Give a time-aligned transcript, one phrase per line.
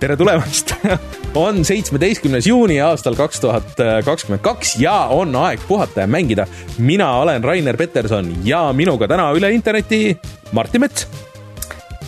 [0.00, 0.72] tere tulemast
[1.44, 6.46] on seitsmeteistkümnes juuni aastal kaks tuhat kakskümmend kaks ja on aeg puhata ja mängida.
[6.78, 10.16] mina olen Rainer Peterson ja minuga täna üle interneti
[10.52, 11.08] Martin Mets.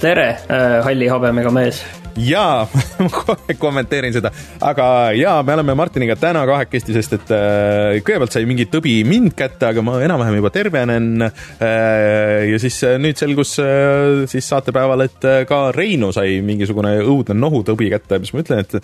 [0.01, 1.85] tere, äh, halli habemega mees
[2.17, 2.67] jaa
[3.03, 8.37] ma kohe kommenteerin seda, aga jaa, me oleme Martiniga täna kahekesti, sest et äh, kõigepealt
[8.37, 12.51] sai mingi tõbi mind kätte, aga ma enam-vähem juba tervenen äh,.
[12.51, 17.37] ja siis äh, nüüd selgus äh, siis saatepäeval, et äh, ka Reinu sai mingisugune õudne
[17.39, 18.79] nohutõbi kätte, mis ma ütlen, et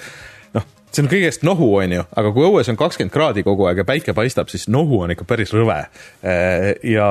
[0.92, 3.86] see on kõigest nohu, on ju, aga kui õues on kakskümmend kraadi kogu aeg ja
[3.88, 5.80] päike paistab, siis nohu on ikka päris rõve.
[6.22, 7.08] Äh, ja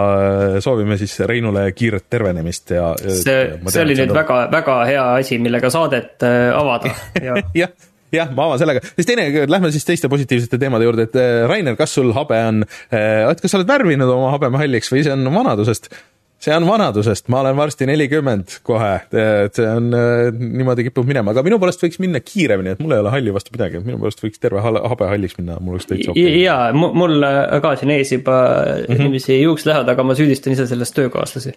[0.63, 2.91] soovime siis Reinule kiiret tervenemist ja.
[2.98, 6.94] see, see oli nüüd väga, väga hea asi, millega saadet äh, avada
[7.27, 7.76] ja jah
[8.13, 11.75] jah, ma avan sellega, siis teine, lähme siis teiste positiivsete teemade juurde, et äh, Rainer,
[11.80, 15.28] kas sul habe on, et kas sa oled värvinud oma habeme halliks või see on
[15.33, 15.92] vanadusest?
[16.41, 21.33] See on vanadusest, ma olen varsti nelikümmend kohe, et see on äh, niimoodi kipub minema,
[21.33, 24.21] aga minu poolest võiks minna kiiremini, et mul ei ole halli vastu midagi, minu poolest
[24.23, 26.27] võiks terve habe halliks minna, mul oleks täitsa okei.
[26.30, 26.41] Okay..
[26.45, 27.17] jaa, mul
[27.63, 29.03] ka siin ees juba mm -hmm.
[29.03, 31.55] niiviisi juuks lähevad, aga ma süüdistan ise selles töökaaslasi.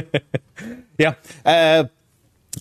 [1.04, 1.16] Jah.
[1.48, 1.88] Äh,,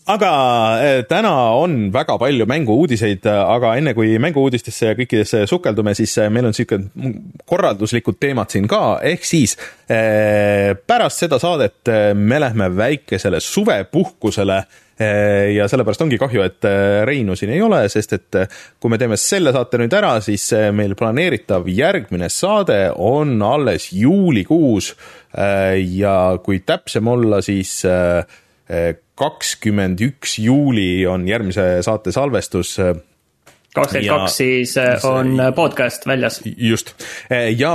[0.10, 0.32] aga
[0.78, 6.30] äh, täna on väga palju mängu-uudiseid, aga enne kui mängu-uudistesse ja kõikidesse sukeldume, siis äh,
[6.34, 7.14] meil on niisugune
[7.50, 9.58] korralduslikud teemad siin ka, ehk siis
[9.90, 14.58] pärast seda saadet me lähme väikesele suvepuhkusele
[15.56, 16.68] ja sellepärast ongi kahju, et
[17.08, 18.38] Reinu siin ei ole, sest et
[18.78, 24.92] kui me teeme selle saate nüüd ära, siis meil planeeritav järgmine saade on alles juulikuus.
[25.34, 27.80] ja kui täpsem olla, siis
[29.20, 32.78] kakskümmend üks juuli on järgmise saate salvestus
[33.76, 36.42] kakskümmend kaks siis äh, on äh, podcast väljas.
[36.58, 36.94] just,
[37.58, 37.74] ja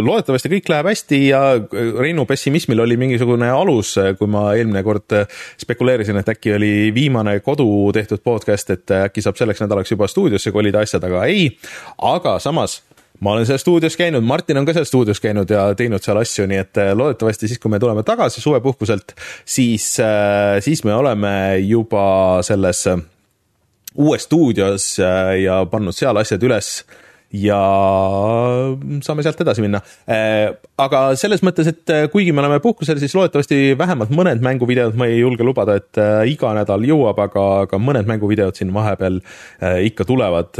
[0.00, 1.42] loodetavasti kõik läheb hästi ja
[1.98, 5.16] Reinu pessimismil oli mingisugune alus, kui ma eelmine kord
[5.60, 10.52] spekuleerisin, et äkki oli viimane kodu tehtud podcast, et äkki saab selleks nädalaks juba stuudiosse
[10.54, 11.50] kolida asjad, aga ei.
[12.14, 12.80] aga samas
[13.24, 16.46] ma olen seal stuudios käinud, Martin on ka seal stuudios käinud ja teinud seal asju,
[16.50, 19.16] nii et äh, loodetavasti siis, kui me tuleme tagasi suvepuhkuselt,
[19.48, 21.32] siis, äh, siis me oleme
[21.64, 22.04] juba
[22.44, 23.00] selles äh,
[23.94, 26.80] uues stuudios ja pannud seal asjad üles
[27.34, 27.58] ja
[29.02, 29.80] saame sealt edasi minna.
[30.10, 34.94] Äh, aga selles mõttes, et äh, kuigi me oleme puhkusel, siis loodetavasti vähemalt mõned mänguvideod,
[34.98, 39.20] ma ei julge lubada, et äh, iga nädal jõuab, aga, aga mõned mänguvideod siin vahepeal
[39.84, 40.58] ikka tulevad.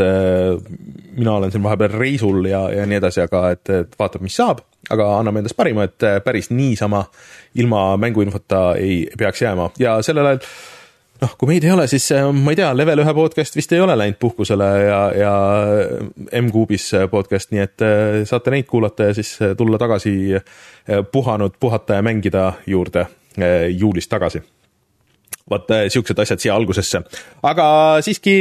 [1.16, 4.62] mina olen siin vahepeal reisul ja, ja nii edasi, aga et, et vaatab, mis saab,
[4.90, 7.04] aga anname endast parima, et päris niisama
[7.60, 10.42] ilma mänguinfota ei peaks jääma ja sellel ajal
[11.22, 13.82] noh, kui meid ei ole, siis äh, ma ei tea, Level ühe podcast vist ei
[13.84, 15.34] ole läinud puhkusele ja, ja
[16.40, 17.86] M-Kuubis podcast, nii et
[18.30, 20.14] saate neid kuulata ja siis tulla tagasi
[21.12, 23.06] puhanud, puhata ja mängida juurde
[23.74, 24.42] juulis tagasi.
[25.50, 27.02] Vot siuksed asjad siia algusesse,
[27.44, 27.66] aga
[28.04, 28.38] siiski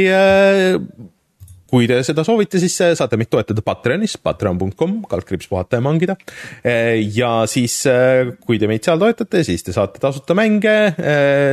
[1.74, 6.14] kui te seda soovite, siis äh, saate meid toetada Patreonis, patreon.com, kaldkriips puhata ja mangida.
[6.62, 10.74] Äh, ja siis, äh, kui te meid seal toetate, siis te saate tasuta mänge,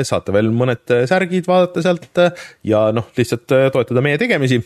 [0.07, 2.21] saate veel mõned särgid vaadata sealt
[2.67, 4.59] ja noh, lihtsalt toetada meie tegemisi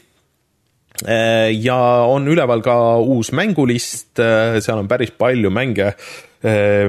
[1.05, 1.77] ja
[2.07, 5.89] on üleval ka uus mängulist, seal on päris palju mänge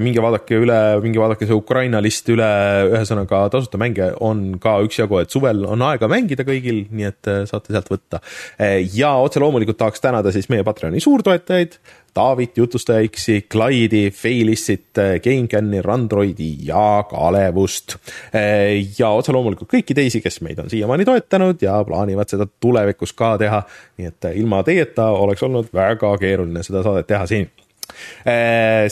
[0.03, 2.49] minge vaadake üle, minge vaadake see Ukraina list üle,
[2.91, 7.45] ühesõnaga tasuta mänge on ka üksjagu, et suvel on aega mängida kõigil, nii et äh,
[7.49, 8.21] saate sealt võtta.
[8.61, 11.79] Äh, ja otse loomulikult tahaks tänada siis meie Patreoni suurtoetajaid,
[12.17, 17.99] Taavit, Jutustaja X-i, Clyde'i, Failissit, GameCami, Randroidi ja Kalevust.
[18.33, 23.35] ja otse loomulikult kõiki teisi, kes meid on siiamaani toetanud ja plaanivad seda tulevikus ka
[23.45, 23.61] teha.
[24.01, 27.66] nii et ilma teieta oleks olnud väga keeruline seda saadet teha siin Äh,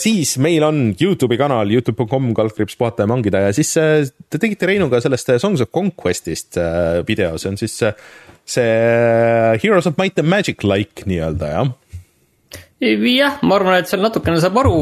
[0.01, 4.69] siis meil on Youtube'i kanal, Youtube.com, kaldkriips puhata ja mangida ja siis äh, te tegite
[4.69, 6.59] Reinuga sellest äh, Songs of Conquest'ist
[7.07, 7.79] video, see on siis
[8.45, 8.67] see
[9.63, 11.73] Heroes of Might and Magic like nii-öelda, jah?
[12.85, 14.77] jah, ma arvan, et seal natukene saab aru,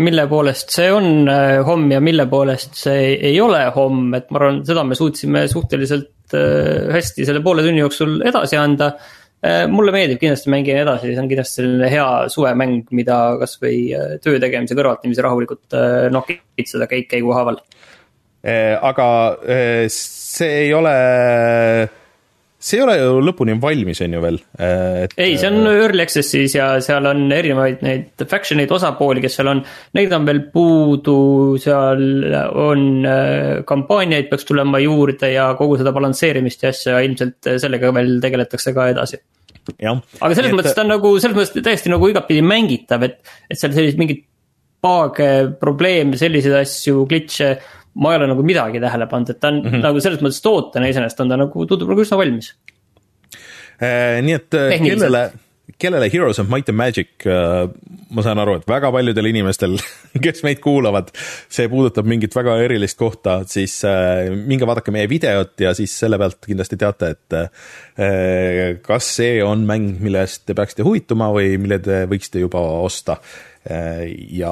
[0.00, 1.28] mille poolest see on
[1.66, 6.12] homm ja mille poolest see ei ole homm, et ma arvan, seda me suutsime suhteliselt
[6.32, 8.94] hästi selle poole tunni jooksul edasi anda.
[8.96, 9.25] Äh,
[9.70, 14.40] mulle meeldib kindlasti mängida edasi, see on kindlasti selline hea suvemäng, mida kasvõi äh, töö
[14.42, 17.60] tegemise kõrvalt niiviisi rahulikult äh, nokitseda käik käigu haaval.
[18.46, 19.06] aga
[19.90, 20.92] see ei ole
[22.66, 25.14] see ei ole ju lõpuni valmis, on ju veel et....
[25.20, 29.52] ei, see on early access'is ja seal on erinevaid neid faction eid, osapooli, kes seal
[29.52, 29.62] on.
[29.98, 31.16] Neid on veel puudu,
[31.62, 32.02] seal
[32.62, 38.16] on äh, kampaaniaid peaks tulema juurde ja kogu seda balansseerimist ja asja ilmselt sellega veel
[38.24, 39.20] tegeletakse ka edasi.
[40.20, 40.58] Aga selles et...
[40.58, 43.18] mõttes ta on nagu, selles mõttes täiesti nagu igatpidi mängitav, et,
[43.50, 44.24] et seal sellised mingid
[44.86, 45.30] bug'e,
[45.60, 47.56] probleeme, selliseid asju, glitch'e.
[47.96, 49.84] ma ei ole nagu midagi tähele pannud, et ta on mm -hmm.
[49.88, 52.52] nagu selles mõttes tootena iseenesest on ta nagu, tundub nagu üsna valmis
[53.80, 54.22] eh,.
[54.22, 55.30] nii et kellele
[55.78, 57.66] kellele Heroes of Might and Magic, äh,
[58.14, 59.76] ma saan aru, et väga paljudel inimestel,
[60.24, 61.10] kes meid kuulavad,
[61.52, 66.20] see puudutab mingit väga erilist kohta, siis äh, minge vaadake meie videot ja siis selle
[66.22, 71.80] pealt kindlasti teate, et äh, kas see on mäng, millest te peaksite huvituma või mille
[71.82, 73.20] te võiksite juba osta.
[73.66, 74.50] ja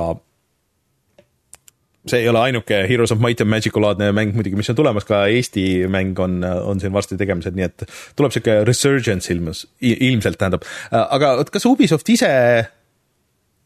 [2.08, 5.06] see ei ole ainuke Heroes of Might and Magic'u laadne mäng muidugi, mis on tulemas,
[5.08, 7.84] ka Eesti mäng on, on siin varsti tegemisel, nii et
[8.16, 10.66] tuleb sihuke resurgence ilmus, ilmselt tähendab.
[10.92, 12.32] aga kas Ubisoft ise,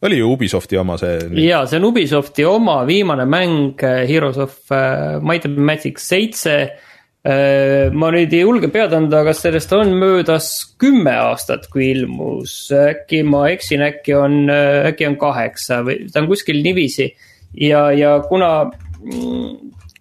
[0.06, 1.19] oli ju Ubisofti oma see?
[1.43, 7.90] jaa, see on Ubisofti oma viimane mäng Heroes of äh, Might and Magic seitse äh,
[7.90, 13.25] ma nüüd ei julge pead anda, kas sellest on möödas kümme aastat, kui ilmus, äkki
[13.26, 14.44] ma eksin, äkki on,
[14.93, 17.11] äkki on kaheksa või ta on kuskil niiviisi
[17.54, 18.70] ja, ja kuna,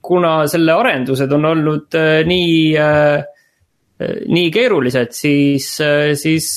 [0.02, 3.24] kuna selle arendused on olnud äh, nii, äh,
[4.28, 6.54] nii keerulised, siis, äh, siis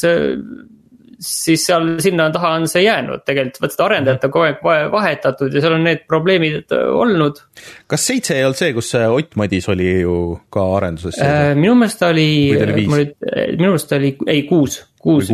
[1.20, 3.20] siis seal sinna taha on see jäänud.
[3.28, 7.42] Tegelikult, vot seda arendajat on kogu aeg vahetatud ja seal on need probleemid olnud.
[7.90, 10.14] kas seitse ei olnud see, kus Ott Madis oli ju
[10.48, 11.52] ka arenduses äh,?
[11.58, 15.28] minu meelest oli, minu meelest oli, ei kuus, kuus,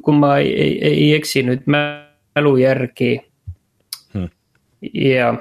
[0.00, 3.18] kui ma ei, ei, ei eksi nüüd mälu järgi
[4.80, 5.40] jah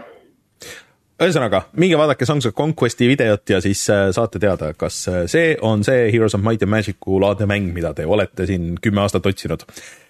[1.20, 5.56] ühesõnaga, minge vaadake Songs of Conquest'i videot ja siis äh, saate teada, kas äh, see
[5.66, 9.28] on see Heroes of Might and Magic'u laadne mäng, mida te olete siin kümme aastat
[9.28, 9.66] otsinud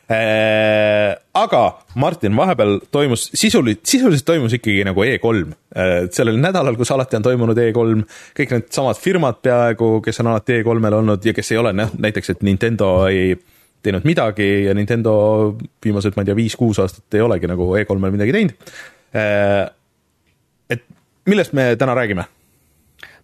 [0.10, 1.16] äh,.
[1.34, 1.64] aga
[1.96, 5.34] Martin, vahepeal toimus sisuliselt, sisuliselt toimus ikkagi nagu E3
[5.74, 5.96] äh,.
[6.14, 8.06] sellel nädalal, kus alati on toimunud E3,
[8.38, 12.36] kõik needsamad firmad peaaegu, kes on alati E3-l olnud ja kes ei ole, noh näiteks,
[12.36, 13.34] et Nintendo ei
[13.82, 15.18] teinud midagi ja Nintendo
[15.58, 18.72] viimased, ma ei tea, viis-kuus aastat ei olegi nagu E3-l midagi teinud
[19.14, 20.84] et
[21.26, 22.28] millest me täna räägime?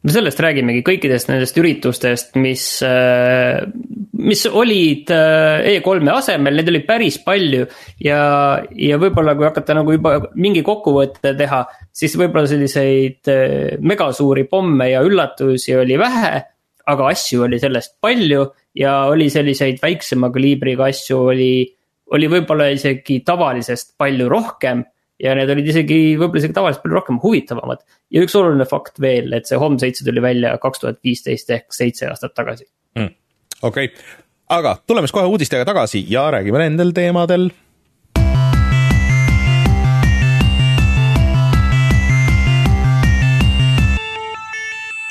[0.05, 3.63] me sellest räägimegi kõikidest nendest üritustest, mis, äh,
[4.21, 7.65] mis olid äh, E3-e asemel, neid oli päris palju.
[8.05, 8.19] ja,
[8.69, 13.31] ja võib-olla kui hakata nagu juba mingi kokkuvõtte teha, siis võib-olla selliseid
[13.81, 16.43] megasuuri pomme ja üllatusi oli vähe.
[16.85, 18.43] aga asju oli sellest palju
[18.77, 21.65] ja oli selliseid väiksema kaliibriga asju oli,
[22.13, 24.83] oli võib-olla isegi tavalisest palju rohkem
[25.21, 27.83] ja need olid isegi, võib-olla isegi tavaliselt palju rohkem huvitavamad.
[28.11, 31.75] ja üks oluline fakt veel, et see Home seitse tuli välja kaks tuhat viisteist ehk
[31.75, 32.67] seitse aastat tagasi
[32.99, 33.11] mm..
[33.61, 34.07] okei okay.,
[34.51, 37.51] aga tuleme siis kohe uudistega tagasi ja räägime nendel teemadel.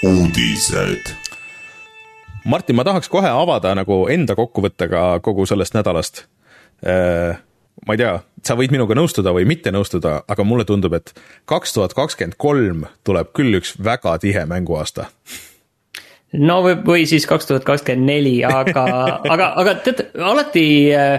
[0.05, 1.15] uudised.
[2.45, 6.27] Martin, ma tahaks kohe avada nagu enda kokkuvõttega kogu sellest nädalast
[6.85, 7.41] äh,
[7.87, 11.15] ma ei tea, sa võid minuga nõustuda või mitte nõustuda, aga mulle tundub, et
[11.51, 15.09] kaks tuhat kakskümmend kolm tuleb küll üks väga tihe mänguaasta
[16.41, 18.89] no või, või siis kaks tuhat kakskümmend neli, aga
[19.35, 21.17] aga, aga tead, alati äh,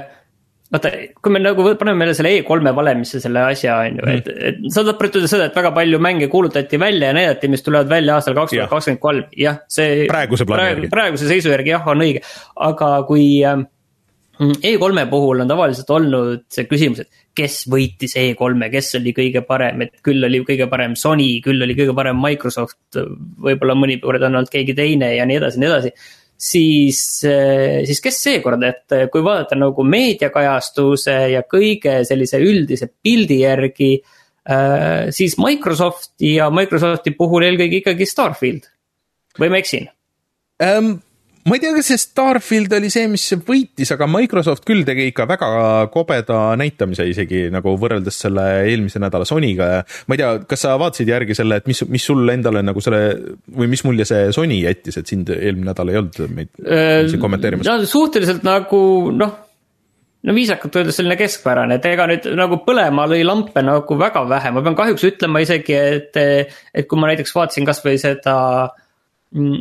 [0.73, 0.91] vaata,
[1.21, 4.83] kui me nagu paneme meile selle E3-e valemisse selle asja, on ju, et, et sa
[4.83, 8.17] tahad praegu ütelda seda, et väga palju mänge kuulutati välja ja näidati, mis tulevad välja
[8.17, 10.05] aastal kaks tuhat kakskümmend kolm, jah, see.
[10.11, 10.91] praeguse plaani järgi.
[10.93, 12.25] praeguse seisu järgi jah, on õige,
[12.67, 13.61] aga kui äh,
[14.39, 19.85] E3-e puhul on tavaliselt olnud see küsimus, et kes võitis E3-e, kes oli kõige parem,
[19.85, 22.99] et küll oli kõige parem Sony, küll oli kõige parem Microsoft.
[23.45, 25.93] võib-olla mõni kord on olnud keegi teine ja nii edasi, nii edasi.
[26.37, 33.39] siis, eh, siis kes seekord, et kui vaadata nagu meediakajastuse ja kõige sellise üldise pildi
[33.39, 34.01] järgi.
[34.45, 38.67] Eh, siis Microsofti ja Microsofti puhul eelkõige ikkagi Starfield
[39.39, 39.87] või ma eksin
[40.61, 40.99] um,?
[41.45, 45.27] Ma ei tea, kas see Starfield oli see, mis võitis, aga Microsoft küll tegi ikka
[45.29, 45.49] väga
[45.93, 50.73] kobeda näitamise isegi nagu võrreldes selle eelmise nädala Sonyga ja ma ei tea, kas sa
[50.81, 53.01] vaatasid järgi selle, et mis, mis sul endale nagu selle
[53.45, 57.21] või mis mulje see Sony jättis, et sind eelmine nädal ei olnud meid äh, siin
[57.21, 57.69] kommenteerimas?
[57.69, 58.79] no suhteliselt nagu
[59.13, 59.35] noh,
[60.25, 64.53] no viisakalt öeldes selline keskpärane, et ega nüüd nagu põlema lõi lampe nagu väga vähe,
[64.55, 66.17] ma pean kahjuks ütlema isegi, et,
[66.73, 68.33] et kui ma näiteks vaatasin kasvõi seda
[68.63, 68.81] äh,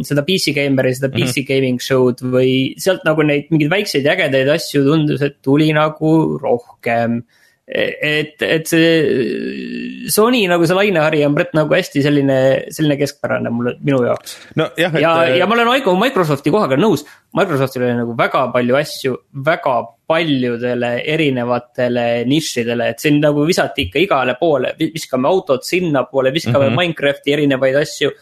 [0.07, 1.49] seda PC Gameri, seda PC mm -hmm.
[1.49, 7.25] gaming show'd või sealt nagu neid mingeid väikseid ägedaid asju tundus, et tuli nagu rohkem.
[7.67, 12.37] et, et see Sony nagu see lainehari on praegu nagu hästi selline,
[12.69, 14.67] selline keskpärane mulle, minu jaoks no,.
[14.77, 19.17] ja et..., ja, ja ma olen Microsofti kohaga nõus, Microsoftil oli nagu väga palju asju,
[19.47, 26.69] väga paljudele erinevatele nišidele, et siin nagu visati ikka igale poole, viskame autod sinnapoole, viskame
[26.69, 26.81] mm -hmm.
[26.83, 28.13] Minecrafti erinevaid asju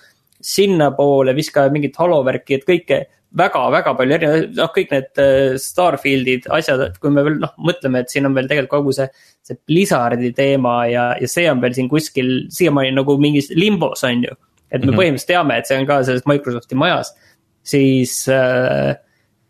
[0.42, 2.98] sinnapoole, viskame mingit holovärki, et kõike,
[3.38, 8.02] väga-väga palju erinevaid, noh, kõik need äh, Starfieldid, asjad, et kui me veel noh, mõtleme,
[8.02, 9.08] et siin on veel tegelikult kogu see.
[9.42, 14.26] see Blizzardi teema ja, ja see on veel siin kuskil siiamaani nagu mingis limbos, on
[14.28, 14.36] ju.
[14.70, 14.98] et me mm -hmm.
[14.98, 17.14] põhimõtteliselt teame, et see on ka selles Microsofti majas,
[17.62, 18.94] siis äh,,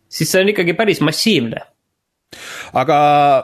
[0.09, 1.61] siis see on ikkagi päris massiivne
[2.79, 2.97] aga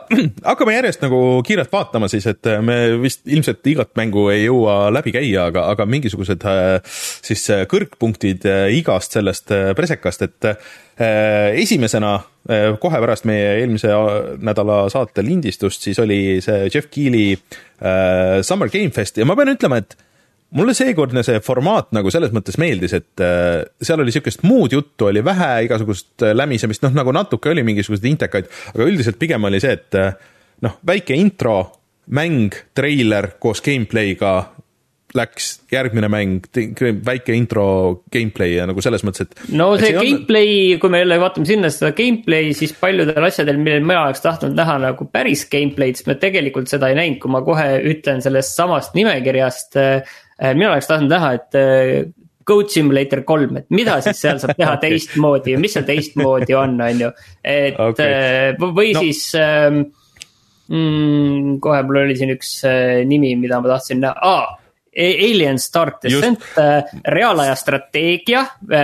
[0.50, 5.12] hakkame järjest nagu kiirelt vaatama siis, et me vist ilmselt igat mängu ei jõua läbi
[5.14, 10.52] käia, aga, aga mingisugused äh, siis äh, kõrgpunktid äh, igast sellest presekast, et
[10.98, 12.16] esimesena
[12.82, 13.92] kohe pärast meie eelmise
[14.42, 17.36] nädala saate lindistust, siis oli see Jeff Keeli
[18.42, 19.94] Summer Game Fest ja ma pean ütlema, et
[20.56, 25.10] mulle seekordne see formaat nagu selles mõttes meeldis, et äh, seal oli niisugust muud juttu,
[25.10, 29.60] oli vähe igasugust äh, lämisemist, noh nagu natuke oli mingisuguseid intekaid, aga üldiselt pigem oli
[29.64, 30.14] see, et äh,
[30.64, 31.58] noh, väike intro,
[32.16, 34.38] mäng, treiler koos gameplay'ga
[35.16, 36.44] läks järgmine mäng,
[37.04, 37.64] väike intro
[38.12, 39.38] gameplay ja nagu selles mõttes, et.
[39.56, 43.56] no see, see gameplay on..., kui me jälle vaatame sinna seda gameplay, siis paljudel asjadel,
[43.60, 47.32] millel mina oleks tahtnud näha nagu päris gameplay'd, siis me tegelikult seda ei näinud, kui
[47.32, 50.02] ma kohe ütlen sellest samast nimekirjast Äh,
[50.54, 52.12] mina oleks tahtnud näha, et äh,
[52.48, 54.94] Goat Simulator kolm, et mida siis seal saab teha okay.
[54.94, 57.10] teistmoodi ja mis seal teistmoodi on, on ju.
[57.44, 58.14] et okay.
[58.52, 59.02] Äh, või no.
[59.04, 59.82] siis ähm,
[60.70, 62.54] mm, kohe mul oli siin üks
[63.08, 64.56] nimi, mida ma tahtsin näha ah,.
[64.98, 66.42] Alien Start Descent,
[67.06, 68.40] reaalaja strateegia,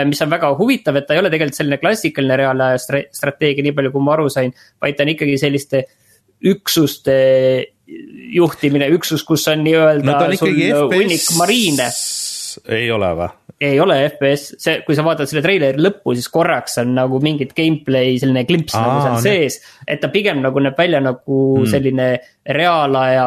[0.06, 2.76] mis on väga huvitav, et ta ei ole tegelikult selline klassikaline reaalaja
[3.08, 4.52] strateegia, nii palju kui ma aru sain.
[4.84, 5.80] vaid ta on ikkagi selliste
[6.52, 7.16] üksuste
[8.34, 10.54] juhtimine, üksus, kus on nii-öelda no, sul
[10.92, 11.88] hunnik mariine.
[12.72, 13.32] ei ole või?
[13.64, 17.54] ei ole FPS, see, kui sa vaatad selle treileri lõppu, siis korraks on nagu mingit
[17.56, 19.22] gameplay selline klimps Aa, nagu seal ne.
[19.22, 19.58] sees.
[19.86, 21.70] et ta pigem nagu näeb välja nagu mm.
[21.70, 22.08] selline
[22.58, 23.26] reaalaja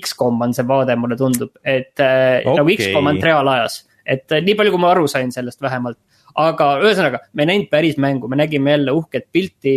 [0.00, 2.40] X-kom on see vaade, mulle tundub, et okay.
[2.40, 3.82] Äh, nagu X-kom on reaalajas.
[4.06, 6.00] et äh, nii palju, kui ma aru sain sellest vähemalt
[6.38, 9.74] aga ühesõnaga, me ei näinud päris mängu, me nägime jälle uhket pilti,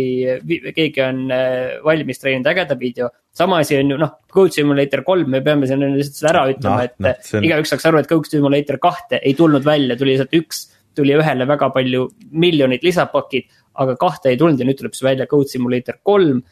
[0.76, 3.10] keegi on äh, valmis treeninud ägeda video.
[3.34, 6.76] sama asi on ju noh, Code Simulator kolm, me peame siin lihtsalt seda ära ütlema
[6.76, 7.48] no,, et no, on...
[7.48, 10.68] igaüks saaks aru, et Code Simulator kahte ei tulnud välja, tuli lihtsalt üks.
[10.94, 13.48] tuli ühele väga palju miljonid lisapakid,
[13.82, 16.44] aga kahte ei tulnud ja nüüd tuleb siis välja Code Simulator kolm.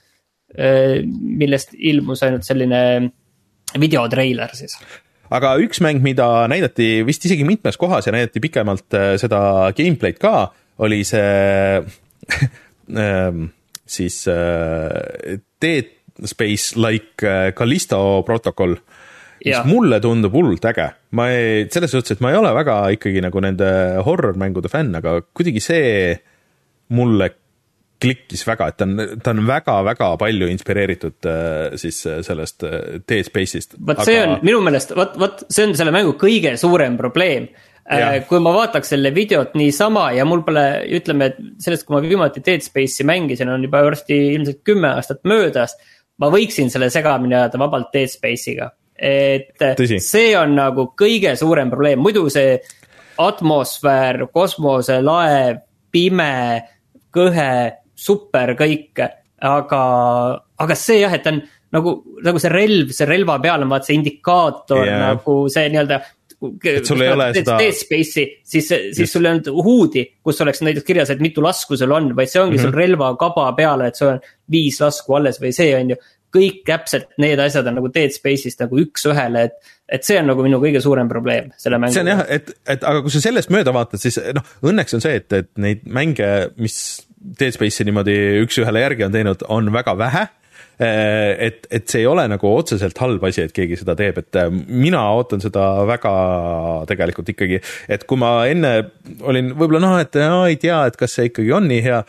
[0.52, 2.82] Äh, millest ilmus ainult selline
[3.80, 4.74] videotreiler siis
[5.32, 10.20] aga üks mäng, mida näidati vist isegi mitmes kohas ja näidati pikemalt äh, seda gameplay'd
[10.22, 11.82] ka, oli see
[13.04, 13.50] ähm,
[13.86, 15.90] siis äh, Dead
[16.28, 18.76] Space like äh, Callisto protokoll
[19.42, 19.62] mis ja.
[19.66, 20.88] mulle tundub hullult äge.
[21.18, 23.70] ma ei, selles suhtes, et ma ei ole väga ikkagi nagu nende
[24.06, 26.12] horror-mängude fänn, aga kuidagi see
[26.94, 27.32] mulle
[28.02, 32.78] klikkis väga, et ta on, ta on väga-väga palju inspireeritud äh, siis äh, sellest äh,
[33.08, 33.76] Dead Space'ist.
[33.78, 34.06] vot aga...
[34.08, 37.50] see on minu meelest, vot, vot see on selle mängu kõige suurem probleem.
[38.28, 40.62] kui ma vaataks selle videot niisama ja mul pole,
[40.98, 45.24] ütleme, et sellest, kui ma viimati Dead Space'i mängisin, on juba varsti ilmselt kümme aastat
[45.28, 45.74] möödas.
[46.22, 49.98] ma võiksin selle segamini ajada vabalt Dead Space'iga, et Tõsi.
[49.98, 52.60] see on nagu kõige suurem probleem, muidu see
[53.22, 55.58] atmosfäär, kosmoselaev,
[55.92, 56.62] pime,
[57.12, 59.02] kõhe super kõik,
[59.42, 59.82] aga,
[60.64, 61.42] aga see jah, et ta on
[61.72, 61.94] nagu,
[62.24, 65.06] nagu see relv, see relva peal on vaata see indikaator yeah.
[65.12, 66.02] nagu see nii-öelda
[66.42, 67.56] et sul ei ole seda.
[67.60, 71.78] Dead Space'i, siis, siis sul ei olnud huudi, kus oleks näiteks kirjas, et mitu lasku
[71.78, 72.72] sul on, vaid see ongi mm -hmm.
[72.72, 74.18] sul relvakaba peal, et sul on
[74.50, 76.00] viis lasku alles või see on ju.
[76.32, 80.42] kõik täpselt need asjad on nagu Dead Space'ist nagu üks-ühele, et, et see on nagu
[80.42, 81.94] minu kõige suurem probleem selle mänguga.
[81.94, 85.04] see on jah, et, et aga kui sa sellest mööda vaatad, siis noh, õnneks on
[85.04, 89.96] see, et, et neid mänge, mis Dead Space'i niimoodi üks-ühele järgi on teinud, on väga
[89.98, 90.28] vähe.
[90.82, 94.38] Eh, et, et see ei ole nagu otseselt halb asi, et keegi seda teeb, et
[94.40, 96.12] eh, mina ootan seda väga
[96.88, 97.60] tegelikult ikkagi,
[97.92, 98.72] et kui ma enne
[99.28, 102.00] olin võib-olla noh, et no, ei tea, et kas see ikkagi on nii hea,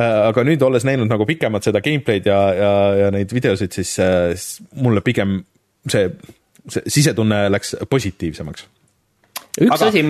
[0.00, 3.94] eh, aga nüüd olles näinud nagu pikemalt seda gameplay'd ja, ja, ja neid videosid, siis,
[4.00, 4.48] siis
[4.80, 5.38] mulle pigem
[5.92, 6.08] see,
[6.72, 8.66] see sisetunne läks positiivsemaks.
[9.60, 9.92] üks aga...
[9.92, 10.02] asi,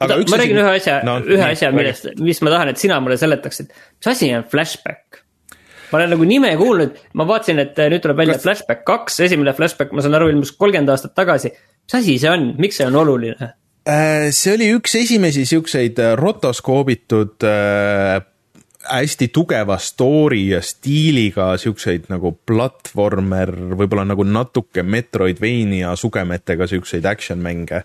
[0.00, 2.80] aga üks ma räägin ühe asja no,, ühe nii, asja, millest, mis ma tahan, et
[2.80, 3.72] sina mulle seletaksid.
[3.72, 5.22] mis asi on flashback?
[5.90, 8.46] ma olen nagu nime kuulnud, ma vaatasin, et äh, nüüd tuleb välja Kas...
[8.46, 11.52] Flashback kaks, esimene Flashback, ma saan aru, ilmus kolmkümmend aastat tagasi.
[11.52, 13.52] mis asi see on, miks see on oluline?
[13.90, 17.48] Äh, see oli üks esimesi siukseid äh, rotoskoobitud
[18.88, 27.42] hästi tugeva story ja stiiliga siukseid nagu platvormer, võib-olla nagu natuke Metroidvania sugemetega siukseid action
[27.44, 27.82] mänge.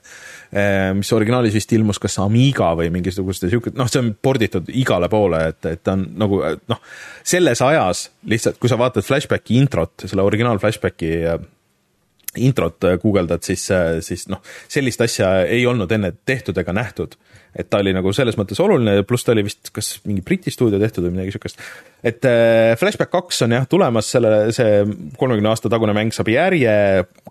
[0.56, 5.10] Eh, mis originaalis vist ilmus kas Amiga või mingisuguste siuke, noh, see on porditud igale
[5.12, 6.40] poole, et, et ta on nagu
[6.72, 6.86] noh,
[7.24, 11.12] selles ajas lihtsalt, kui sa vaatad Flashbacki introt, selle originaal Flashbacki
[12.42, 13.68] introt guugeldad, siis,
[14.06, 17.18] siis noh, sellist asja ei olnud enne tehtud ega nähtud
[17.56, 20.80] et ta oli nagu selles mõttes oluline, pluss ta oli vist kas mingi Briti stuudio
[20.82, 21.62] tehtud või midagi siukest.
[22.04, 24.82] et äh, Flashback kaks on jah tulemas, selle, see
[25.18, 26.76] kolmekümne aasta tagune mäng saab järje,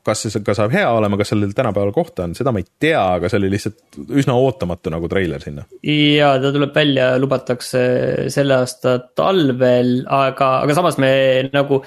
[0.06, 3.02] kas see ka saab hea olema, kas sellel tänapäeval kohta on, seda ma ei tea,
[3.18, 5.66] aga see oli lihtsalt üsna ootamatu nagu treiler sinna.
[5.84, 7.84] ja ta tuleb välja, lubatakse
[8.32, 11.12] selle aasta talvel, aga, aga samas me
[11.52, 11.82] nagu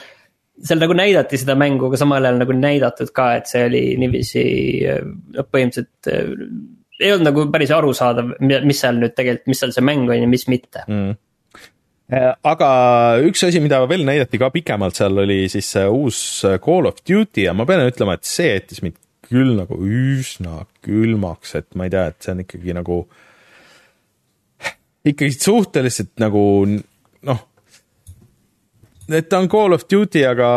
[0.64, 4.44] seal nagu näidati seda mängu, aga samal ajal nagu näidatud ka, et see oli niiviisi
[4.88, 6.12] noh, põhimõtteliselt
[6.98, 10.30] ei olnud nagu päris arusaadav, mis seal nüüd tegelikult, mis seal see mäng on ja
[10.30, 10.84] mis mitte.
[10.90, 11.18] Mm.
[12.08, 12.70] Äh, aga
[13.28, 16.22] üks asi, mida veel näidati ka pikemalt seal oli siis uus
[16.64, 18.98] Call of Duty ja ma pean ütlema, et see jättis mind
[19.28, 23.02] küll nagu üsna külmaks, et ma ei tea, et see on ikkagi nagu,
[25.12, 27.44] ikkagi suhteliselt nagu noh,
[29.10, 30.50] et ta on Call of Duty, aga,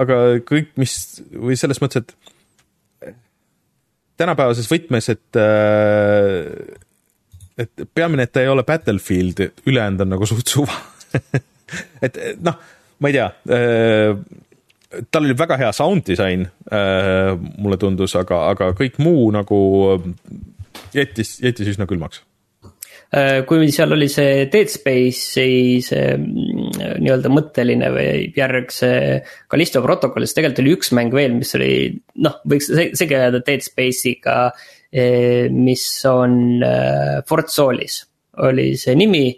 [0.00, 0.94] aga kõik, mis
[1.32, 3.12] või selles mõttes, et
[4.20, 6.50] tänapäevases võtmes, et äh,
[7.58, 10.74] et peamine, et ta ei ole Battlefield, ülejäänud on nagu suht suva.
[12.04, 12.58] Et noh,
[13.00, 18.72] ma ei tea, äh, tal oli väga hea sound disain, äh, mulle tundus, aga, aga
[18.78, 19.58] kõik muu nagu
[20.94, 22.22] jättis, jättis üsna külmaks
[23.46, 30.26] kui seal oli see Dead Space'i see mm, nii-öelda mõtteline või järg, see Callisto protokoll,
[30.26, 31.74] siis tegelikult oli üks mäng veel, mis oli
[32.24, 34.38] noh, võiks segi ajada Dead Space'iga,
[34.90, 38.02] eh, mis on äh, Fort Solis
[38.42, 39.28] oli see nimi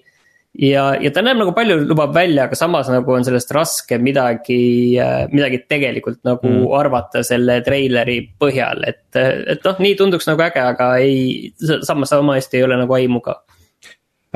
[0.62, 4.60] ja, ja ta näeb nagu palju lubab välja, aga samas nagu on sellest raske midagi,
[5.02, 6.70] äh, midagi tegelikult nagu mm.
[6.78, 12.38] arvata selle treileri põhjal, et, et noh, nii tunduks nagu äge, aga ei, samas sama
[12.38, 13.55] hästi ei ole nagu aimu ka Äh,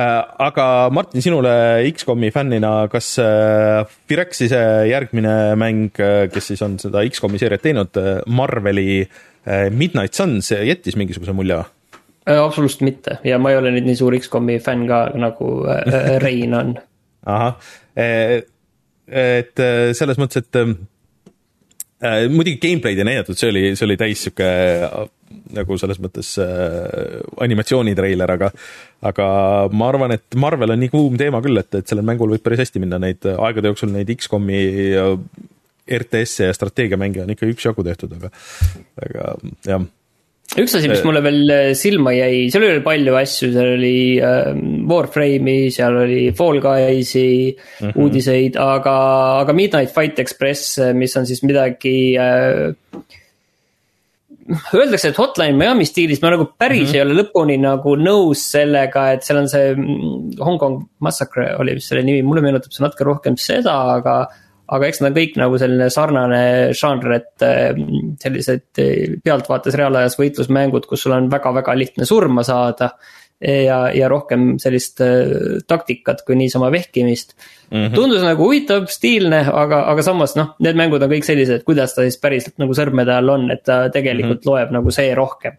[0.01, 1.53] aga Martin, sinule
[1.91, 8.01] X-komi fännina, kas äh, Firexise järgmine mäng, äh, kes siis on seda X-komi seeriat teinud,
[8.27, 9.03] Marveli
[9.73, 11.63] Midnight Suns jättis mingisuguse mulje?
[12.31, 15.49] absoluutselt mitte ja ma ei ole nüüd nii suur X-komi fänn ka nagu
[16.23, 16.75] Rein on.
[17.33, 17.57] ahah,
[17.97, 19.63] et
[19.97, 20.61] selles mõttes, et
[22.01, 24.47] muidugi gameplay'd ei näidatud, see oli, see oli täis sihuke
[25.55, 28.51] nagu selles mõttes äh, animatsioonitreiler, aga
[29.11, 29.27] aga
[29.73, 32.65] ma arvan, et Marvel on nii kuum teema küll, et, et sellel mängul võib päris
[32.65, 34.61] hästi minna, neid aegade jooksul neid X-komi
[35.91, 38.31] RTS-e ja strateegiamänge on ikka üksjagu tehtud, aga,
[39.07, 39.33] aga
[39.67, 39.89] jah
[40.59, 44.51] üks asi, mis mulle veel äh, silma jäi, seal oli palju asju, seal oli äh,
[44.91, 47.95] Warframe'i, seal oli Fall Guysi mm -hmm.
[48.03, 48.97] uudiseid, aga,
[49.45, 52.75] aga Midnight Fight Express, mis on siis midagi äh,
[54.75, 56.97] öeldakse, et Hotline Miami stiilis, ma nagu päris mm -hmm.
[56.97, 61.93] ei ole lõpuni nagu nõus sellega, et seal on see mm, Hongkong Massacre oli vist
[61.93, 64.29] selle nimi, mulle meenutab see natuke rohkem seda, aga.
[64.71, 66.43] Aga eks nad kõik nagu selline sarnane
[66.77, 72.93] žanr, et mm, sellised eh, pealtvaates reaalajas võitlusmängud, kus sul on väga-väga lihtne surma saada
[73.41, 77.35] ja, ja rohkem sellist äh, taktikat kui niisama vehkimist
[77.71, 77.77] mm.
[77.77, 77.95] -hmm.
[77.95, 82.05] tundus nagu huvitav, stiilne, aga, aga samas noh, need mängud on kõik sellised, kuidas ta
[82.05, 84.51] siis päriselt nagu sõrmede all on, et ta tegelikult mm -hmm.
[84.51, 85.57] loeb nagu see rohkem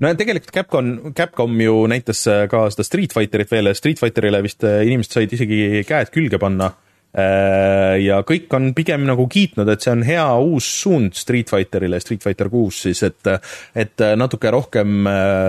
[0.00, 4.64] no tegelikult Capcom, Capcom ju näitas äh, ka seda Street Fighterit veel Street Fighterile vist
[4.64, 6.72] äh, inimesed said isegi käed külge panna.
[7.10, 12.22] Ja kõik on pigem nagu kiitnud, et see on hea uus suund Street Fighterile, Street
[12.22, 13.32] Fighter kuus siis, et,
[13.74, 15.08] et natuke rohkem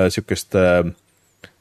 [0.09, 0.79] sihukest äh,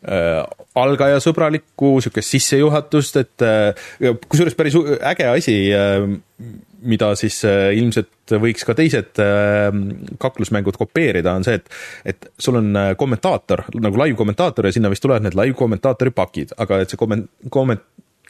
[0.08, 0.40] äh,
[0.80, 4.76] algajasõbralikku sihukest sissejuhatust, et äh, kusjuures päris
[5.12, 6.08] äge asi äh,,
[6.80, 9.68] mida siis äh, ilmselt võiks ka teised äh,
[10.22, 15.04] kaklusmängud kopeerida, on see, et et sul on äh, kommentaator, nagu live-kommentaator ja sinna vist
[15.04, 17.84] tulevad need live-kommentaatori pakid, aga et see komment-, komment-,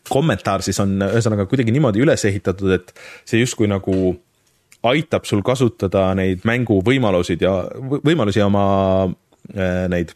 [0.08, 2.94] kommentaar siis on ühesõnaga kuidagi niimoodi üles ehitatud, et
[3.28, 4.14] see justkui nagu
[4.90, 7.54] aitab sul kasutada neid mänguvõimalusid ja
[8.00, 8.64] võimalusi oma
[9.06, 10.14] äh, neid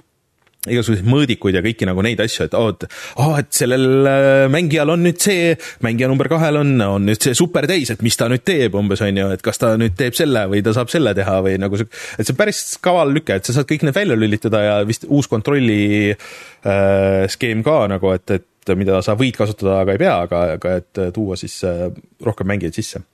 [0.65, 2.87] igasuguseid mõõdikuid ja kõiki nagu neid asju, et oo, et
[3.21, 5.53] oh, et sellel äh, mängijal on nüüd see,
[5.85, 9.21] mängija number kahel on, on nüüd see supertäis, et mis ta nüüd teeb umbes, on
[9.21, 11.91] ju, et kas ta nüüd teeb selle või ta saab selle teha või nagu see,
[12.17, 15.05] et see on päris kaval lüke, et sa saad kõik need välja lülitada ja vist
[15.09, 20.15] uus kontrolli äh, skeem ka nagu, et, et mida sa võid kasutada, aga ei pea,
[20.27, 21.89] aga, aga et tuua siis äh,
[22.25, 23.05] rohkem mängijaid sisse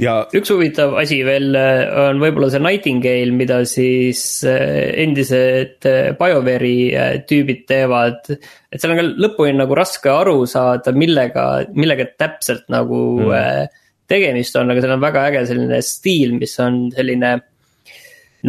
[0.00, 6.12] ja üks huvitav asi veel äh, on võib-olla see Nightingale, mida siis äh, endised äh,
[6.18, 8.30] BioWare'i tüübid teevad.
[8.34, 13.74] et seal on ka lõpuni nagu raske aru saada, millega, millega täpselt nagu mm.
[14.10, 17.36] tegemist on, aga seal on väga äge selline stiil, mis on selline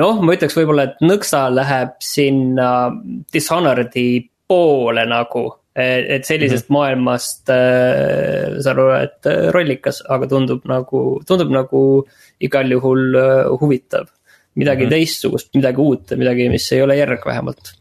[0.01, 2.71] noh, ma ütleks võib-olla, et nõksa läheb sinna
[3.33, 4.07] Dishonored'i
[4.49, 6.77] poole nagu et sellisest mm -hmm.
[6.77, 11.81] maailmast äh,, saan aru, et äh, rollikas, aga tundub nagu, tundub nagu
[12.39, 14.07] igal juhul äh, huvitav.
[14.55, 14.95] midagi mm -hmm.
[14.95, 17.75] teistsugust, midagi uut, midagi, mis ei ole järg vähemalt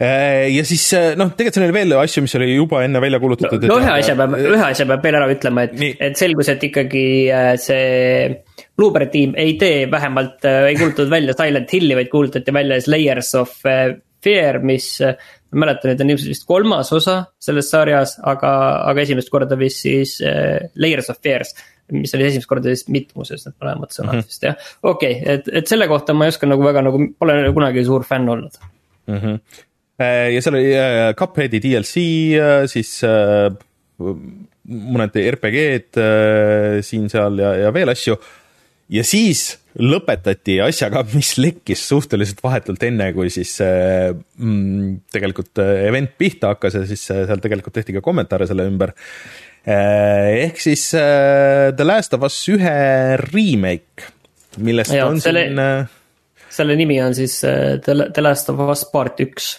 [0.00, 3.18] Äh, ja siis äh, noh, tegelikult seal oli veel asju, mis oli juba enne välja
[3.20, 3.66] kuulutatud.
[3.68, 5.74] no, no ühe asja peab, ühe asja peab veel ära ütlema, et,
[6.06, 8.30] et selgus, et ikkagi äh, see
[8.80, 13.34] Blueberry tiim ei tee vähemalt, ei kuulutatud välja Silent Hilli, vaid kuulutati välja siis Layers
[13.36, 13.52] of
[14.22, 14.92] Fear, mis.
[15.50, 18.52] ma mäletan, et on ilmselt vist kolmas osa selles sarjas, aga,
[18.86, 20.18] aga esimest korda vist siis
[20.76, 21.54] Layers of Fears
[21.90, 24.28] mis oli esimest korda siis mitmuses, need mõlemad sõnad mm -hmm.
[24.30, 27.34] vist jah, okei okay,, et, et selle kohta ma ei oska nagu väga nagu, pole
[27.56, 28.60] kunagi suur fänn olnud
[29.06, 29.18] mm.
[29.18, 29.66] -hmm
[30.00, 32.02] Äh, ja seal oli äh, Cupheadi DLC,
[32.40, 33.02] äh, siis
[34.00, 36.04] mõned RPG-d
[36.86, 38.14] siin-seal ja, ja veel asju.
[38.88, 46.54] ja siis lõpetati asjaga, mis lekkis suhteliselt vahetult enne, kui siis mm, tegelikult event pihta
[46.54, 48.94] hakkas ja siis seal tegelikult tehti ka kommentaare selle ümber.
[49.62, 52.76] ehk siis The Last of Us ühe
[53.30, 54.10] remake,
[54.58, 55.90] millest ja, on selle, siin.
[56.50, 59.54] selle nimi on siis The Last of Us part üks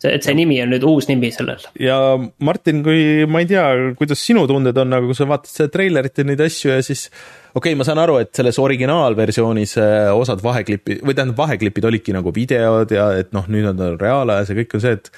[0.00, 1.62] see, et see nimi on nüüd uus nimi sellel.
[1.80, 1.98] ja
[2.46, 3.66] Martin, kui ma ei tea,
[3.98, 7.08] kuidas sinu tunded on, aga kui sa vaatad seda treilerit ja neid asju ja siis
[7.54, 12.14] okei okay,, ma saan aru, et selles originaalversioonis äh, osad vaheklipid või tähendab, vaheklipid olidki
[12.16, 15.10] nagu videod ja et noh, nüüd on reaalajas ja kõik on see, et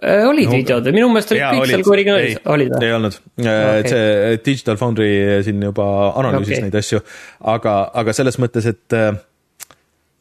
[0.00, 2.82] äh, olid no, videod, minu meelest olid kõik olid, seal kui originaalis, olid või?
[2.88, 5.10] ei olnud äh, okay., et see Digital Foundry
[5.46, 6.68] siin juba analüüsis okay.
[6.68, 7.02] neid asju,
[7.54, 9.00] aga, aga selles mõttes, et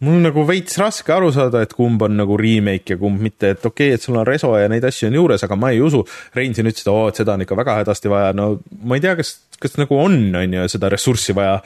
[0.03, 3.65] mul nagu veits raske aru saada, et kumb on nagu remake ja kumb mitte, et
[3.65, 6.03] okei okay,, et sul on reso ja neid asju on juures, aga ma ei usu.
[6.35, 8.51] Rein siin ütles, et oo, et seda on ikka väga hädasti vaja, no
[8.83, 11.61] ma ei tea, kas, kas nagu on, on ju, seda ressurssi vaja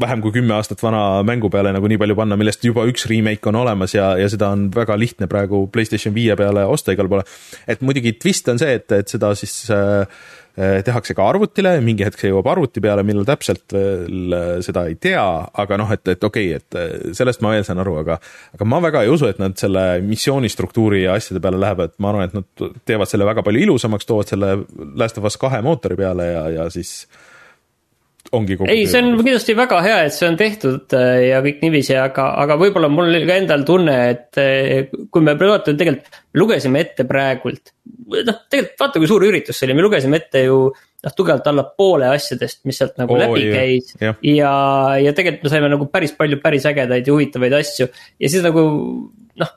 [0.00, 3.46] vähem kui kümme aastat vana mängu peale nagu nii palju panna, millest juba üks remake
[3.50, 7.22] on olemas ja, ja seda on väga lihtne praegu Playstation viie peale osta igal pool.
[7.70, 10.02] et muidugi twist on see, et, et seda siis äh,
[10.54, 14.94] tehakse ka arvutile, mingi hetk see jõuab arvuti peale, millal täpselt veel eh, seda ei
[15.02, 15.24] tea,
[15.62, 18.20] aga noh, et, et okei okay,, et eh, sellest ma veel saan aru, aga
[18.54, 22.12] aga ma väga ei usu, et nad selle missiooni struktuuri ja asjade peale lähevad, ma
[22.12, 24.54] arvan, et nad teevad selle väga palju ilusamaks, toovad selle
[24.94, 27.00] Last of Us kahe mootori peale ja, ja siis
[28.36, 31.62] ongi kogu ei, see on kindlasti väga hea, et see on tehtud äh, ja kõik
[31.64, 36.20] niiviisi, aga, aga võib-olla mul oli ka endal tunne, et äh, kui me vaatame tegelikult,
[36.40, 37.74] lugesime ette praegult.
[38.14, 41.66] noh, tegelikult vaata, kui suur üritus see oli, me lugesime ette ju noh, tugevalt alla
[41.68, 43.94] poole asjadest, mis sealt nagu oh, läbi jah, käis.
[44.00, 44.54] ja, ja,
[45.04, 48.64] ja tegelikult me saime nagu päris palju päris ägedaid ja huvitavaid asju ja siis nagu
[49.40, 49.56] noh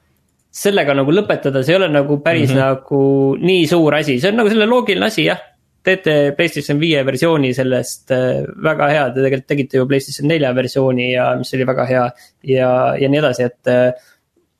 [0.58, 2.66] sellega nagu lõpetada, see ei ole nagu päris mm -hmm.
[2.66, 3.04] nagu
[3.42, 5.42] nii suur asi, see on nagu selle loogiline asi jah
[5.88, 11.10] teete PlayStation viie versiooni sellest äh, väga hea, te tegelikult tegite ju PlayStation nelja versiooni
[11.14, 12.06] ja mis oli väga hea
[12.54, 12.70] ja,
[13.00, 13.74] ja nii edasi, et.
[13.74, 14.14] Äh,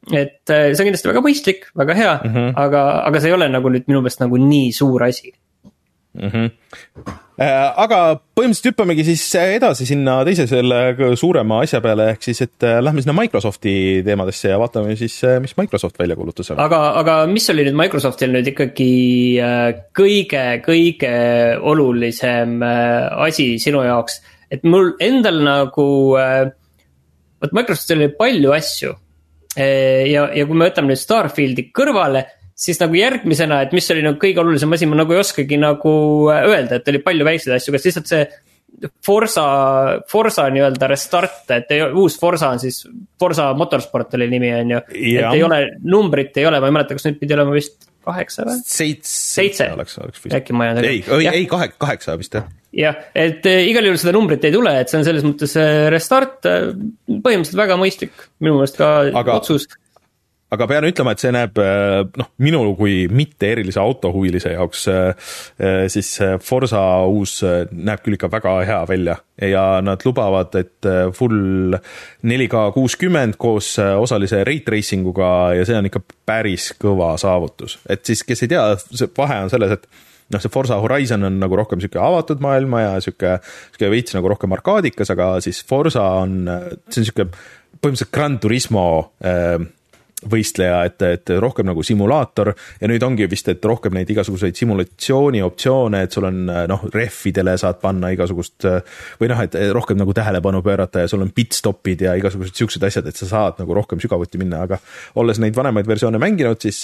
[0.08, 2.52] et äh, see on kindlasti väga mõistlik, väga hea mm, -hmm.
[2.64, 5.34] aga, aga see ei ole nagu nüüd minu meelest nagu nii suur asi
[6.18, 6.30] mm.
[6.30, 7.16] -hmm.
[7.78, 7.98] aga
[8.36, 13.04] põhimõtteliselt hüppamegi siis edasi sinna teise selle suurema asja peale, ehk siis, et äh, lähme
[13.04, 13.74] sinna Microsofti
[14.06, 16.52] teemadesse ja vaatame siis, äh, mis Microsoft välja kuulutas.
[16.52, 18.92] aga, aga mis oli nüüd Microsoftil nüüd ikkagi
[20.00, 21.14] kõige, kõige
[21.62, 25.90] olulisem asi sinu jaoks, et mul endal nagu,
[27.42, 28.96] vot Microsoftil oli palju asju
[29.58, 32.26] ja, ja kui me võtame nüüd Starfieldi kõrvale
[32.58, 35.94] siis nagu järgmisena, et mis oli nagu kõige olulisem asi, ma nagu ei oskagi nagu
[36.34, 38.28] äh, öelda, et oli palju väikseid asju, kas lihtsalt see.
[39.02, 39.44] Forsa,
[40.12, 42.82] Forsa nii-öelda restart, et ei, uus Forsa on siis,
[43.18, 44.82] Forsa Motorsport oli nimi, on ju.
[44.92, 48.46] et ei ole, numbrit ei ole, ma ei mäleta, kas nüüd pidi olema vist kaheksa
[48.46, 48.60] või?
[48.68, 50.36] seitse, seitse oleks, oleks vist.
[50.36, 50.92] äkki ma ei tea.
[50.92, 52.52] ei, ei, ei kahe, kaheksa vist jah.
[52.76, 55.88] jah, et äh, igal juhul seda numbrit ei tule, et see on selles mõttes äh,
[55.94, 59.40] restart, põhimõtteliselt väga mõistlik, minu meelest ka Aga...
[59.40, 59.70] otsus
[60.54, 65.28] aga pean ütlema, et see näeb äh, noh, minu kui mitte erilise autohuvilise jaoks äh,
[65.60, 69.18] äh, siis Forsa uus näeb küll ikka väga hea välja.
[69.44, 71.76] Ja nad lubavad, et full
[72.26, 78.02] 4K kuuskümmend koos osalise rate racing uga ja see on ikka päris kõva saavutus, et
[78.08, 79.86] siis, kes ei tea, see vahe on selles, et
[80.34, 83.38] noh, see Forsa Horizon on nagu rohkem sihuke avatud maailma ja sihuke,
[83.76, 86.40] sihuke veits nagu rohkem arkaadikas, aga siis Forsa on,
[86.90, 87.30] see on sihuke
[87.78, 88.88] põhimõtteliselt Gran Turismo
[89.22, 89.60] äh,
[90.26, 92.50] võistleja, et, et rohkem nagu simulaator.
[92.82, 97.54] Ja nüüd ongi vist, et rohkem neid igasuguseid simulatsiooni optsioone, et sul on noh, rehvidele
[97.62, 98.66] saad panna igasugust
[99.22, 103.10] või noh, et rohkem nagu tähelepanu pöörata ja sul on pitstopid ja igasugused siuksed asjad,
[103.10, 104.82] et sa saad nagu rohkem sügavuti minna, aga
[105.22, 106.82] olles neid vanemaid versioone mänginud, siis,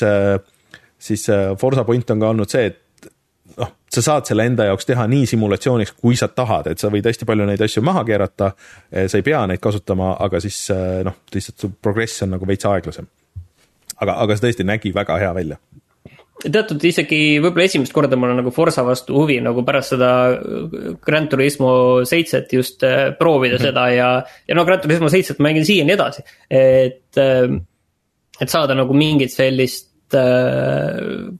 [1.01, 1.25] siis
[1.59, 3.09] Forsa point on ka olnud see, et
[3.57, 7.09] noh, sa saad selle enda jaoks teha nii simulatsiooniks, kui sa tahad, et sa võid
[7.09, 8.53] hästi palju neid asju maha keerata.
[8.93, 10.67] sa ei pea neid kasutama, aga siis
[11.05, 13.09] noh, lihtsalt su progress on nagu veits aeglasem
[14.03, 15.59] aga, aga see tõesti nägi väga hea välja.
[16.43, 20.09] Teatud isegi võib-olla esimest korda mul on nagu Forsa vastu huvi nagu pärast seda
[21.05, 21.69] Grand Turismo
[22.09, 23.67] seitset just äh, proovida mm -hmm.
[23.69, 24.09] seda ja,
[24.47, 27.55] ja no Grand Turismo seitset mängin siiani edasi, et, äh,
[28.41, 29.91] et saada nagu mingit sellist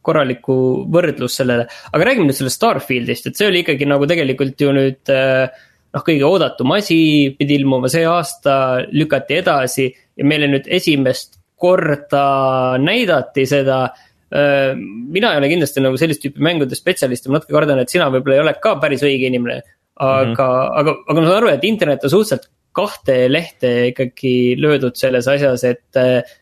[0.01, 0.53] korralikku
[0.89, 5.11] võrdlust sellele, aga räägime nüüd sellest Starfieldist, et see oli ikkagi nagu tegelikult ju nüüd
[5.93, 6.97] noh, kõige oodatum asi,
[7.37, 8.55] pidi ilmuma see aasta,
[8.89, 12.25] lükati edasi ja meile nüüd esimest korda
[12.83, 13.85] näidati seda
[14.33, 18.07] mina ei ole kindlasti nagu sellist tüüpi mängude spetsialist ja ma natuke kardan, et sina
[18.09, 19.61] võib-olla ei ole ka päris õige inimene.
[19.93, 20.79] aga mm, -hmm.
[20.79, 25.63] aga, aga ma saan aru, et internet on suhteliselt kahte lehte ikkagi löödud selles asjas,
[25.69, 25.99] et,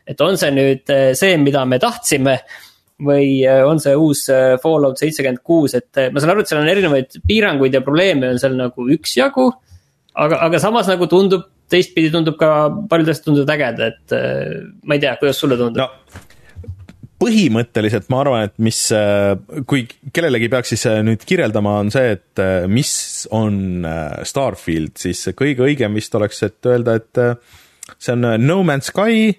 [0.08, 2.38] et on see nüüd see, mida me tahtsime
[3.02, 4.24] või on see uus
[4.62, 8.40] Fallout seitsekümmend kuus, et ma saan aru, et seal on erinevaid piiranguid ja probleeme on
[8.40, 9.50] seal nagu üksjagu.
[10.14, 12.52] aga, aga samas nagu tundub, teistpidi tundub ka
[12.90, 16.28] paljud asjad tunduvad ägedad, et ma ei tea, kuidas sulle tundub no.?
[17.22, 19.34] põhimõtteliselt ma arvan, et mis, äh,
[19.68, 22.92] kui kellelegi peaks siis äh, nüüd kirjeldama, on see, et äh, mis
[23.34, 23.86] on
[24.26, 27.22] Starfield, siis kõige õigem vist oleks, et öelda, et
[27.98, 29.30] see on No Man's Sky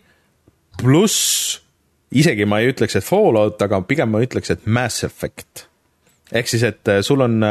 [0.79, 1.59] pluss,
[2.15, 5.67] isegi ma ei ütleks, et Fallout, aga pigem ma ütleks, et Mass Effect
[6.31, 7.41] ehk siis, et sul on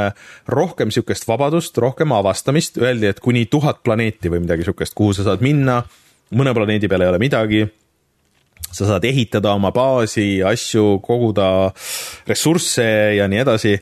[0.48, 5.26] rohkem niisugust vabadust, rohkem avastamist, öeldi, et kuni tuhat planeeti või midagi niisugust, kuhu sa
[5.28, 5.82] saad minna,
[6.32, 7.66] mõne planeedi peal ei ole midagi
[8.72, 11.48] sa saad ehitada oma baasi, asju, koguda
[12.28, 12.87] ressursse
[13.18, 13.74] ja nii edasi.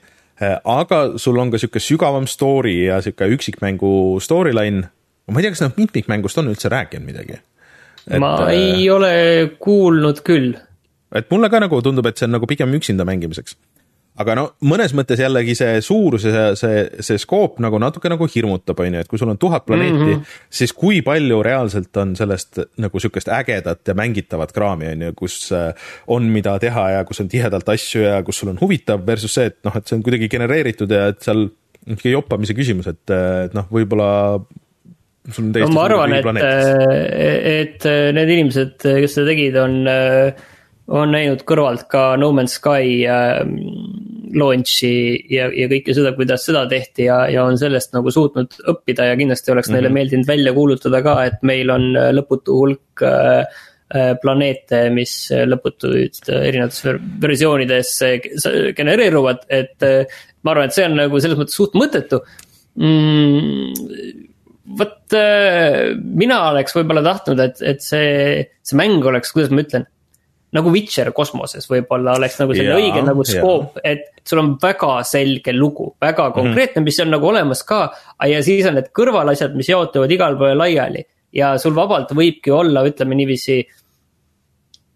[0.64, 4.88] aga sul on ka sihuke sügavam story ja sihuke üksikmängu storyline.
[5.31, 7.38] ma ei tea, kas nad mitmikmängust on üldse rääkinud midagi?
[8.18, 9.12] ma ei äh, ole
[9.61, 10.57] kuulnud küll.
[11.14, 13.57] et mulle ka nagu tundub, et see on nagu pigem üksinda mängimiseks
[14.21, 18.29] aga no mõnes mõttes jällegi see suurus ja see, see, see skoop nagu natuke nagu
[18.31, 20.37] hirmutab, on ju, et kui sul on tuhat planeeti mm, -hmm.
[20.61, 25.39] siis kui palju reaalselt on sellest nagu sihukest ägedat ja mängitavat kraami, on ju, kus
[25.57, 25.73] äh,
[26.07, 29.51] on, mida teha ja kus on tihedalt asju ja kus sul on huvitav versus see,
[29.53, 31.49] et noh, et see on kuidagi genereeritud ja et seal
[31.87, 33.05] niisugune joppamise küsimus, et,
[33.47, 34.11] et noh, võib-olla
[35.31, 36.55] sul on täiesti no, ma arvan, et,
[37.55, 39.81] et need inimesed, kes seda tegid, on
[40.91, 43.41] on näinud kõrvalt ka No Man's Sky äh,
[44.37, 44.93] launch'i
[45.33, 49.19] ja, ja kõike seda, kuidas seda tehti ja, ja on sellest nagu suutnud õppida ja
[49.19, 49.77] kindlasti oleks mm -hmm.
[49.77, 49.99] neile mhm.
[49.99, 53.45] meeldinud välja kuulutada ka, et meil on äh, lõputu hulk äh,
[53.95, 56.85] äh, planeete, mis lõputuid erinevates
[57.23, 57.95] versioonides
[58.77, 62.23] genereeruvad, et äh, ma arvan, et see on nagu selles mõttes suht mõttetu
[62.81, 64.27] mm,
[64.79, 69.87] vot äh, mina oleks võib-olla tahtnud, et, et see, see mäng oleks, kuidas ma ütlen
[70.57, 75.55] nagu Witcher kosmoses võib-olla oleks nagu selline õige nagu skoop, et sul on väga selge
[75.55, 76.35] lugu, väga mhm.
[76.35, 76.89] konkreetne mm, -hmm.
[76.91, 77.81] mis on nagu olemas ka.
[78.27, 82.85] ja siis on need kõrvalasjad, mis jaotuvad igal pool laiali ja sul vabalt võibki olla,
[82.87, 83.63] ütleme niiviisi.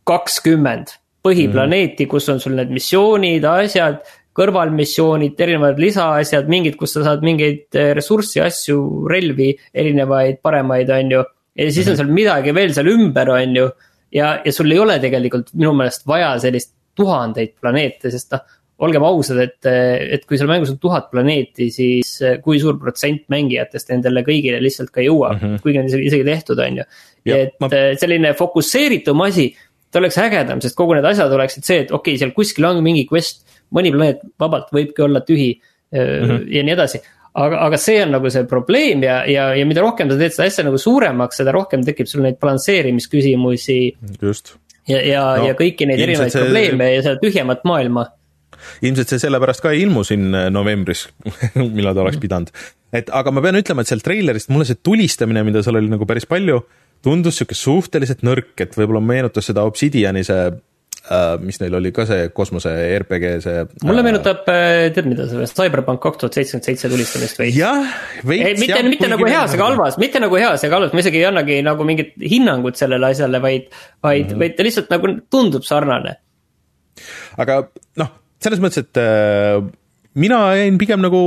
[0.04, 2.10] kakskümmend põhiplaneeti mm, -hmm.
[2.10, 4.02] kus on sul need missioonid, asjad,
[4.34, 11.24] kõrvalmissioonid, erinevad lisaasjad, mingid, kus sa saad mingeid ressurssi, asju, relvi, erinevaid paremaid, on ju.
[11.54, 11.88] ja siis mm -hmm.
[11.88, 11.96] on mhm.
[11.96, 13.70] seal midagi veel seal ümber, on ju
[14.14, 18.44] ja, ja sul ei ole tegelikult minu meelest vaja sellist tuhandeid planeete, sest noh,
[18.84, 19.68] olgem ausad, et,
[20.16, 24.90] et kui seal mängus on tuhat planeeti, siis kui suur protsent mängijatest nendele kõigile lihtsalt
[24.94, 25.62] ka jõuab mm, -hmm.
[25.62, 26.86] kuigi on isegi, isegi tehtud, on ju.
[27.36, 27.70] et ma...
[28.00, 29.48] selline fokusseeritum asi,
[29.90, 32.82] ta oleks ägedam, sest kogu need asjad oleksid see, et okei okay,, seal kuskil on
[32.84, 36.42] mingi quest, mõni planeet vabalt võibki olla tühi mm -hmm.
[36.56, 37.02] ja nii edasi
[37.34, 40.48] aga, aga see on nagu see probleem ja, ja, ja mida rohkem sa teed seda
[40.50, 43.78] asja nagu suuremaks, seda rohkem tekib sul neid balansseerimisküsimusi.
[44.22, 44.54] just.
[44.90, 46.44] ja, ja no,, ja kõiki neid erinevaid see...
[46.44, 48.06] probleeme ja seda tühjemat maailma.
[48.84, 51.08] ilmselt see sellepärast ka ei ilmu siin äh, novembris
[51.76, 52.54] millal ta oleks pidanud.
[52.94, 56.06] et aga ma pean ütlema, et seal treilerist mulle see tulistamine, mida seal oli nagu
[56.08, 56.62] päris palju,
[57.04, 60.46] tundus sihuke suhteliselt nõrk, et võib-olla meenutas seda Obsidiani see
[61.44, 63.64] mis neil oli ka see kosmose RPG, see.
[63.84, 67.58] mulle uh, meenutab, äh, tead mida sellest Cyberpunk kaks tuhat seitsekümmend seitse tulistamist veits.
[67.58, 67.84] jah,
[68.24, 68.62] veits.
[68.62, 71.60] mitte, mitte nagu heas ega halvas, mitte nagu heas ega halvas, ma isegi ei annagi
[71.66, 73.68] nagu mingit hinnangut sellele asjale, vaid,
[74.00, 74.44] vaid mm, -hmm.
[74.44, 76.16] vaid ta lihtsalt nagu tundub sarnane.
[77.36, 77.60] aga
[78.00, 79.60] noh, selles mõttes, et äh,
[80.20, 81.20] mina jäin pigem nagu,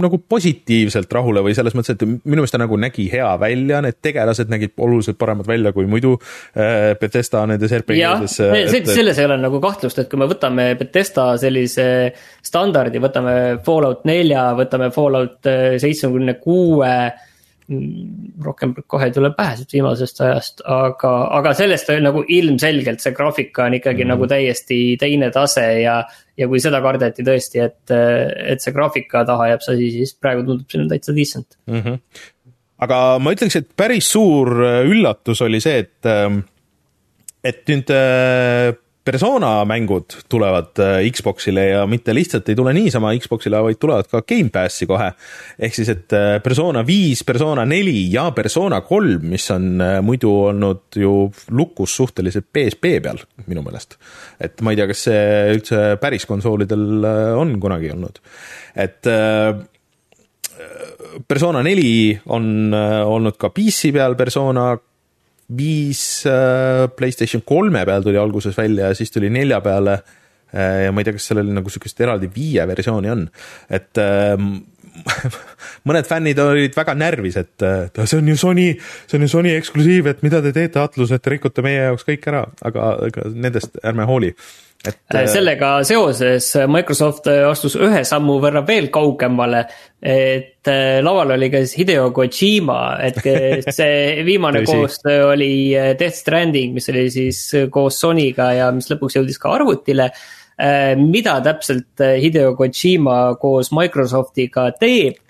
[0.00, 3.98] nagu positiivselt rahule või selles mõttes, et minu meelest ta nagu nägi hea välja, need
[4.04, 8.38] tegelased nägid oluliselt paremad välja kui muidu äh, Betesta nendes RPG-des.
[8.80, 8.88] et...
[8.88, 11.86] selles ei ole nagu kahtlust, et kui me võtame Betesta sellise
[12.44, 16.96] standardi, võtame Fallout nelja, võtame Fallout äh, seitsmekümne kuue
[18.44, 23.64] rohkem kohe ei tule pähe siit viimasest ajast, aga, aga sellest nagu ilmselgelt see graafika
[23.70, 24.12] on ikkagi mm.
[24.12, 25.96] nagu täiesti teine tase ja.
[26.36, 27.94] ja kui seda kardeti tõesti, et,
[28.52, 31.80] et see graafika taha jääb see asi, siis praegu tundub selline täitsa decent mm.
[31.80, 31.98] -hmm.
[32.84, 34.52] aga ma ütleks, et päris suur
[34.84, 36.12] üllatus oli see, et,
[37.44, 37.96] et nüüd
[39.04, 40.80] persona mängud tulevad
[41.12, 45.10] Xbox'ile ja mitte lihtsalt ei tule niisama Xbox'ile, vaid tulevad ka Gamepassi kohe.
[45.58, 51.12] ehk siis, et persona viis, persona neli ja persona kolm, mis on muidu olnud ju
[51.50, 53.98] lukus suhteliselt PSP peal minu meelest.
[54.40, 57.04] et ma ei tea, kas see üldse päris konsoolidel
[57.36, 58.18] on kunagi olnud,
[58.74, 59.12] et
[61.28, 64.72] persona neli on olnud ka PC peal, persona
[65.56, 69.98] viis äh, Playstation kolme peal tuli alguses välja ja siis tuli nelja peale.
[70.54, 73.26] Äh, ja ma ei tea, kas sellel nagu sihukest eraldi viie versiooni on,
[73.74, 74.52] et ähm,
[75.88, 77.64] mõned fännid olid väga närvis, et
[77.98, 78.68] see on ju Sony,
[79.10, 82.06] see on ju Sony eksklusiiv, et mida te teete, Atlus, et te rikute meie jaoks
[82.06, 84.30] kõik ära, aga, aga nendest ärme hooli
[84.88, 89.64] et äh, sellega seoses Microsoft astus ühe sammu võrra veel kaugemale.
[90.04, 93.20] et äh, laual oli ka siis Hideo Kojima, et
[93.72, 97.42] see viimane koostöö oli äh, Death Stranding, mis oli siis
[97.72, 100.10] koos Sonyga ja mis lõpuks jõudis ka arvutile.
[100.94, 105.23] mida täpselt Hideo Kojima koos Microsoftiga teeb, Äh,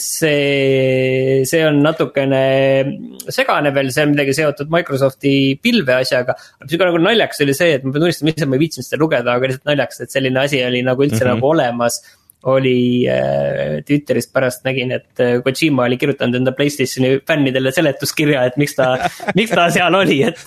[0.00, 2.42] see, see on natukene
[3.28, 6.36] segane veel, see on midagi seotud Microsofti pilve asjaga.
[6.36, 9.02] aga sihuke nagu naljakas oli see, et ma pean tunnistama, ise ma ei viitsinud seda
[9.02, 11.34] lugeda, aga lihtsalt naljakas, et selline asi oli nagu üldse mm -hmm.
[11.36, 12.00] nagu olemas
[12.46, 18.56] oli äh, Twitterist pärast nägin, et äh, Kojima oli kirjutanud enda Playstationi fännidele seletuskirja, et
[18.56, 18.94] miks ta
[19.38, 20.44] miks ta seal oli, et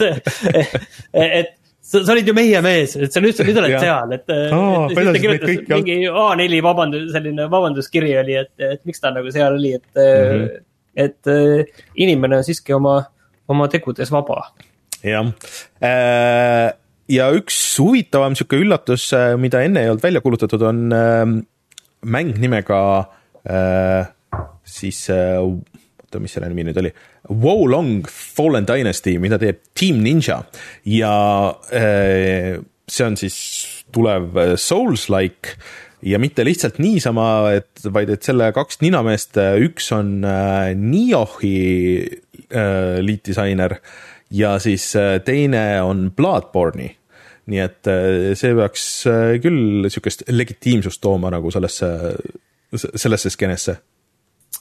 [1.14, 1.59] et
[1.90, 4.90] sa, sa olid ju meie mees, et sa nüüd, nüüd oled seal, et oh,.
[4.94, 10.34] mingi A4 vabandus, selline vabanduskiri oli, et, et miks ta nagu seal oli, et mm,
[10.34, 10.66] -hmm.
[11.06, 13.00] et äh, inimene on siiski oma,
[13.50, 14.52] oma tegudes vaba.
[15.04, 15.32] jah
[15.82, 16.70] äh,,
[17.10, 21.26] ja üks huvitavam sihuke üllatus, äh, mida enne ei olnud välja kuulutatud, on äh,
[22.06, 22.82] mäng nimega
[23.50, 24.08] äh,
[24.64, 25.42] siis äh,
[26.10, 26.92] oota, mis selle nimi nüüd oli,
[27.30, 30.42] Wolong Fallen Dynasty, mida teeb Team Ninja.
[30.90, 31.14] Ja
[31.74, 32.58] äh,
[32.90, 33.38] see on siis
[33.94, 35.56] tulev äh, Souls-like
[36.10, 40.20] ja mitte lihtsalt niisama, et vaid et selle kaks ninameest, äh, üks on
[40.80, 41.58] Niohi
[43.06, 43.76] liitdisainer
[44.34, 44.88] ja siis
[45.26, 46.96] teine on Bloodborne'i.
[47.50, 47.88] Nii et
[48.38, 48.84] see peaks
[49.42, 51.90] küll niisugust legitiimsust tooma nagu sellesse,
[52.74, 53.78] sellesse skeenesse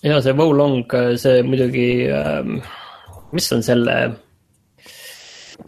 [0.02, 0.84] ja see Wo Long,
[1.18, 2.60] see muidugi ähm,,
[3.32, 3.96] mis on selle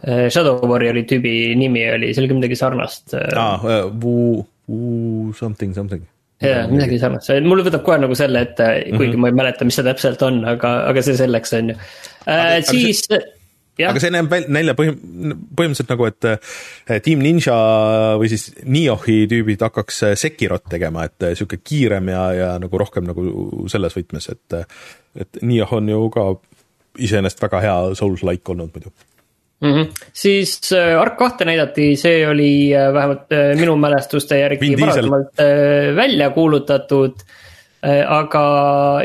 [0.05, 3.27] äh, Shadow Warrior'i tüübi nimi oli, see oli ka midagi sarnast äh..
[3.35, 6.05] aa uh,, Wu, Wu something, something.
[6.41, 9.21] jaa, midagi sarnast, mul võtab kohe nagu selle ette, kuigi mm -hmm.
[9.25, 11.77] ma ei mäleta, mis see täpselt on, aga, aga see selleks, on ju
[12.25, 12.57] äh,.
[12.65, 13.21] siis see
[13.89, 14.97] aga see näeb välja põhim-,
[15.57, 17.57] põhimõtteliselt nagu, et eh, Team Ninja
[18.21, 22.81] või siis Niohi tüübid hakkaks eh, Sekirot tegema, et eh, sihuke kiirem ja, ja nagu
[22.81, 23.25] rohkem nagu
[23.71, 24.57] selles võtmes, et,
[25.25, 26.27] et Nioh on ju ka
[27.01, 29.73] iseenesest väga hea Souls-like olnud muidu mm.
[29.73, 30.07] -hmm.
[30.13, 35.45] siis Ark kahte näidati, see oli vähemalt minu mälestuste järgi varasemalt
[35.95, 37.23] välja kuulutatud
[37.81, 38.41] aga,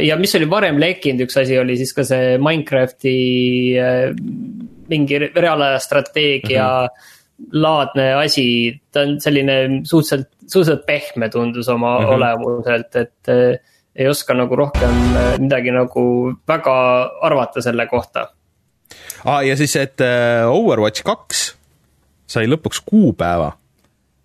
[0.05, 3.15] ja mis oli varem lekkinud, üks asi oli siis ka see Minecrafti
[4.89, 7.49] mingi reaalaja strateegia mm -hmm.
[7.53, 12.15] laadne asi, ta on selline suhteliselt, suhteliselt pehme tundus oma mm -hmm.
[12.15, 13.59] olemuselt, et äh,
[13.97, 16.77] ei oska nagu rohkem äh, midagi nagu väga
[17.23, 18.29] arvata selle kohta
[19.25, 19.47] ah,.
[19.47, 21.57] ja siis, et äh, Overwatch kaks
[22.27, 23.53] sai lõpuks kuupäeva.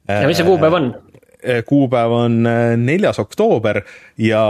[0.07, 0.93] ja mis see kuupäev on?
[1.41, 3.79] Eh, kuupäev on eh, neljas oktoober
[4.21, 4.41] ja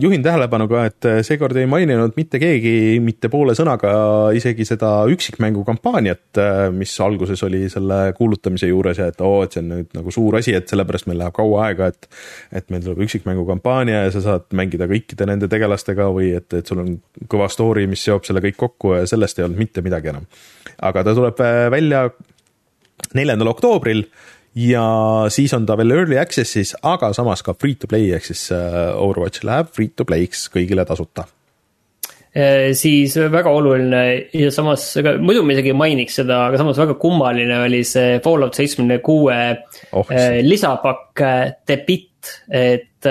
[0.00, 2.70] juhin tähelepanu ka, et eh, seekord ei maininud mitte keegi
[3.04, 3.90] mitte poole sõnaga
[4.32, 6.40] isegi seda üksikmängu kampaaniat,
[6.72, 10.38] mis alguses oli selle kuulutamise juures ja et oo, et see on nüüd nagu suur
[10.40, 12.08] asi, et sellepärast meil läheb kaua aega, et
[12.62, 16.72] et meil tuleb üksikmängu kampaania ja sa saad mängida kõikide nende tegelastega või et, et
[16.72, 16.96] sul on
[17.28, 20.24] kõva story, mis seob selle kõik kokku ja sellest ei olnud mitte midagi enam.
[20.80, 21.44] aga ta tuleb
[21.76, 22.06] välja
[23.12, 24.06] neljandal oktoobril
[24.58, 24.84] ja
[25.32, 28.90] siis on ta veel early access'is, aga samas ka free to play ehk siis äh,
[28.98, 31.26] Overwatch läheb free to play'ks kõigile tasuta.
[32.34, 34.02] Äh, siis väga oluline
[34.34, 34.90] ja samas,
[35.22, 39.38] muidu ma isegi ei mainiks seda, aga samas väga kummaline oli see Fallout seitsmekümne kuue
[39.92, 41.24] oh, äh, lisapakk
[41.68, 43.06] Debit, et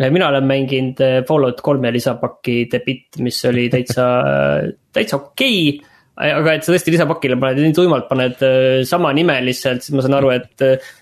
[0.00, 4.10] mina olen mänginud Fallout kolme lisapaki Debit, mis oli täitsa,
[4.96, 5.62] täitsa okei.
[5.74, 5.89] okay
[6.20, 10.04] aga et sa tõesti lisapakile paned nii tuimalt paned äh, sama nime lihtsalt, siis ma
[10.04, 10.94] saan aru, et, äh,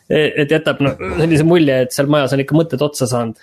[0.45, 3.41] et jätab no, sellise mulje, et seal majas on ikka mõtted otsa saanud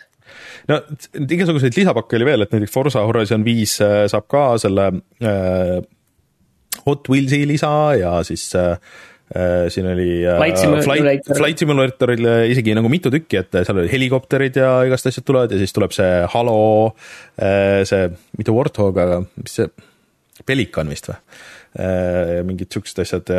[0.70, 0.80] no
[1.22, 4.92] igasuguseid lisapakke oli veel, et näiteks Forsa Horizon viis äh, saab ka selle
[5.24, 5.76] äh,
[6.86, 8.78] Hot Wheelsi lisa ja siis äh,
[9.74, 14.70] siin oli Flight, Flight, Flight Simulatoril isegi nagu mitu tükki, et seal oli helikopterid ja
[14.86, 16.60] igast asjad tulevad ja siis tuleb see Halo
[17.90, 18.04] see,
[18.38, 19.72] mitte Warthog, aga mis see,
[20.46, 21.18] Pelikan vist või?
[21.76, 23.32] Äh, mingid siuksed asjad.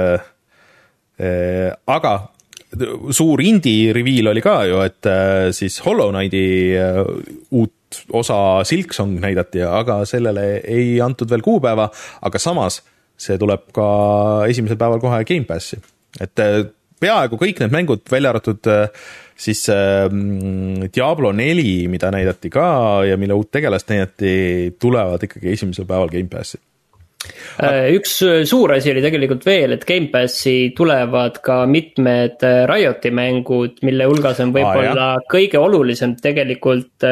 [1.88, 2.10] aga
[3.16, 5.08] suur indie reveal oli ka ju, et
[5.56, 6.42] siis Hollow Knighti
[7.56, 8.36] uut osa
[8.68, 11.88] Silksong näidati, aga sellele ei antud veel kuupäeva,
[12.28, 12.82] aga samas
[13.16, 13.86] see tuleb ka
[14.50, 15.80] esimesel päeval kohe Gamepassi,
[16.20, 16.44] et
[17.00, 18.68] peaaegu kõik need mängud, välja arvatud
[19.36, 20.06] siis äh,
[20.94, 22.68] Diablo neli, mida näidati ka
[23.08, 26.75] ja mille uut tegelast näidati, tulevad ikkagi esimesel päeval Gamepassi äh,
[27.96, 34.08] üks suur asi oli tegelikult veel, et Gamepassi tulevad ka mitmed äh, Rioti mängud, mille
[34.10, 37.06] hulgas on võib-olla ah, kõige olulisem tegelikult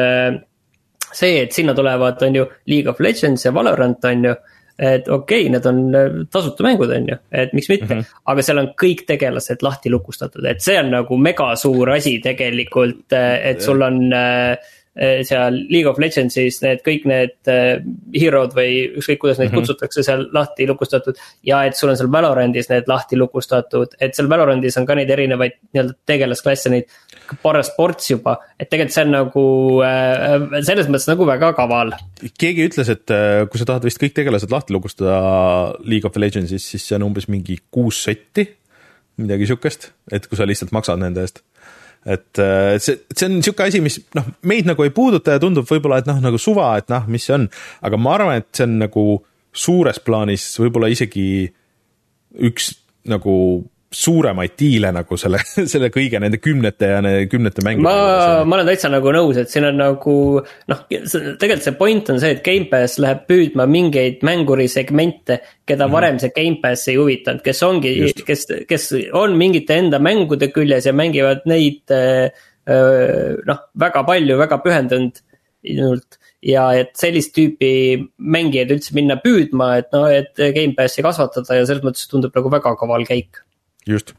[1.15, 4.35] see, et sinna tulevad, on ju, League of Legends ja Valorant, on ju.
[4.75, 7.87] Et okei okay,, need on äh, tasuta mängud, on ju, et miks mitte.
[7.87, 8.23] Mm, -hmm.
[8.31, 13.05] aga seal on kõik tegelased lahti lukustatud, et see on nagu mega suur asi tegelikult,
[13.15, 14.57] äh, et sul on äh,
[14.95, 17.81] seal League of Legendsis need kõik need eh,
[18.15, 19.65] hero'd või ükskõik, kuidas neid mm -hmm.
[19.65, 21.19] kutsutakse seal lahti lukustatud.
[21.43, 25.09] ja et sul on seal Valorandis need lahti lukustatud, et seal Valorandis on ka neid
[25.09, 26.87] erinevaid nii-öelda tegelasklasse, neid
[27.43, 28.37] parasports juba.
[28.59, 29.45] et tegelikult see on nagu
[29.83, 31.91] äh, selles mõttes nagu väga kaval.
[32.39, 33.15] keegi ütles, et
[33.49, 37.27] kui sa tahad vist kõik tegelased lahti lukustada League of Legendsis, siis see on umbes
[37.27, 38.47] mingi kuus setti.
[39.17, 41.39] midagi sihukest, et kui sa lihtsalt maksad nende eest
[42.05, 45.67] et äh, see, see on niisugune asi, mis noh, meid nagu ei puuduta ja tundub
[45.69, 47.47] võib-olla, et noh, nagu suva, et noh, mis see on,
[47.85, 49.05] aga ma arvan, et see on nagu
[49.55, 51.25] suures plaanis võib-olla isegi
[52.45, 52.73] üks
[53.09, 53.35] nagu
[53.91, 55.39] suuremaid diile nagu selle,
[55.71, 57.85] selle kõige nende kümnete ja nende kümnete mängude.
[57.85, 62.19] ma, ma olen täitsa nagu nõus, et siin on nagu noh, tegelikult see point on
[62.21, 65.95] see, et Gamepass läheb püüdma mingeid mängurisegmente, keda -hmm.
[65.97, 70.93] varem see Gamepass ei huvitanud, kes ongi, kes, kes on mingite enda mängude küljes ja
[70.93, 71.95] mängivad neid
[72.65, 77.71] noh, väga palju, väga pühendunult ja et sellist tüüpi
[78.17, 82.75] mängijaid üldse minna püüdma, et noh, et Gamepassi kasvatada ja selles mõttes tundub nagu väga
[82.79, 83.44] kaval käik
[83.87, 84.13] just.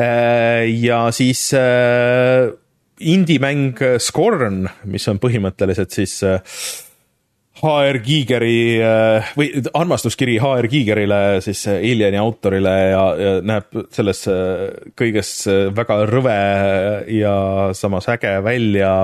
[0.00, 2.48] Äh, ja siis äh,
[3.00, 6.16] indie-mäng Scorn, mis on põhimõtteliselt siis
[7.62, 8.56] HR äh, Giigeri
[9.36, 14.24] või armastuskiri HR Giigerile, siis Alieni autorile ja, ja näeb selles
[14.98, 15.34] kõiges
[15.76, 16.38] väga rõve
[17.12, 17.34] ja
[17.76, 18.94] samas äge välja,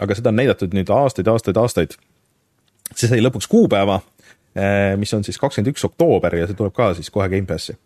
[0.00, 1.98] aga seda on näidatud nüüd aastaid, aastaid, aastaid.
[2.94, 4.00] see sai lõpuks kuupäeva,
[4.98, 7.76] mis on siis kakskümmend üks oktoober ja see tuleb ka siis kohe Gamepassi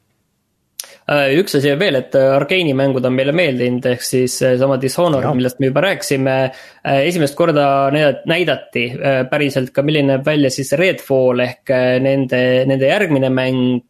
[1.11, 4.78] üks asi on veel, et äh, Arkeeni mängud on meile meeldinud, ehk siis äh, sama
[4.80, 6.36] Dishonored, millest me juba rääkisime.
[6.84, 8.84] esimest korda näidati
[9.30, 13.82] päriselt ka, milline näeb välja siis Redfall ehk nende, nende järgmine mäng.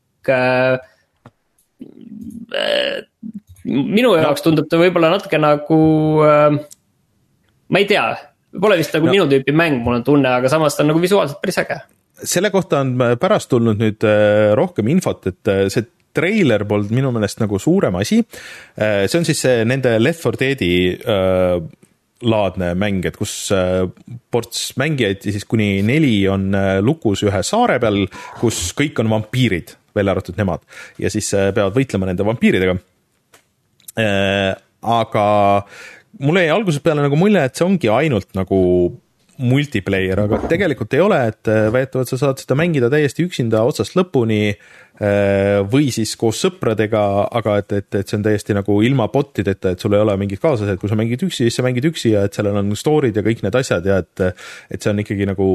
[3.65, 5.81] minu jaoks tundub ta võib-olla natuke nagu,
[6.23, 8.05] ma ei tea,
[8.61, 9.17] pole vist nagu no.
[9.17, 11.81] minu tüüpi mäng, mul on tunne, aga samas ta on nagu visuaalselt päris äge
[12.23, 14.05] selle kohta on pärast tulnud nüüd
[14.55, 18.21] rohkem infot, et see treiler polnud minu meelest nagu suurem asi.
[18.77, 21.57] Äh, see on siis see nende Left 4 Dead'i äh,
[22.23, 23.83] laadne mäng, et kus äh,
[24.31, 26.53] ports mängijaid ja siis kuni neli on
[26.85, 28.05] lukus ühe saare peal,
[28.39, 30.63] kus kõik on vampiirid, välja arvatud nemad.
[31.03, 32.77] ja siis peavad võitlema nende vampiiridega.
[34.83, 35.25] aga
[36.23, 38.61] mulle jäi algusest peale nagu mulje, et see ongi ainult nagu
[39.39, 44.43] multiplayer, aga tegelikult ei ole, et väidetavalt sa saad seda mängida täiesti üksinda otsast lõpuni
[45.03, 47.01] Äh, või siis koos sõpradega,
[47.35, 50.15] aga et, et, et see on täiesti nagu ilma bot ideta, et sul ei ole
[50.21, 53.17] mingit kaaslased, kui sa mängid üksi, siis sa mängid üksi ja et sellel on story'd
[53.17, 55.47] ja kõik need asjad ja et et see on ikkagi nagu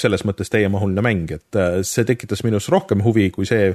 [0.00, 3.70] selles mõttes täiemahuline mäng, et äh, see tekitas minus rohkem huvi kui see,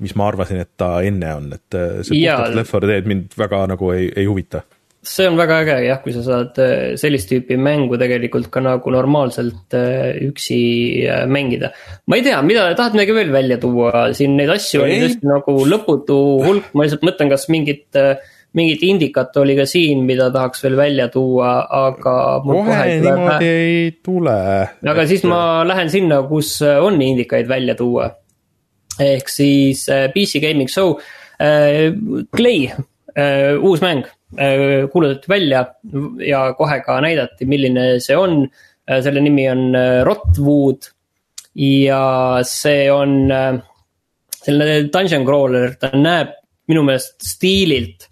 [0.00, 3.36] mis ma arvasin, et ta enne on, et äh, see puhtalt Left 4 Dead mind
[3.42, 4.62] väga nagu ei, ei huvita
[5.02, 8.92] see on väga äge jah, kui sa saad äh, sellist tüüpi mängu tegelikult ka nagu
[8.94, 10.58] normaalselt äh, üksi
[11.10, 11.72] äh, mängida.
[12.06, 15.56] ma ei tea, mida, tahad midagi veel välja tuua, siin neid asju oli tõesti nagu
[15.72, 17.98] lõputu hulk, ma lihtsalt mõtlen, kas mingit
[18.52, 22.16] mingit indikat oli ka siin, mida tahaks veel välja tuua, aga.
[22.46, 24.38] kohe niimoodi ei tule.
[24.94, 28.12] aga siis ma lähen sinna, kus on indikaid välja tuua.
[29.02, 30.94] ehk siis PC Gaming Show
[32.36, 32.68] Clay
[33.58, 34.06] uus mäng
[34.92, 35.64] kuulutati välja
[36.26, 38.46] ja kohe ka näidati, milline see on.
[38.90, 40.88] Äh, selle nimi on äh, Rotwood
[41.54, 43.28] ja see on
[44.42, 46.32] selline dungeon crawler, ta näeb
[46.70, 48.08] minu meelest stiililt,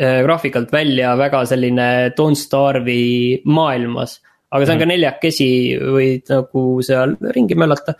[0.00, 1.86] graafikalt välja väga selline
[2.16, 4.16] Don't Starve'i maailmas.
[4.50, 4.92] aga see on ka mhm.
[4.94, 7.94] neljakesi, võid nagu seal ringi möllata.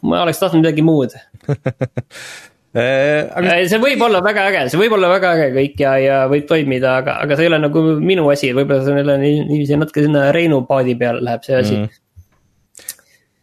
[0.00, 1.12] ma oleks tahtnud midagi muud
[1.48, 1.54] Äh,
[2.72, 3.56] aga...
[3.56, 6.46] Äh, see võib olla väga äge, see võib olla väga äge kõik ja, ja võib
[6.48, 10.06] toimida, aga, aga see ei ole nagu minu asi, võib-olla see on jälle niiviisi natuke
[10.06, 11.98] sinna Reinu paadi peale läheb see asi mm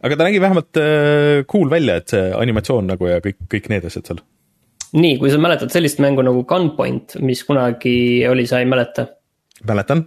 [0.00, 3.88] aga ta nägi vähemalt äh, cool välja, et see animatsioon nagu ja kõik, kõik need
[3.88, 4.22] asjad seal.
[4.96, 9.06] nii, kui sa mäletad sellist mängu nagu Gunpoint, mis kunagi oli, sa ei mäleta?
[9.68, 10.06] mäletan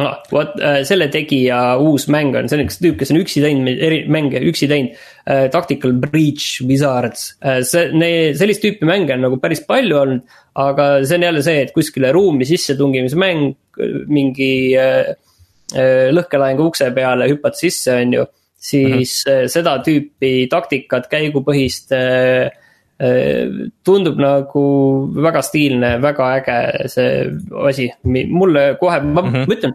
[0.00, 0.18] ah,.
[0.32, 3.70] vot äh, selle tegija uus mäng on, see on üks tüüp, kes on üksi teinud,
[3.72, 4.94] eri mänge üksi teinud
[5.26, 5.48] äh,.
[5.52, 7.88] Tactical Breach Wizards äh,, see,
[8.38, 10.38] sellist tüüpi mänge on nagu päris palju olnud.
[10.62, 13.54] aga see on jälle see, et kuskile ruumi sissetungimise mäng,
[14.12, 15.14] mingi äh,
[16.12, 18.26] lõhkelaengu ukse peale hüppad sisse, on ju.
[18.62, 19.48] siis mm -hmm.
[19.48, 22.50] seda tüüpi taktikat, käigupõhist äh,
[23.82, 24.64] tundub nagu
[25.16, 26.58] väga stiilne, väga äge
[26.92, 27.08] see
[27.66, 29.56] asi, mulle kohe, ma mm -hmm.
[29.56, 29.74] ütlen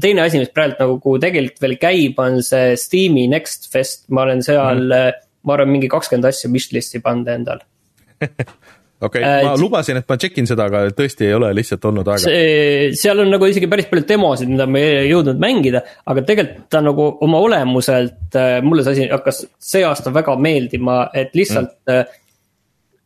[0.00, 4.42] teine asi, mis praegu nagu tegelikult veel käib, on see Steam'i Next Fest, ma olen
[4.42, 7.62] seal mm, ma arvan, mingi kakskümmend asja wishlist'i pannud endal.
[9.04, 11.82] Okei okay, äh,, ma lubasin, et ma check in seda, aga tõesti ei ole lihtsalt
[11.90, 12.30] olnud aega.
[12.96, 16.80] seal on nagu isegi päris palju demosid, mida ma ei jõudnud mängida, aga tegelikult ta
[16.80, 22.20] nagu oma olemuselt, äh, mulle see asi hakkas see aasta väga meeldima, et lihtsalt mm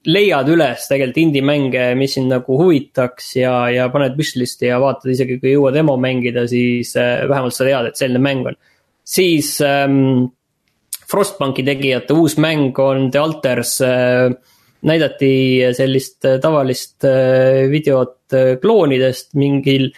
[0.08, 5.38] leiad üles tegelikult indie-mänge, mis sind nagu huvitaks ja, ja paned wishlist'i ja vaatad isegi
[5.40, 8.58] kui ei jõua demo mängida, siis äh, vähemalt sa tead, et selline mäng on.
[9.04, 10.28] siis ähm,
[11.08, 14.30] Frostbanki tegijate uus mäng on The Alters äh,.
[14.88, 15.30] näidati
[15.74, 19.90] sellist äh, tavalist äh, videot äh, kloonidest mingil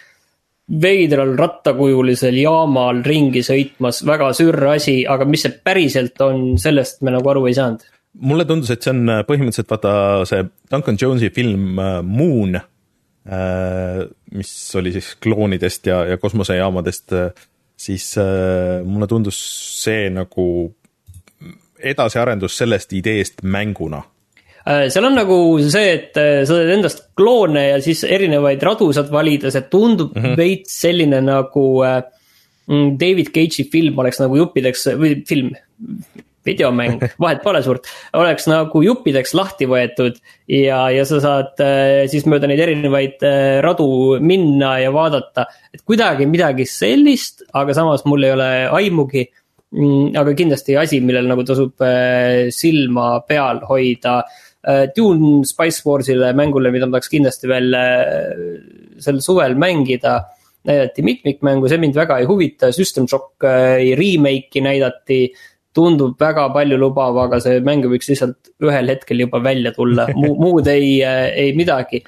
[0.81, 7.11] veidral rattakujulisel jaamal ringi sõitmas, väga sürr asi, aga mis see päriselt on, sellest me
[7.11, 7.83] nagu aru ei saanud
[8.19, 9.93] mulle tundus, et see on äh, põhimõtteliselt vaata
[10.29, 14.03] see Duncan Jones'i film äh, Moon, äh,
[14.35, 17.15] mis oli siis kloonidest ja, ja kosmosejaamadest,
[17.81, 18.05] siis
[18.85, 19.37] mulle tundus
[19.81, 20.45] see nagu
[21.81, 24.03] edasiarendus sellest ideest mänguna
[24.61, 25.35] seal on nagu
[25.73, 30.21] see, et sa teed endast kloone ja siis erinevaid radu saad valida, see tundub mm
[30.21, 30.35] -hmm.
[30.37, 31.65] veits selline nagu
[33.01, 35.49] David Cage'i film oleks nagu juppideks või film,
[36.47, 37.87] videomäng, vahet pole suurt,
[38.17, 40.17] oleks nagu juppideks lahti võetud
[40.49, 45.47] ja, ja sa saad äh, siis mööda neid erinevaid äh, radu minna ja vaadata.
[45.73, 48.49] et kuidagi midagi sellist, aga samas mul ei ole
[48.81, 49.27] aimugi.
[49.71, 54.21] Mm, aga kindlasti asi, millel nagu tasub äh, silma peal hoida.
[54.93, 57.73] Dune Spice Warsile mängule, mida ma tahaks kindlasti veel
[59.01, 60.19] sel suvel mängida
[60.69, 63.41] näidati mitmikmängu, see mind väga ei huvita, System Shock
[63.97, 65.23] remake'i näidati
[65.75, 70.33] tundub väga palju lubav, aga see mäng võiks lihtsalt ühel hetkel juba välja tulla Mu,
[70.43, 72.03] muud ei, ei midagi.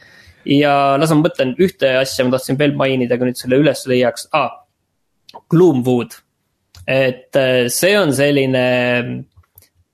[0.49, 4.27] ja las ma mõtlen, ühte asja ma tahtsin veel mainida, kui nüüd selle üles leiaks
[4.35, 4.51] ah,,
[5.49, 6.17] Gloomwood.
[6.87, 8.65] et äh, see on selline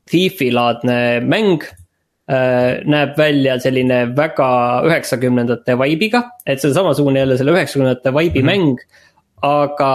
[0.10, 4.50] Thiefi-laadne mäng äh, näeb välja selline väga
[4.90, 8.74] üheksakümnendate vibe'iga, et see on samasugune jälle selle üheksakümnendate vibe'i mm -hmm.
[8.74, 8.80] mäng.
[9.42, 9.94] aga,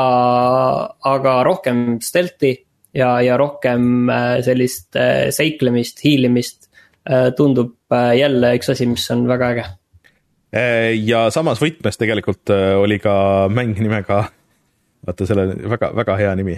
[1.05, 2.55] aga rohkem stealth'i
[2.95, 6.69] ja, ja rohkem äh, sellist äh, seiklemist, hiilimist
[7.11, 7.75] äh, tundub
[8.19, 9.65] jälle üks asi, mis on väga äge.
[11.07, 13.15] ja samas võtmes tegelikult oli ka
[13.51, 14.25] mäng nimega,
[15.07, 16.57] vaata selle väga, väga hea nimi,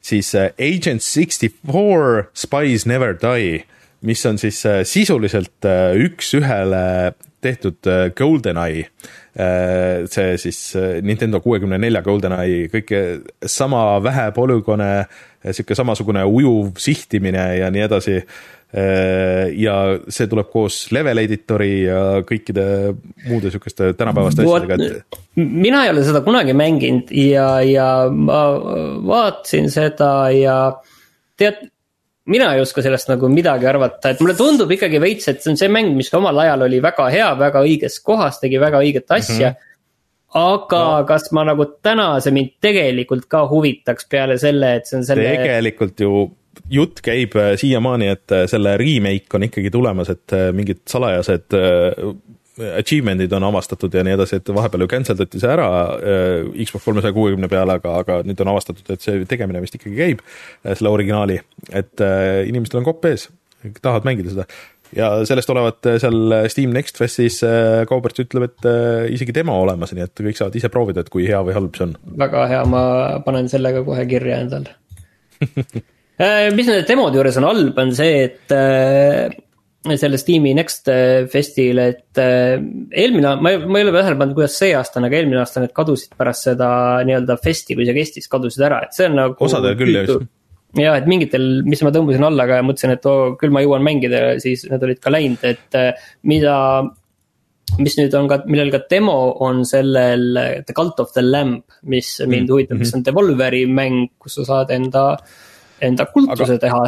[0.00, 3.62] siis Agent sixty four Spies never die,
[4.04, 5.68] mis on siis sisuliselt
[6.04, 8.88] üks-ühele tehtud GoldenEye
[9.34, 13.02] see siis äh, Nintendo kuuekümne nelja GoldenEye, kõike
[13.46, 18.22] sama vähe polügoone, äh, sihuke samasugune ujuv sihtimine ja nii edasi.
[18.70, 19.72] ja
[20.14, 22.92] see tuleb koos level editori ja kõikide
[23.24, 25.18] muude sihukeste tänapäevaste asjadega, et.
[25.34, 28.38] mina ei ole seda kunagi mänginud ja, ja ma
[29.10, 30.54] vaatasin seda ja
[31.34, 31.66] tead
[32.26, 35.58] mina ei oska sellest nagu midagi arvata, et mulle tundub ikkagi veits, et see on
[35.60, 39.50] see mäng, mis omal ajal oli väga hea, väga õiges kohas, tegi väga õiget asja
[39.50, 39.56] mm.
[39.56, 39.66] -hmm
[40.30, 41.06] aga no.
[41.08, 45.26] kas ma nagu täna see mind tegelikult ka huvitaks peale selle, et see on selle.
[45.26, 46.28] tegelikult ju
[46.70, 51.56] jutt käib äh, siiamaani, et äh, selle remake on ikkagi tulemas, et äh, mingid salajased
[52.78, 56.86] achievement'id on avastatud ja nii edasi, et vahepeal ju cancel dati see ära äh, Xbox
[56.86, 60.24] kolmesaja kuuekümne peale, aga, aga nüüd on avastatud, et see tegemine vist ikkagi käib,
[60.64, 61.40] äh, selle originaali,
[61.70, 63.28] et äh, inimestel on kopp ees,
[63.80, 64.46] tahavad mängida seda.
[64.96, 67.38] ja sellest olevat seal Steam Next Festis
[67.88, 68.68] Kaubert ütleb, et
[69.14, 71.86] isegi demo olemas, nii et kõik saavad ise proovida, et kui hea või halb see
[71.86, 71.94] on.
[72.24, 72.82] väga hea, ma
[73.26, 74.74] panen selle ka kohe kirja endale
[76.56, 79.40] mis nende demode juures on halb, on see, et
[79.80, 82.58] selles tiimi Next äh, Festil, et äh,
[82.90, 85.72] eelmine, ma ei, ma ei ole tähele pannud, kuidas see aasta aga eelmine aasta need
[85.76, 86.68] kadusid pärast seda
[87.08, 89.38] nii-öelda festi, kui see kestis, kadusid ära, et see on nagu.
[89.46, 90.20] osadel küll jah
[90.78, 93.82] jah, et mingitel, mis ma tõmbasin alla ka ja mõtlesin, et oo, küll ma jõuan
[93.82, 96.56] mängida, siis need olid ka läinud, et äh, mida.
[97.78, 99.14] mis nüüd on ka, millel ka demo
[99.46, 100.34] on sellel
[100.66, 102.86] The Cult of the Lamb, mis mind mm, huvitab mm, -hmm.
[102.86, 105.16] mis on Devolveri mäng, kus sa saad enda,
[105.80, 106.64] enda kultuse aga...
[106.66, 106.82] teha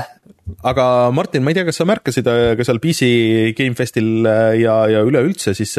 [0.66, 2.26] aga Martin, ma ei tea, kas sa märkasid
[2.59, 3.11] ka seal PC
[3.59, 4.26] Gamefestil
[4.59, 5.76] ja, ja üleüldse siis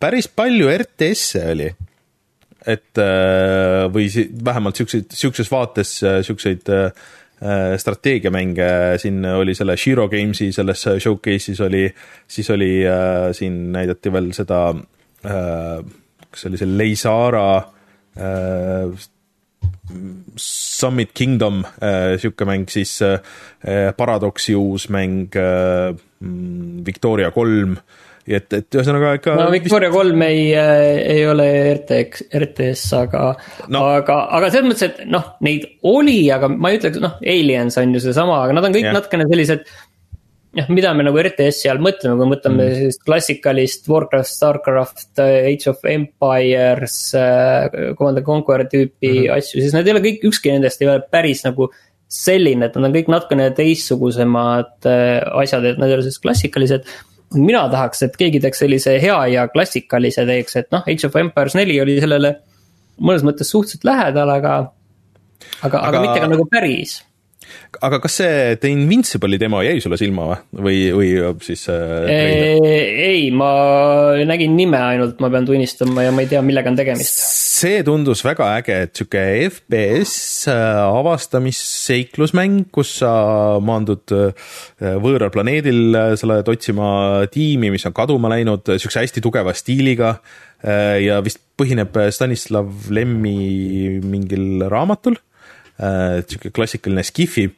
[0.00, 1.68] päris palju RTS-e oli.
[2.64, 3.00] et
[3.92, 4.06] või
[4.46, 6.70] vähemalt siukseid, siukses vaates siukseid
[7.76, 11.84] strateegiamänge, siin oli selle Shiro Games'i selles showcase'is oli,
[12.28, 15.82] siis oli äh, siin näidati veel seda äh,,
[16.30, 18.94] kas see oli see Leisara äh,
[20.36, 23.20] Summit Kingdom äh,, sihuke mäng, siis äh,
[23.96, 25.94] Paradoxi uus mäng äh,,
[26.86, 27.76] Victoria kolm,
[28.24, 29.36] et, et ühesõnaga ikka.
[29.36, 33.24] no Victoria kolm ei, ei ole RTX, RTS, aga
[33.68, 37.76] no., aga, aga selles mõttes, et noh, neid oli, aga ma ei ütleks, noh, Aliens
[37.82, 38.94] on ju seesama, aga nad on kõik ja.
[38.96, 39.68] natukene sellised
[40.54, 42.76] noh, mida me nagu RTS-i all mõtleme, kui mõtleme mm.
[42.78, 49.34] sellist klassikalist Warcraft, Starcraft, Age of Empires äh,, Command and Conquer tüüpi mm -hmm.
[49.38, 51.70] asju, siis need ei ole kõik, ükski nendest ei ole päris nagu
[52.14, 56.84] selline, et nad on kõik natukene teistsugusemad äh, asjad, et nad ei ole sellised klassikalised.
[57.34, 61.54] mina tahaks, et keegi teeks sellise hea ja klassikalise teeks, et noh, Age of Empires
[61.54, 62.36] neli oli sellele
[63.00, 64.70] mõnes mõttes suhteliselt lähedal, aga,
[65.62, 67.00] aga, aga, aga mitte ka nagu päris
[67.84, 71.10] aga kas see The Invincible'i demo jäi sulle silma või, või
[71.44, 72.06] siis äh,?
[72.60, 73.50] ei, ma
[74.26, 77.18] nägin nime ainult, ma pean tunnistama ja ma ei tea, millega on tegemist.
[77.54, 80.14] see tundus väga äge, et sihuke FPS
[80.52, 83.12] äh, avastamisseiklusmäng, kus sa
[83.64, 84.48] maandud äh,
[85.02, 86.88] võõral planeedil, äh, sa lähed otsima
[87.32, 90.16] tiimi, mis on kaduma läinud, sihukese hästi tugeva stiiliga
[90.64, 95.18] ja vist põhineb Stanislav Lemmi mingil raamatul
[95.78, 97.48] sihuke klassikaline skifi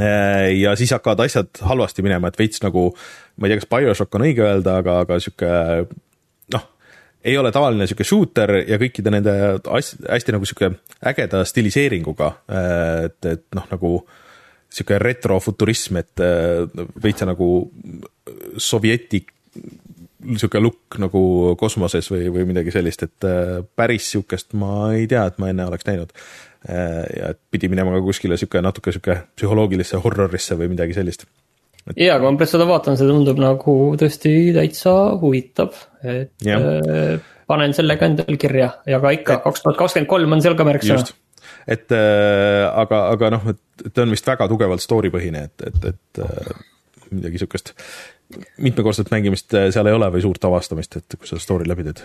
[0.00, 2.90] Äh, ja siis hakkavad asjad halvasti minema, et veits nagu,
[3.36, 5.50] ma ei tea, kas BioShock on õige öelda, aga, aga sihuke
[6.52, 6.66] noh,
[7.24, 9.36] ei ole tavaline sihuke shooter ja kõikide nende
[9.78, 10.74] asj-, hästi nagu sihuke
[11.12, 13.94] ägeda stiliseeringuga, äh, et, et noh, nagu
[14.68, 17.48] sihuke retrofuturism, et äh, veitsa nagu
[18.60, 19.22] sovjeti
[20.26, 21.22] sihuke look nagu
[21.60, 23.26] kosmoses või, või midagi sellist, et
[23.78, 26.10] päris sihukest ma ei tea, et ma enne oleks näinud.
[26.66, 31.26] Äh, ja et pidi minema ka kuskile sihuke natuke sihuke psühholoogilisse horrorisse või midagi sellist.
[31.94, 36.58] ja, kui ma pärast seda vaatan, see tundub nagu tõesti täitsa huvitav, et ja.
[36.58, 40.58] äh, panen selle ka endale kirja ja ka ikka kaks tuhat kakskümmend kolm on seal
[40.58, 41.06] ka märksõna.
[41.70, 45.90] et äh, aga, aga noh, et ta on vist väga tugevalt story põhine, et, et,
[45.92, 46.54] et äh,
[47.12, 47.76] midagi sihukest
[48.58, 52.02] mitmekordset mängimist äh, seal ei ole või suurt avastamist, et kui sa story läbi teed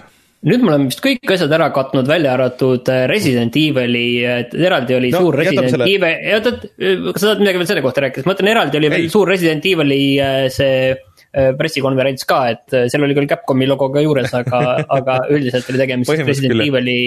[0.48, 4.98] nüüd me oleme vist kõik asjad ära katnud, välja arvatud äh, Resident Evil'i, et eraldi
[4.98, 5.86] oli no, suur Resident.
[5.86, 8.94] Evil, oota, kas sa tahad midagi veel selle kohta rääkida, ma ütlen, eraldi oli Ei.
[8.96, 13.92] veel suur Resident Evil'i äh, see äh, pressikonverents ka, et seal oli küll Capcomi logo
[13.94, 14.64] ka juures, aga
[14.98, 17.00] aga üldiselt oli tegemist Resident Evil'i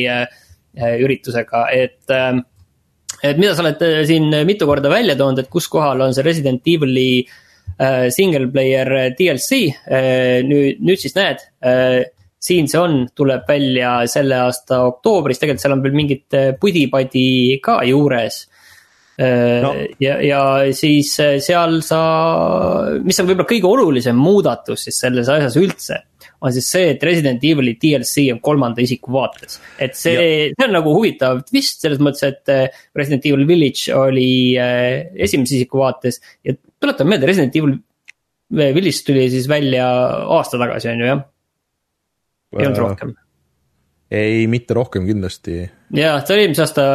[0.74, 2.02] üritusega, et.
[2.14, 2.44] Ähm,
[3.24, 6.66] et mida sa oled siin mitu korda välja toonud, et kus kohal on see Resident
[6.68, 7.22] Evil'i
[8.12, 9.60] single player DLC,
[10.44, 11.40] nüüd, nüüd siis näed
[12.44, 17.60] siin see on, tuleb välja selle aasta oktoobris, tegelikult seal on veel mingit äh, pudi-padi
[17.64, 18.44] ka juures.
[19.14, 19.70] Äh, no..
[20.02, 20.40] ja, ja
[20.74, 22.00] siis äh, seal sa,
[23.04, 26.00] mis on võib-olla kõige olulisem muudatus siis selles asjas üldse
[26.44, 29.60] on siis see, et Resident Evil'i DLC on kolmanda isiku vaates.
[29.78, 34.26] et see, see on nagu huvitav twist selles mõttes, et Resident Evil Village oli
[34.58, 37.78] esimese isiku vaates ja tuletame meelde, Resident Evil
[38.50, 39.86] Village tuli siis välja
[40.26, 41.22] aasta tagasi, on ju jah
[42.58, 43.14] ei olnud rohkem?
[44.14, 45.60] ei, mitte rohkem kindlasti.
[45.96, 46.88] jah, see oli eelmise aasta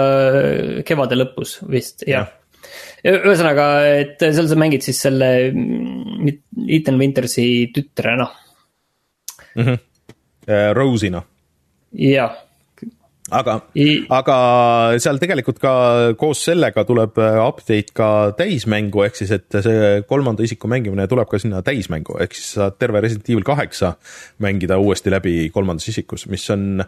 [0.88, 2.28] kevade lõpus vist, jah
[3.04, 3.16] ja.
[3.16, 3.70] ühesõnaga,
[4.02, 6.44] et seal sa mängid siis selle mm,
[6.80, 8.28] Ethan Wintersi tütrena
[9.56, 9.64] mm.
[9.64, 9.80] -hmm.
[10.76, 11.24] Rose'ina.
[11.94, 12.38] jah
[13.32, 14.38] aga I..., aga
[15.02, 15.74] seal tegelikult ka
[16.20, 21.30] koos sellega tuleb äh, update ka täismängu, ehk siis, et see kolmanda isiku mängimine tuleb
[21.30, 23.96] ka sinna täismängu, ehk siis saad terve Resident Evil kaheksa
[24.44, 26.84] mängida uuesti läbi kolmandas isikus, mis on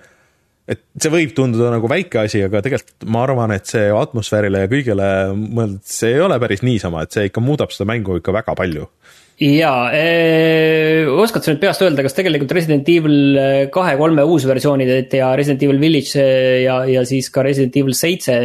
[0.69, 4.71] et see võib tunduda nagu väike asi, aga tegelikult ma arvan, et see atmosfäärile ja
[4.71, 5.07] kõigele
[5.37, 8.87] mõeldud, see ei ole päris niisama, et see ikka muudab seda mängu ikka väga palju
[9.41, 13.39] jaa eh,, oskad sa nüüd peast öelda, kas tegelikult Resident Evil
[13.73, 16.25] kahe-kolme uusversioonid ja Resident Evil Village
[16.61, 18.35] ja, ja siis ka Resident Evil seitse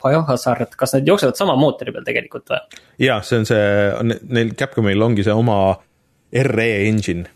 [0.00, 2.62] Biohazard, kas need jooksevad sama mootori peal tegelikult või?
[3.04, 5.60] jaa, see on see, neil Capcomil ongi see oma
[6.32, 7.35] RE engine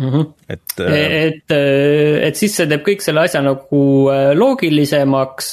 [0.00, 0.10] mm.
[0.10, 0.26] -hmm.
[0.48, 3.82] et, äh, et, äh, et siis see teeb kõik selle asja nagu
[4.12, 5.52] äh, loogilisemaks,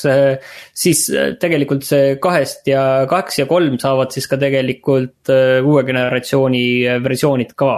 [0.73, 1.03] siis
[1.41, 5.31] tegelikult see kahest ja kaks ja kolm saavad siis ka tegelikult
[5.63, 6.63] uue generatsiooni
[7.03, 7.73] versioonid ka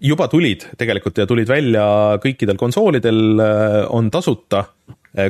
[0.00, 1.84] juba tulid tegelikult ja tulid välja
[2.22, 3.20] kõikidel konsoolidel,
[3.92, 4.64] on tasuta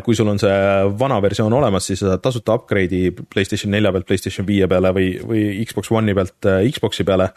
[0.04, 0.56] kui sul on see
[1.00, 5.14] vana versioon olemas, siis sa saad tasuta upgrade'i Playstation nelja pealt Playstation viie peale või,
[5.24, 7.30] või Xbox One'i pealt Xbox'i peale.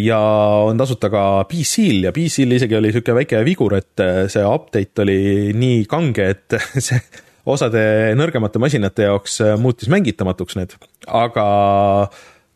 [0.00, 0.20] ja
[0.64, 5.20] on tasuta ka PC-l ja PC-l isegi oli sihuke väike vigur, et see update oli
[5.56, 6.58] nii kange, et
[6.88, 7.02] see
[7.48, 7.84] osade
[8.16, 10.74] nõrgemate masinate jaoks muutis mängitamatuks need,
[11.06, 11.46] aga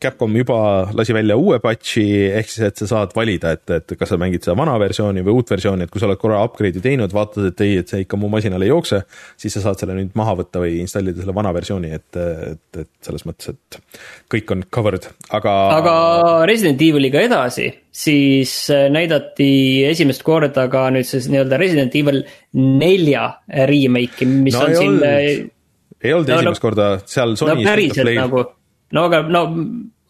[0.02, 0.56] Capcom juba
[0.96, 4.44] lasi välja uue patch'i, ehk siis, et sa saad valida, et, et kas sa mängid
[4.44, 7.62] seda vana versiooni või uut versiooni, et kui sa oled korra upgrade'i teinud, vaatad, et
[7.64, 9.02] ei, et see ikka mu masinal ei jookse,
[9.40, 12.90] siis sa saad selle nüüd maha võtta või installida selle vana versiooni, et, et, et
[13.06, 13.78] selles mõttes, et
[14.32, 15.56] kõik on covered, aga.
[15.78, 15.94] aga
[16.50, 19.50] Resident Eviliga edasi, siis äh, näidati
[19.90, 22.24] esimest korda ka nüüd siis nii-öelda Resident Evil
[22.58, 23.28] nelja
[23.70, 24.98] remake'i, mis no, on siin.
[26.02, 27.62] ei olnud no, esimest no, korda, seal Sony.
[27.62, 28.44] no päriselt nagu
[28.92, 29.42] no aga no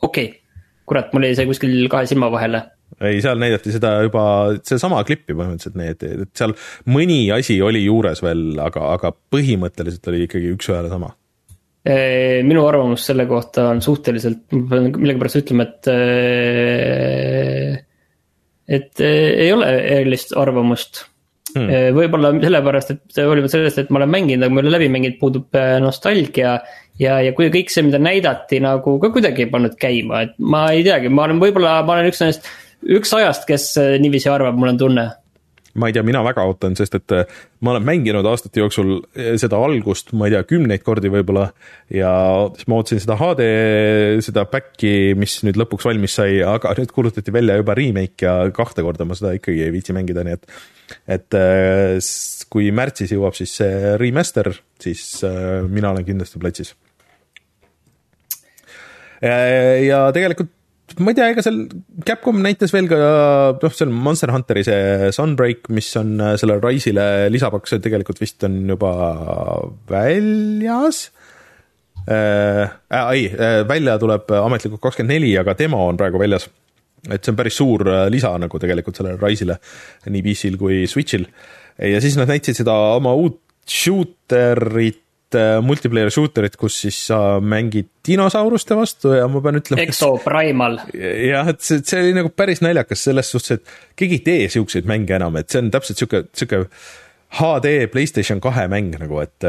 [0.02, 0.38] okei okay.,
[0.86, 2.64] kurat, mul jäi see kuskil kahe silma vahele
[3.00, 4.24] ei, seal näidati seda juba,
[4.66, 6.54] seesama klippi põhimõtteliselt need, et seal
[6.92, 11.12] mõni asi oli juures veel, aga, aga põhimõtteliselt oli ikkagi üks-ühele sama.
[12.46, 15.88] minu arvamus selle kohta on suhteliselt, ma pean millegipärast ütlema, et.
[18.78, 21.02] et ei ole erilist arvamust
[21.56, 21.96] hmm..
[21.96, 25.18] võib-olla sellepärast, et hoolimata sellest, et ma olen mänginud, aga ma ei ole läbi mänginud,
[25.20, 26.58] puudub nostalgia
[27.02, 30.66] ja, ja kui kõik see, mida näidati nagu ka kuidagi ei pannud käima, et ma
[30.74, 32.46] ei teagi, ma olen võib-olla, ma olen üks nendest,
[32.82, 35.10] üks sajast, kes äh, niiviisi arvab, mul on tunne
[35.72, 39.30] ma ei tea, mina väga ootan, sest et äh, ma olen mänginud aastate jooksul äh,
[39.40, 41.46] seda algust, ma ei tea, kümneid kordi võib-olla.
[41.92, 42.10] ja
[42.58, 43.46] siis ma ootasin seda HD,
[44.26, 48.84] seda back'i, mis nüüd lõpuks valmis sai, aga nüüd kuulutati välja juba remake ja kahte
[48.84, 50.62] korda ma seda ikkagi ei viitsi mängida, nii et.
[51.16, 51.40] et
[52.52, 55.22] kui märtsis jõuab siis see remaster, siis
[55.72, 56.74] mina olen kindlasti platsis
[59.22, 60.50] ja tegelikult
[61.00, 61.58] ma ei tea, ega seal
[62.06, 62.98] Capcom näitas veel ka
[63.56, 68.62] noh, seal Monster Hunteri see Sunbreak, mis on äh, sellele Rise'ile lisapaks, tegelikult vist on
[68.68, 68.92] juba
[69.90, 71.04] väljas
[72.08, 72.66] äh,.
[72.90, 76.48] Äh, ei äh,, välja tuleb ametlikult kakskümmend neli, aga demo on praegu väljas.
[77.08, 79.58] et see on päris suur äh, lisa nagu tegelikult sellele Rise'ile,
[80.10, 81.28] nii PC-l kui Switch'il.
[81.78, 85.11] ja siis nad näitasid seda oma uut shooterit Äh,
[85.64, 89.84] multiplayer shooter'it, kus siis sa mängid dinosauruste vastu ja ma pean ütlema.
[89.84, 90.80] Exo Primal.
[90.92, 94.88] jah, et see, see oli nagu päris naljakas selles suhtes, et keegi ei tee siukseid
[94.90, 96.64] mänge enam, et see on täpselt sihuke, sihuke
[97.38, 99.48] HD Playstation kahe mäng nagu, et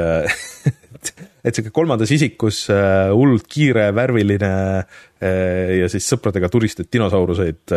[1.46, 7.76] et sihuke kolmandas isikus äh, hullult kiire, värviline äh, ja siis sõpradega turistad dinosauruseid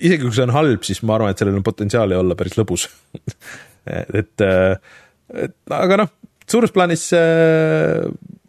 [0.00, 2.86] isegi kui see on halb, siis ma arvan, et sellel on potentsiaali olla päris lõbus
[4.20, 4.44] et,
[5.44, 6.12] et aga noh,
[6.50, 8.04] suures plaanis äh,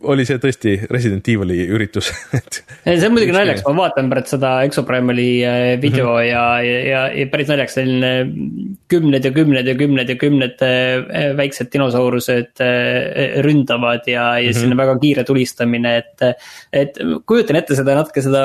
[0.09, 2.09] oli see tõesti Resident Evil'i üritus
[2.85, 6.29] see on muidugi naljakas, ma vaatan pärast seda Exoprimali äh, video mm -hmm.
[6.29, 8.11] ja, ja, ja, ja päris naljakas, selline
[8.91, 14.49] kümned ja kümned ja kümned ja kümned äh, väiksed dinosaurused äh, ründavad ja, ja mm
[14.49, 14.53] -hmm.
[14.53, 16.21] selline väga kiire tulistamine, et.
[16.73, 18.43] et kujutan ette seda natuke seda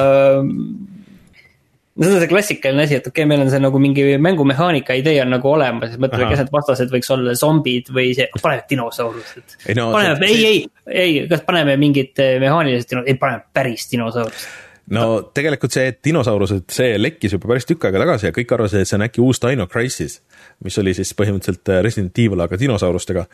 [1.97, 4.97] no see on see klassikaline asi, et okei okay,, meil on see nagu mingi mängumehaanika
[5.01, 8.67] idee on nagu olemas, siis mõtleme, kes need vastased võiks olla, zombid või see, paneme
[8.71, 9.57] dinosaurused.
[9.71, 13.89] ei no paneme, ei, ei, ei, kas paneme mingid eh, mehaanilised dino-, ei paneme päris
[13.93, 18.85] dinosaurused no tegelikult see dinosaurused, see lekkis juba päris tükk aega tagasi ja kõik arvasid,
[18.85, 20.21] et see on äkki uus Dino Crisis,
[20.65, 23.25] mis oli siis põhimõtteliselt eh, Resident Evil, aga dinosaurustega.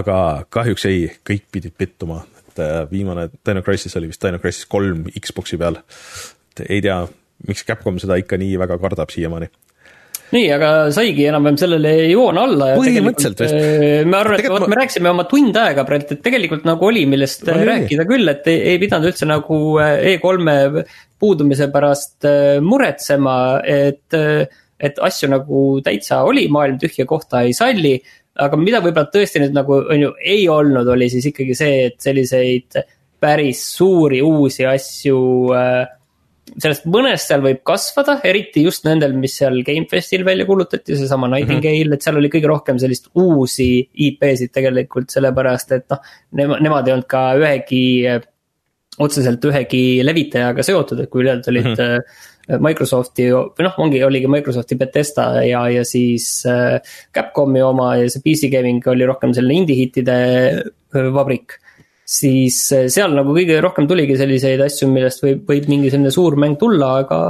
[0.00, 0.18] aga
[0.58, 5.06] kahjuks ei, kõik pidid pettuma, et eh, viimane Dino Crisis oli vist Dino Crisis kolm
[5.14, 5.80] Xbox'i peal.
[6.58, 7.00] et ei tea,
[7.46, 9.50] miks Capcom seda ikka nii väga kardab siiamaani
[10.34, 12.72] nii, aga saigi enam-vähem sellele joon alla.
[12.76, 13.56] põhimõtteliselt vist.
[14.08, 17.46] Ma arvan, et vot me rääkisime oma tund aega praegu, et tegelikult nagu oli, millest
[17.48, 17.64] oli.
[17.68, 20.84] rääkida küll, et ei, ei pidanud üldse nagu äh, E3-e
[21.18, 24.18] puudumise pärast äh, muretsema, et,
[24.78, 27.96] et asju nagu täitsa oli, maailm tühja kohta ei salli.
[28.38, 31.96] aga mida võib-olla tõesti nüüd nagu on ju ei olnud, oli siis ikkagi see, et
[32.02, 32.82] selliseid
[33.18, 35.22] päris suuri uusi asju
[35.56, 35.86] äh,
[36.56, 41.84] sellest mõnest seal võib kasvada, eriti just nendel, mis seal Gamefestil välja kuulutati, seesama Nightingale
[41.84, 41.98] mm, -hmm.
[41.98, 43.68] et seal oli kõige rohkem sellist uusi
[44.08, 46.02] IP-sid tegelikult, sellepärast et noh.
[46.38, 47.84] Nemad, ei olnud ka ühegi,
[48.98, 51.78] otseselt ühegi levitajaga seotud, et kui ülejäänud olid mm.
[51.78, 52.64] -hmm.
[52.64, 56.80] Microsofti või noh, ongi, oligi Microsofti Betesta ja, ja siis äh,
[57.12, 60.16] Capcomi oma ja see PC gaming oli rohkem selline indie-hittide
[60.56, 61.58] äh, vabrik
[62.08, 66.38] siis eh, seal nagu kõige rohkem tuligi selliseid asju, millest võib, võib mingi selline suur
[66.40, 67.20] mäng tulla, aga,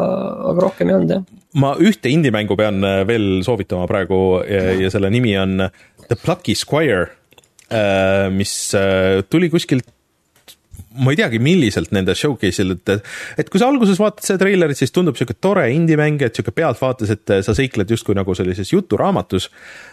[0.53, 1.25] aga rohkem ei olnud jah.
[1.59, 5.67] ma ühte indie-mängu pean eh, veel soovitama praegu ja, ja selle nimi on
[6.07, 7.09] The Plucky Squire,
[7.69, 8.55] eh, mis
[9.29, 9.89] tuli kuskilt
[10.99, 13.07] ma ei teagi, milliselt nende showcase'il, et,
[13.41, 17.13] et kui sa alguses vaatad seda treilerit, siis tundub sihuke tore indie-mäng, et sihuke pealtvaates,
[17.15, 19.49] et sa seikled justkui nagu sellises juturaamatus.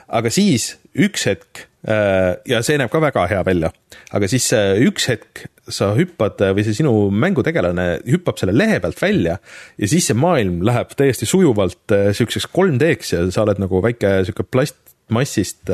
[0.08, 3.72] aga siis üks hetk äh, ja see näeb ka väga hea välja,
[4.16, 9.00] aga siis äh, üks hetk sa hüppad või see sinu mängutegelane hüppab selle lehe pealt
[9.02, 9.40] välja
[9.82, 14.20] ja siis see maailm läheb täiesti sujuvalt äh, siukseks 3D-ks ja sa oled nagu väike
[14.28, 15.74] sihuke plastmassist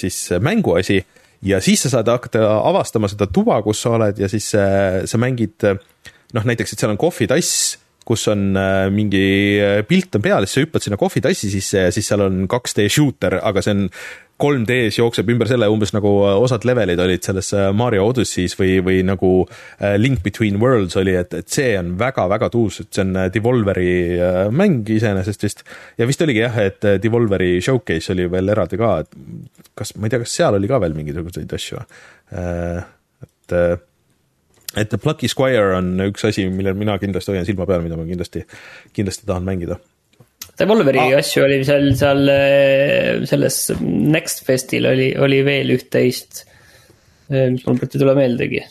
[0.00, 1.02] siis mänguasi
[1.46, 5.20] ja siis sa saad hakata avastama seda tuba, kus sa oled ja siis äh, sa
[5.20, 9.24] mängid noh, näiteks, et seal on kohvitass, kus on äh, mingi
[9.60, 12.88] äh, pilt on peal, siis sa hüppad sinna kohvitassi sisse ja siis seal on 2D
[12.92, 13.86] shooter, aga see on
[14.40, 19.32] 3D-s jookseb ümber selle umbes nagu osad levelid olid selles Mario Odyssey's või, või nagu
[20.00, 23.90] Link Between Worlds oli, et, et see on väga-väga tuus, et see on Devolveri
[24.56, 25.62] mäng iseenesest vist.
[25.98, 30.14] ja vist oligi jah, et Devolveri showcase oli veel eraldi ka, et kas, ma ei
[30.14, 31.84] tea, kas seal oli ka veel mingisuguseid asju,
[32.40, 33.60] et
[34.76, 38.44] et Plucky Squire on üks asi, millel mina kindlasti hoian silma peal, mida ma kindlasti,
[38.94, 39.80] kindlasti tahan mängida.
[40.60, 41.18] Devolveri ah.
[41.20, 42.30] asju oli seal, seal
[43.30, 46.44] selles Next Festil oli, oli veel üht-teist,
[47.30, 48.64] mis mul praegu ei tule meeldegi.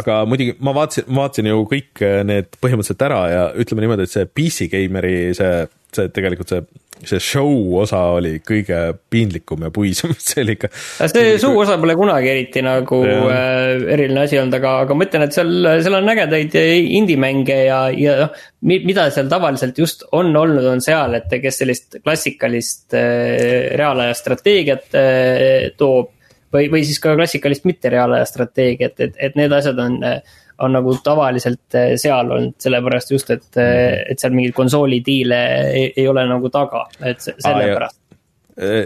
[0.00, 4.14] aga muidugi ma vaatasin, ma vaatasin ju kõik need põhimõtteliselt ära ja ütleme niimoodi, et
[4.14, 5.66] see PC Gameri see,
[5.96, 6.64] see tegelikult see
[7.04, 7.48] see show
[7.80, 8.78] osa oli kõige
[9.12, 10.70] piinlikum ja puisam, see oli ikka.
[11.00, 15.26] see show osa pole kunagi eriti nagu äh, eriline asi olnud, aga, aga ma ütlen,
[15.26, 15.52] et seal,
[15.84, 16.56] seal on ägedaid
[17.00, 18.38] indie-mänge ja, ja noh.
[18.68, 24.98] mida seal tavaliselt just on olnud, on seal, et kes sellist klassikalist äh, reaalaja strateegiat
[24.98, 26.16] äh, toob.
[26.52, 30.20] või, või siis ka klassikalist mitte reaalaja strateegiat, et, et need asjad on äh,
[30.64, 35.40] on nagu tavaliselt eh, seal olnud, sellepärast just, et, eh, et seal mingeid konsooli diile
[35.70, 38.06] ei, ei ole nagu taga, et sellepärast ah,.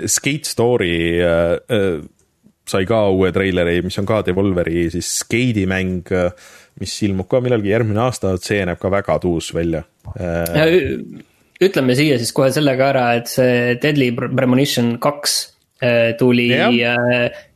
[0.07, 1.97] Skate Story äh,
[2.69, 6.13] sai ka uue treileri, mis on ka Devolveri siis Skate'i mäng,
[6.79, 9.83] mis ilmub ka millalgi järgmine aasta, see näeb ka väga tuus välja
[10.15, 10.79] äh,.
[11.65, 15.37] ütleme siia siis kohe selle ka ära, et see Deadly Premonition kaks
[16.21, 16.47] tuli,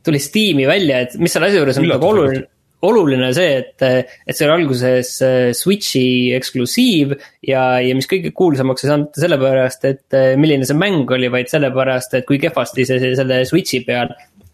[0.05, 2.47] tuli Steam'i välja, et mis selle asja juures on nagu oluline
[2.85, 7.15] oluline see, et, et see oli alguses äh, Switch'i eksklusiiv
[7.47, 11.51] ja, ja mis kõige kuulsamaks ei saanud sellepärast, et äh, milline see mäng oli, vaid
[11.51, 14.13] sellepärast, et kui kehvasti see, see selle Switch'i peal,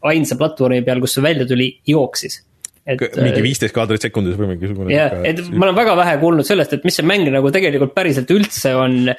[0.10, 2.42] ainsa platvormi peal, kus see välja tuli, jooksis.
[2.86, 4.94] Et, mingi äh, viisteist kaadrit sekundis või mingisugune.
[4.94, 8.30] jah, et ma olen väga vähe kuulnud sellest, et mis see mäng nagu tegelikult päriselt
[8.34, 9.00] üldse on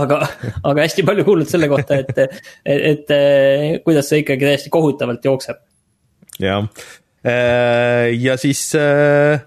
[0.00, 0.20] aga,
[0.60, 5.60] aga hästi palju kuulnud selle kohta, et, et, et kuidas see ikkagi täiesti kohutavalt jookseb
[6.40, 6.66] jah,
[7.24, 9.40] äh, ja siis, äh,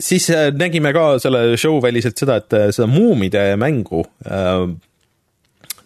[0.00, 4.04] siis äh, nägime ka selle show väliselt seda, et seda muumide mängu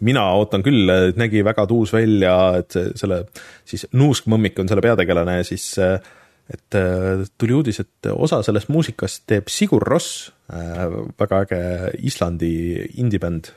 [0.07, 3.23] mina ootan küll, nägi väga tuus välja, et selle
[3.65, 6.77] siis Nuuskmõmmik on selle peategelane ja siis et
[7.41, 11.63] tuli uudis, et osa sellest muusikast teeb Sigur Ross, väga äge
[12.07, 12.53] Islandi
[13.01, 13.49] indie-bänd.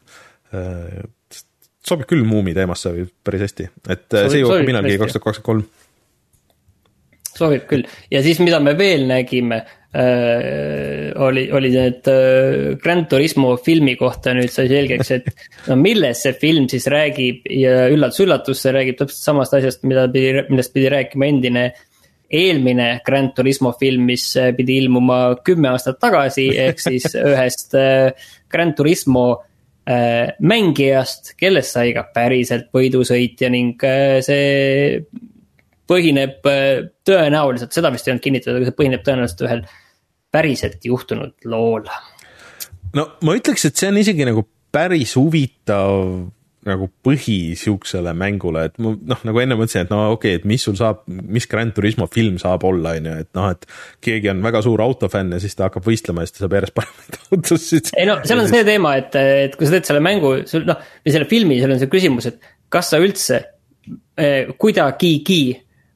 [1.89, 5.67] sobib küll Muumi teemasse päris hästi, et sobib, see jõuab millalgi kaks tuhat kakskümmend kolm
[7.39, 11.09] sobib küll ja siis, mida me veel nägime äh,.
[11.25, 15.29] oli, oli need äh, Grand Turismo filmi kohta nüüd sai selgeks, et
[15.67, 20.43] no millest see film siis räägib ja üllatus-üllatus, see räägib täpselt samast asjast, mida pidi,
[20.51, 21.69] millest pidi rääkima endine
[22.29, 28.11] eelmine Grand Turismo film, mis äh, pidi ilmuma kümme aastat tagasi, ehk siis ühest äh,
[28.51, 29.25] Grand Turismo
[29.89, 33.81] äh, mängijast, kellest sai ka päriselt võidusõitja ning
[34.25, 35.01] see
[35.89, 39.63] põhineb äh, tõenäoliselt, seda vist ei olnud kinnitatud, aga see põhineb tõenäoliselt ühel
[40.33, 41.87] päriselt juhtunud lool.
[42.95, 46.29] no ma ütleks, et see on isegi nagu päris huvitav
[46.67, 50.47] nagu põhi sihukesele mängule, et ma noh, nagu enne mõtlesin, et no okei okay,, et
[50.49, 53.63] mis sul saab, mis Grand Turismo film saab olla, on ju, et noh, et
[54.05, 56.75] keegi on väga suur autofänn ja siis ta hakkab võistlema ja siis ta saab järjest
[56.75, 57.93] paremaid autosid.
[57.95, 59.15] ei no seal on see teema, et,
[59.47, 62.29] et kui sa teed selle mängu, sul noh, või selle filmi, seal on see küsimus,
[62.29, 63.39] et kas sa üldse
[64.19, 65.41] eh, kuidagigi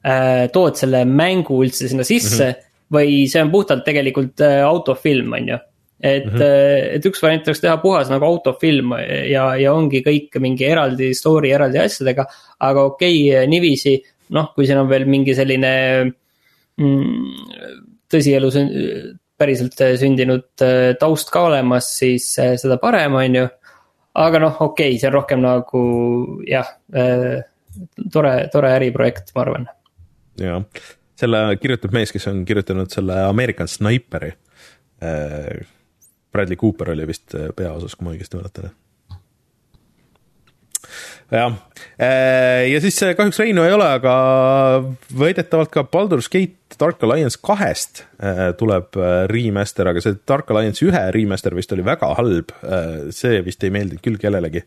[0.03, 2.55] äh, tood selle mängu üldse sinna sisse mm.
[2.55, 2.71] -hmm.
[2.93, 5.59] või see on puhtalt tegelikult äh, autofilm, on ju.
[6.03, 6.95] et mm, -hmm.
[6.97, 8.91] et üks variant oleks teha puhas nagu autofilm
[9.29, 12.25] ja, ja ongi kõik mingi eraldi story eraldi asjadega.
[12.59, 15.73] aga okei okay,, niiviisi, noh, kui siin on veel mingi selline
[16.77, 17.27] mm,
[18.11, 18.51] tõsielu
[19.37, 23.47] päriselt sündinud äh, taust ka olemas, siis äh, seda parem, on ju.
[24.13, 25.85] aga noh, okei okay,, see on rohkem nagu
[26.47, 26.67] jah
[28.11, 29.71] tore, tore äriprojekt, ma arvan
[30.41, 30.63] jah,
[31.19, 34.33] selle kirjutab mees, kes on kirjutanud selle American Sniperi.
[35.03, 35.65] Äh,
[36.33, 38.71] Bradley Cooper oli vist äh, peaosas, kui ma õigesti mäletan.
[41.33, 41.53] jah,
[42.69, 44.11] ja siis kahjuks Reinu ei ole, aga
[45.17, 48.03] väidetavalt ka Baldur's Gate Dark Alliance kahest
[48.59, 48.99] tuleb
[49.31, 52.53] remaster, aga see Dark Alliance ühe remaster vist oli väga halb.
[53.15, 54.61] see vist ei meeldinud küll kellelegi.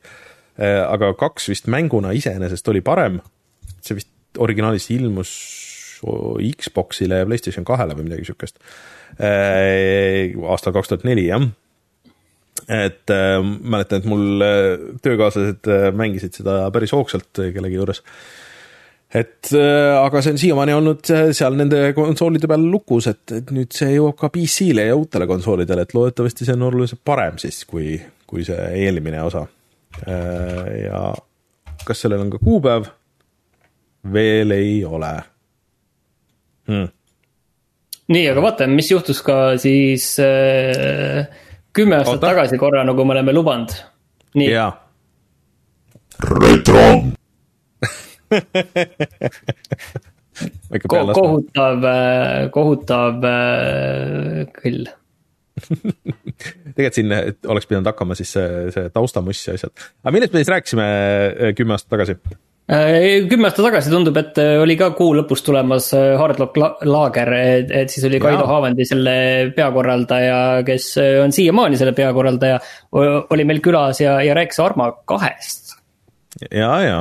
[0.56, 3.20] aga kaks vist mänguna iseenesest oli parem.
[3.78, 5.30] see vist originaalis ilmus
[5.96, 8.58] Xbox'ile ja Playstation kahele või midagi siukest.
[9.16, 11.46] aastal kaks tuhat neli, jah
[12.68, 18.02] et äh, mäletan, et mul äh, töökaaslased äh, mängisid seda päris hoogsalt äh, kellegi juures.
[19.14, 23.52] et äh, aga see on siiamaani olnud äh, seal nende konsoolide peal lukus, et, et
[23.54, 27.62] nüüd see jõuab ka PC-le ja uutele konsoolidele, et loodetavasti see on oluliselt parem siis,
[27.70, 27.94] kui,
[28.26, 29.46] kui see eelmine osa
[30.02, 30.72] äh,.
[30.88, 31.02] ja
[31.86, 32.90] kas sellel on ka kuupäev?
[34.12, 35.12] Veel ei ole
[36.68, 36.88] hmm..
[38.14, 41.44] nii, aga vaatame, mis juhtus ka siis äh
[41.76, 42.26] kümme aastat Oota.
[42.32, 43.74] tagasi korra, nagu me oleme lubanud.
[44.34, 44.50] nii.
[46.40, 46.86] retro
[50.88, 54.88] Ko kohutav, äh, kohutav äh, kõll
[56.76, 57.14] tegelikult siin
[57.48, 59.72] oleks pidanud hakkama siis see, see taustamuss ja asjad.
[60.04, 62.18] aga millest me siis rääkisime äh, kümme aastat tagasi?
[62.66, 67.30] Äh, kümme aastat tagasi tundub, et äh, oli ka kuu lõpus tulemas äh, Hardlock laager,
[67.38, 69.14] et, et siis oli Kaido Haavandi selle
[69.54, 70.88] peakorraldaja, kes
[71.22, 72.58] on siiamaani selle peakorraldaja,
[72.98, 75.76] oli meil külas ja, ja rääkis Arma kahest.
[76.50, 77.00] ja, ja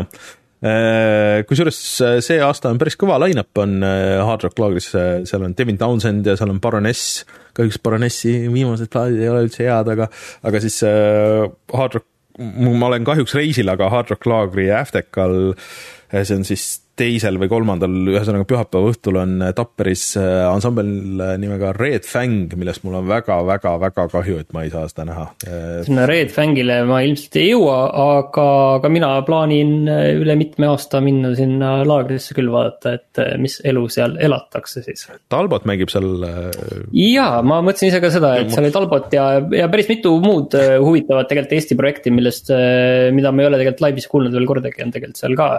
[1.46, 1.78] kusjuures
[2.26, 6.38] see aasta on päris kõva line-up on Hard Rock laagris, seal on Devin Townsend ja
[6.38, 7.26] seal on Baroness.
[7.58, 10.08] kahjuks Baronessi viimased plaadid ei ole üldse head, aga,
[10.46, 12.10] aga siis Hard Rock
[12.40, 15.54] ma olen kahjuks reisil, aga Hard Rock Laagri Aftekal,
[16.12, 20.88] see on siis teisel või kolmandal, ühesõnaga pühapäeva õhtul on Tapperis äh, ansambel
[21.42, 25.26] nimega Red Fang, millest mul on väga-väga-väga kahju, et ma ei saa seda näha.
[25.88, 31.04] sinna Red Fangile ma ilmselt ei jõua, aga, aga mina plaanin äh, üle mitme aasta
[31.04, 35.08] minna sinna laagrisse küll vaadata, et äh, mis elu seal elatakse siis.
[35.32, 36.10] Talbot mängib seal.
[36.96, 39.28] jaa, ma mõtlesin ise ka seda, et seal oli Talbot ja,
[39.60, 42.50] ja päris mitu muud huvitavat tegelikult Eesti projekti, millest,
[43.16, 45.50] mida ma ei ole tegelikult laivis kuulnud veel kordagi, on tegelikult seal ka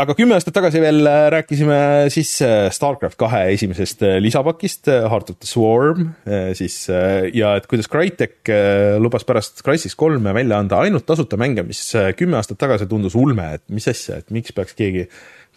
[0.00, 1.78] aga kümme aastat tagasi veel äh, rääkisime
[2.12, 6.12] siis äh, StarCraft kahe esimesest äh, lisapakist, Heart of the Swarm,
[6.56, 6.76] siis
[7.34, 8.50] ja et kuidas Crytek
[9.02, 11.82] lubas pärast Crysis kolme välja anda ainult tasuta mänge, mis
[12.18, 15.06] kümme aastat tagasi tundus ulme, et mis asja, et miks peaks keegi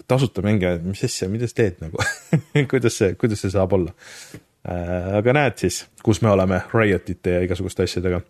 [0.09, 2.03] tasuta mänge, mis asja, mida sa teed nagu
[2.71, 3.93] kuidas see, kuidas see saab olla?
[4.63, 8.21] aga näed siis, kus me oleme Riotite ja igasuguste asjadega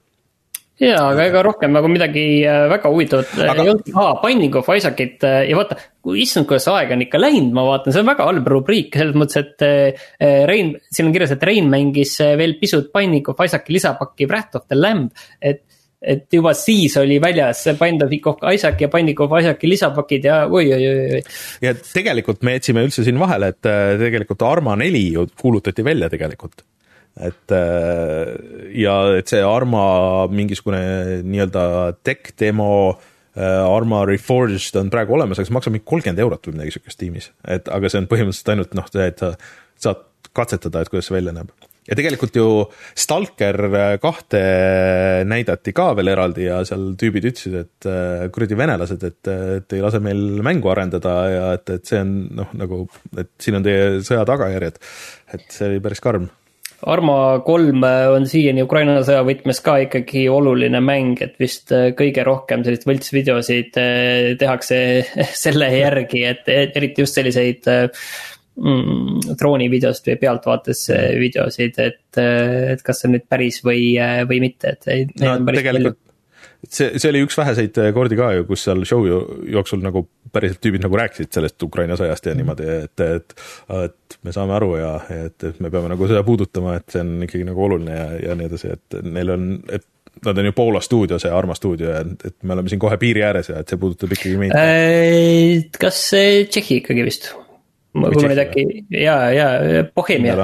[0.81, 3.65] jaa, aga ega rohkem nagu midagi äh, väga huvitavat äh, aga...
[3.65, 5.77] ei olnud, aa, Binding of Isaacit äh, ja vaata,
[6.19, 9.43] issand, kuidas aega on ikka läinud, ma vaatan, see on väga halb rubriik selles mõttes,
[9.43, 14.59] et Rein, siin on kirjas, et Rein mängis veel pisut Binding of Isaaci lisapakki Wrath
[14.59, 15.63] of the Lamb, et
[16.03, 21.21] et juba siis oli väljas Binding of Isaac ja Binding of Isaaci lisapakid ja oi-oi-oi.
[21.63, 23.71] ja tegelikult me jätsime üldse siin vahele, et
[24.01, 26.65] tegelikult Arma neli ju kuulutati välja tegelikult
[27.21, 28.29] et äh,
[28.73, 31.65] ja et see Arma mingisugune nii-öelda
[32.05, 32.69] tech demo
[33.37, 37.01] äh, Arma Reforged on praegu olemas, aga see maksab mingi kolmkümmend eurot või midagi sihukest
[37.03, 39.35] tiimis, et aga see on põhimõtteliselt ainult noh, see, et sa
[39.85, 41.53] saad katsetada, et kuidas see välja näeb.
[41.85, 42.49] ja tegelikult ju
[42.97, 43.59] Stalker
[44.01, 44.43] kahte
[45.29, 49.85] näidati ka veel eraldi ja seal tüübid ütlesid, et äh, kuradi venelased, et, et ei
[49.85, 52.87] lase meil mängu arendada ja et, et see on noh, nagu,
[53.21, 54.81] et siin on teie sõja tagajärjed.
[55.37, 56.33] et see oli päris karm
[56.89, 62.25] Arma kolm on siiani Ukraina sõja võtmes ka ikkagi oluline mäng, et vist äh, kõige
[62.27, 64.77] rohkem selliseid võltsvideosid äh, tehakse
[65.45, 68.05] selle järgi, et eriti just selliseid äh,
[68.59, 70.85] mm, droonivideosid või pealtvaates
[71.21, 73.93] videosid, et, et kas see on nüüd päris või,
[74.29, 75.15] või mitte, et.
[75.23, 76.01] no tegelikult
[76.69, 80.83] see, see oli üks väheseid kordi ka ju, kus seal show jooksul nagu päriselt tüübid
[80.85, 83.35] nagu rääkisid sellest Ukraina sõjast ja niimoodi, et, et,
[83.83, 87.15] et me saame aru ja, et, et me peame nagu seda puudutama, et see on
[87.27, 89.85] ikkagi nagu oluline ja, ja nii edasi, et neil on, et
[90.25, 93.23] nad on ju Poola stuudio, see Arma stuudio ja et me oleme siin kohe piiri
[93.25, 95.63] ääres ja et see puudutab ikkagi meid äh,.
[95.79, 97.31] kas Tšehhi ikkagi vist?
[97.93, 98.63] kui ma nüüd äkki
[98.97, 99.47] ja, ja
[99.93, 100.37] Bohemia,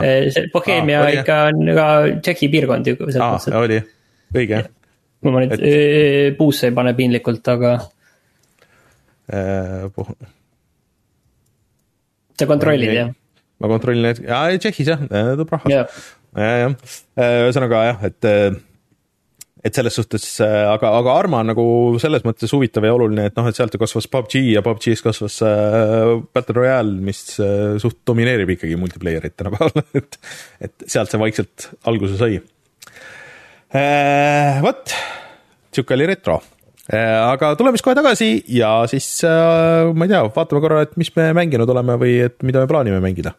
[0.53, 1.87] Bohemia ah, ikka on ka
[2.19, 2.97] Tšehhi piirkond ju.
[3.25, 3.79] aa, oli,
[4.35, 4.65] õige
[5.19, 6.37] kui ma nüüd et...
[6.39, 7.73] puusse ei pane piinlikult, aga
[9.31, 9.89] äh,.
[12.39, 13.11] sa kontrollid jah?
[13.59, 15.05] ma kontrollin hetkel, jaa Tšehhis jah,
[15.39, 15.85] Dubravkas ja,
[16.37, 16.79] ja, jah,
[17.19, 18.49] äh, ühesõnaga jah, et äh,
[19.59, 21.65] et selles suhtes, äh, aga, aga Arma on nagu
[21.99, 26.13] selles mõttes huvitav ja oluline, et noh, et sealt kasvas PUBG ja PUBG-s kasvas äh,
[26.33, 30.19] Battle Royale, mis äh, suht domineerib ikkagi multiplayer'it tänapäeval et,
[30.63, 32.47] et sealt see vaikselt alguse sai äh,.
[34.65, 34.95] Vot,
[35.75, 36.39] sihuke oli retro.
[36.89, 41.29] Aga tuleme siis kohe tagasi ja siis ma ei tea, vaatame korra, et mis me
[41.37, 43.35] mänginud oleme või et mida me plaanime mängida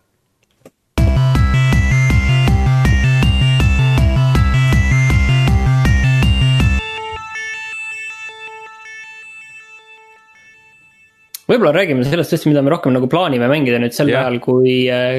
[11.50, 14.74] võib-olla räägime sellest tõesti, mida me rohkem nagu plaanime mängida nüüd sel ajal, kui,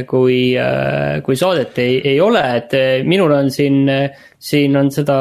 [0.09, 0.37] kui,
[1.25, 2.75] kui saadet ei, ei ole, et
[3.07, 3.83] minul on siin.
[4.41, 5.15] siin on seda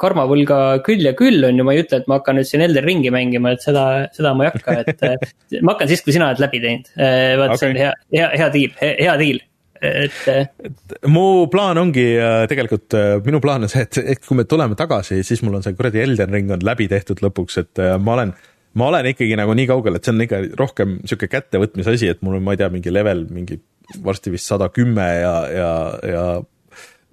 [0.00, 2.86] karmavõlga küll ja küll on ju, ma ei ütle, et ma hakkan nüüd siin Elden
[2.86, 3.82] Ringi mängima, et seda,
[4.16, 5.26] seda ma ei hakka, et.
[5.60, 7.60] ma hakkan siis, kui sina oled läbi teinud, vaat okay.
[7.60, 9.42] see on hea, hea, hea diil, hea diil
[9.82, 12.06] et, et mu plaan ongi
[12.48, 15.76] tegelikult, minu plaan on see, et, et kui me tuleme tagasi, siis mul on see
[15.76, 18.32] kuradi Elden Ring on läbi tehtud lõpuks, et ma olen
[18.76, 22.22] ma olen ikkagi nagu nii kaugel, et see on ikka rohkem sihuke kättevõtmise asi, et
[22.24, 23.58] mul on, ma ei tea, mingi level mingi
[24.04, 25.70] varsti vist sada kümme ja, ja,
[26.04, 26.24] ja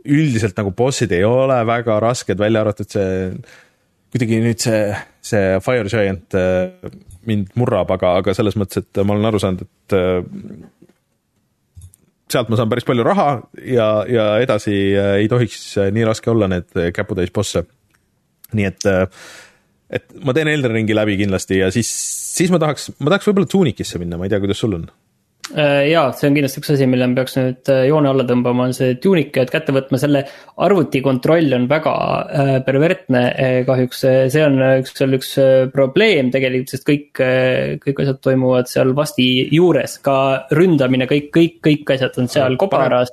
[0.03, 3.30] üldiselt nagu bossid ei ole väga rasked, välja arvatud see,
[4.11, 4.82] kuidagi nüüd see,
[5.24, 6.91] see Fire Giant äh,
[7.30, 10.20] mind murrab, aga, aga selles mõttes, et ma olen aru saanud, et äh,
[12.34, 13.30] sealt ma saan päris palju raha
[13.64, 15.64] ja, ja edasi äh, ei tohiks
[15.95, 17.64] nii raske olla need käputäis bosse.
[18.53, 19.07] nii et äh,
[19.93, 21.89] et ma teen Elden Ringi läbi kindlasti ja siis,
[22.33, 24.87] siis ma tahaks, ma tahaks võib-olla Tunicisse minna, ma ei tea, kuidas sul on.
[25.51, 28.69] Äh, jaa, see on kindlasti üks asi, mille me peaks nüüd äh, joone alla tõmbama,
[28.69, 29.99] on see Tunic, et kätte võtma.
[29.99, 30.23] Selle
[30.63, 33.23] arvuti kontroll on väga äh, pervertne
[33.67, 34.05] kahjuks.
[34.33, 35.35] see on üks, seal üks
[35.75, 37.11] probleem tegelikult, sest kõik,
[37.83, 40.17] kõik asjad toimuvad seal vasti juures, ka
[40.55, 43.11] ründamine, kõik, kõik, kõik asjad on seal kobaras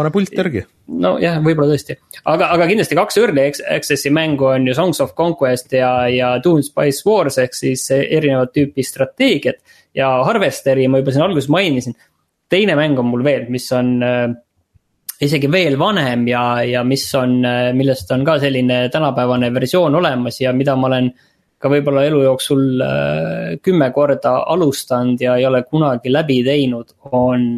[0.00, 0.64] pane pult järgi.
[1.04, 3.46] nojah, võib-olla tõesti, aga, aga kindlasti kaks early
[3.76, 8.54] access'i mängu on ju Songs of Conquest ja, ja Dune Spice Wars ehk siis erinevat
[8.56, 9.60] tüüpi strateegiad.
[9.94, 11.96] ja Harvesteri ma juba siin alguses mainisin,
[12.50, 14.28] teine mäng on mul veel, mis on äh,
[15.22, 20.40] isegi veel vanem ja, ja mis on, äh, millest on ka selline tänapäevane versioon olemas
[20.40, 21.10] ja mida ma olen
[21.60, 27.50] ka võib-olla elu jooksul äh, kümme korda alustanud ja ei ole kunagi läbi teinud, on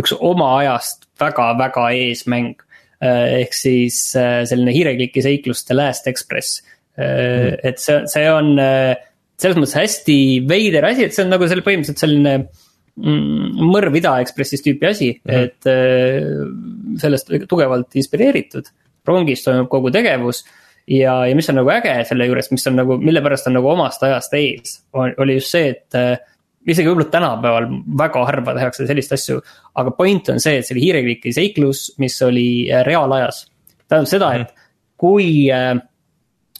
[0.00, 2.56] üks oma ajast väga-väga ees mäng.
[3.02, 6.60] Äh, ehk siis äh, selline hiirekliki seiklus The Last Express
[6.94, 7.56] mm..
[7.66, 12.04] et see, see on selles mõttes hästi veider asi, et see on nagu selle põhimõtteliselt
[12.04, 15.48] selline mm, mõrv Ida-Ekspressis tüüpi asi mm, -hmm.
[15.50, 18.70] et sellest tugevalt inspireeritud.
[19.08, 20.44] rongis toimub kogu tegevus
[20.86, 23.72] ja, ja mis on nagu äge selle juures, mis on nagu, mille pärast on nagu
[23.72, 25.98] omast ajast ees, oli just see, et
[26.70, 29.38] isegi võib-olla tänapäeval väga harva tehakse selliseid asju.
[29.80, 33.46] aga point on see, et see oli hiirekliki seiklus, mis oli äh, reaalajas.
[33.88, 34.68] tähendab seda, et mhm.
[35.02, 35.74] kui, äh,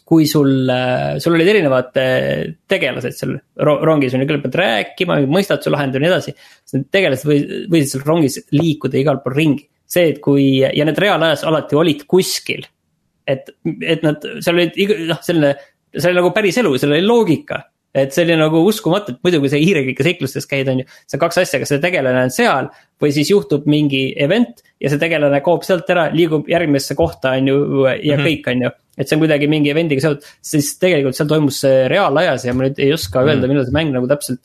[0.03, 6.01] kui sul, äh, sul olid erinevad tegelased seal rongis, on ju, kõigepealt rääkima, mõistatuse lahendada
[6.01, 6.35] ja nii edasi.
[6.63, 9.69] siis need tegelased võisid, võisid seal rongis liikuda igal pool ringi.
[9.93, 12.65] see, et kui ja need reaalajas alati olid kuskil.
[13.27, 15.53] et, et nad, seal olid noh, selline,
[15.93, 17.61] see oli nagu päris elu, seal oli loogika
[17.93, 21.17] et see oli nagu uskumatu, et muidu kui sa hiireklike seiklustes käid, on ju, see
[21.17, 22.69] on kaks asja, kas see tegelane on seal
[23.01, 27.51] või siis juhtub mingi event ja see tegelane kaob sealt ära, liigub järgmisse kohta, on
[27.51, 28.25] ju, ja mm -hmm.
[28.29, 28.73] kõik, on ju.
[28.97, 32.67] et see on kuidagi mingi event'iga seotud, siis tegelikult seal toimus see reaalajas ja ma
[32.67, 34.41] nüüd ei oska öelda mm -hmm., millal see mäng nagu täpselt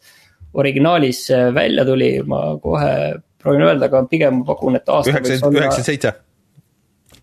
[0.52, 2.94] originaalis äh, välja tuli, ma kohe
[3.38, 5.10] proovin öelda, aga pigem ma pakun, et aasta.
[5.10, 6.12] üheksakümmend seitse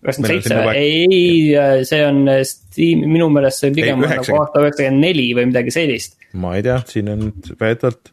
[0.06, 4.36] üheksakümmend seitse, ei, äh, see on äh, Steam, minu meelest see pigem ei, on nagu
[4.40, 6.18] aasta üheksakümmend neli või midagi sellist.
[6.38, 7.24] ma ei tea, siin on
[7.60, 8.12] väidetavalt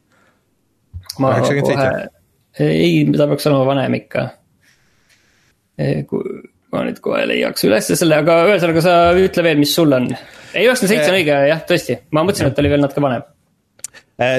[1.19, 2.07] üheksakümmend seitse.
[2.67, 4.25] ei, ta peaks olema vanem ikka.
[6.09, 6.39] kui
[6.73, 10.09] ma nüüd kohe leiaks ülesse selle, aga ühesõnaga sa ütle veel, mis sul on.
[10.09, 13.23] ei, üheksakümmend seitse on õige jah, tõesti, ma mõtlesin, et ta oli veel natuke vanem
[13.23, 13.32] Äh,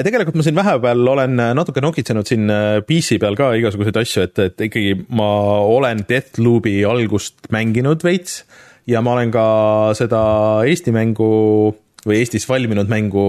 [0.05, 4.27] tegelikult ma siin vahepeal olen äh, natuke nokitsenud siin äh, PC peal ka igasuguseid asju,
[4.27, 5.29] et, et ikkagi ma
[5.71, 8.43] olen Deathloop'i algust mänginud veits
[8.89, 9.45] ja ma olen ka
[9.97, 10.21] seda
[10.69, 11.29] Eesti mängu
[12.05, 13.27] või Eestis valminud mängu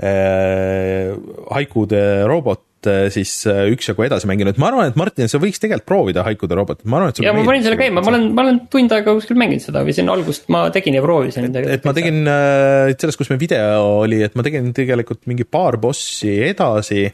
[0.00, 1.12] äh,
[1.52, 2.71] Haikude robot Äh,
[3.14, 6.86] siis äh, üksjagu edasi mänginud, ma arvan, et Martin, sa võiks tegelikult proovida Haikude robotit,
[6.86, 9.38] ma arvan, et ja ma panin selle käima, ma olen, ma olen tund aega kuskil
[9.40, 11.48] mänginud seda või siin algust ma tegin ja proovisin.
[11.48, 15.46] et, et ma tegin äh, sellest, kus meil video oli, et ma tegin tegelikult mingi
[15.48, 17.06] paar bossi edasi.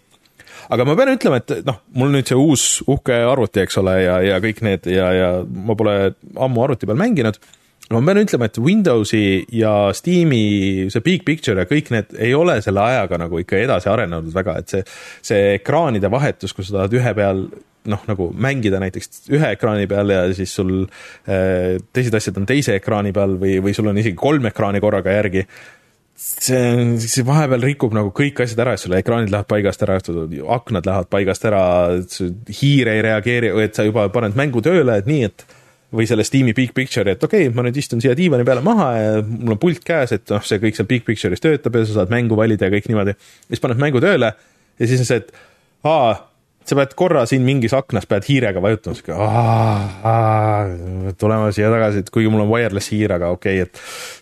[0.69, 4.19] Aga ma pean ütlema, et noh, mul nüüd see uus uhke arvuti, eks ole, ja,
[4.25, 5.95] ja kõik need ja, ja ma pole
[6.37, 7.39] ammu arvuti peal mänginud
[7.95, 9.23] ma pean ütlema, et Windowsi
[9.57, 13.89] ja Steam'i see big picture ja kõik need ei ole selle ajaga nagu ikka edasi
[13.93, 14.85] arenenud väga, et see,
[15.31, 17.47] see ekraanide vahetus, kui sa tahad ühe peal
[17.89, 22.77] noh, nagu mängida näiteks ühe ekraani peal ja siis sul äh, teised asjad on teise
[22.77, 25.47] ekraani peal või, või sul on isegi kolm ekraani korraga järgi
[26.19, 29.99] see, see vahepeal rikub nagu kõik asjad ära, sul ekraanid lähevad paigast ära,
[30.59, 31.63] aknad lähevad paigast ära,
[32.61, 35.47] hiir ei reageeri et sa juba paned mängu tööle, et nii, et
[35.95, 38.89] või selle Steam'i Big Picture'i, et okei okay,, ma nüüd istun siia diivani peale maha
[38.97, 42.01] ja mul on pult käes, et noh, see kõik seal Big Picture'is töötab ja sa
[42.01, 43.15] saad mängu valida ja kõik niimoodi.
[43.49, 45.33] siis paned mängu tööle ja siis on see, et
[45.89, 46.11] aa,
[46.69, 49.17] sa pead korra siin mingis aknas, pead hiirega vajutama, sihuke
[51.23, 53.73] tulema siia tagasi, et kuigi mul on wireless hiir, aga okei okay,,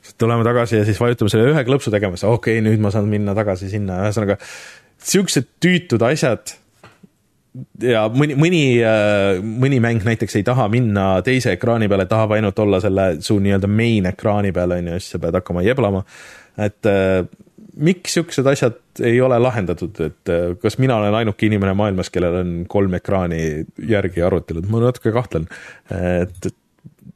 [0.06, 2.94] et tuleme tagasi ja siis vajutame selle ühe klõpsu tegema, siis okei okay,, nüüd ma
[2.94, 4.38] saan minna tagasi sinna, ühesõnaga
[5.02, 6.54] siuksed tüütud asjad
[7.82, 12.58] ja mõni, mõni, äh, mõni mäng näiteks ei taha minna teise ekraani peale, tahab ainult
[12.62, 16.04] olla selle su nii-öelda main ekraani peal, on ju, siis sa pead hakkama jeblama.
[16.56, 17.24] et äh,
[17.76, 22.40] miks siuksed asjad ei ole lahendatud, et äh, kas mina olen ainuke inimene maailmas, kellel
[22.42, 23.40] on kolm ekraani
[23.88, 25.48] järgi arvutil, et ma natuke kahtlen,
[25.92, 26.56] et, et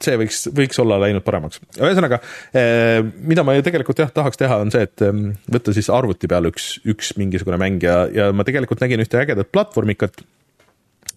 [0.04, 1.60] see võiks, võiks olla läinud paremaks.
[1.76, 2.20] ühesõnaga,
[2.56, 6.30] eh, mida ma ju tegelikult jah, tahaks teha, on see, et mm, võtta siis arvuti
[6.30, 10.22] peale üks, üks mingisugune mäng ja, ja ma tegelikult nägin ühte ägedat platvormikat,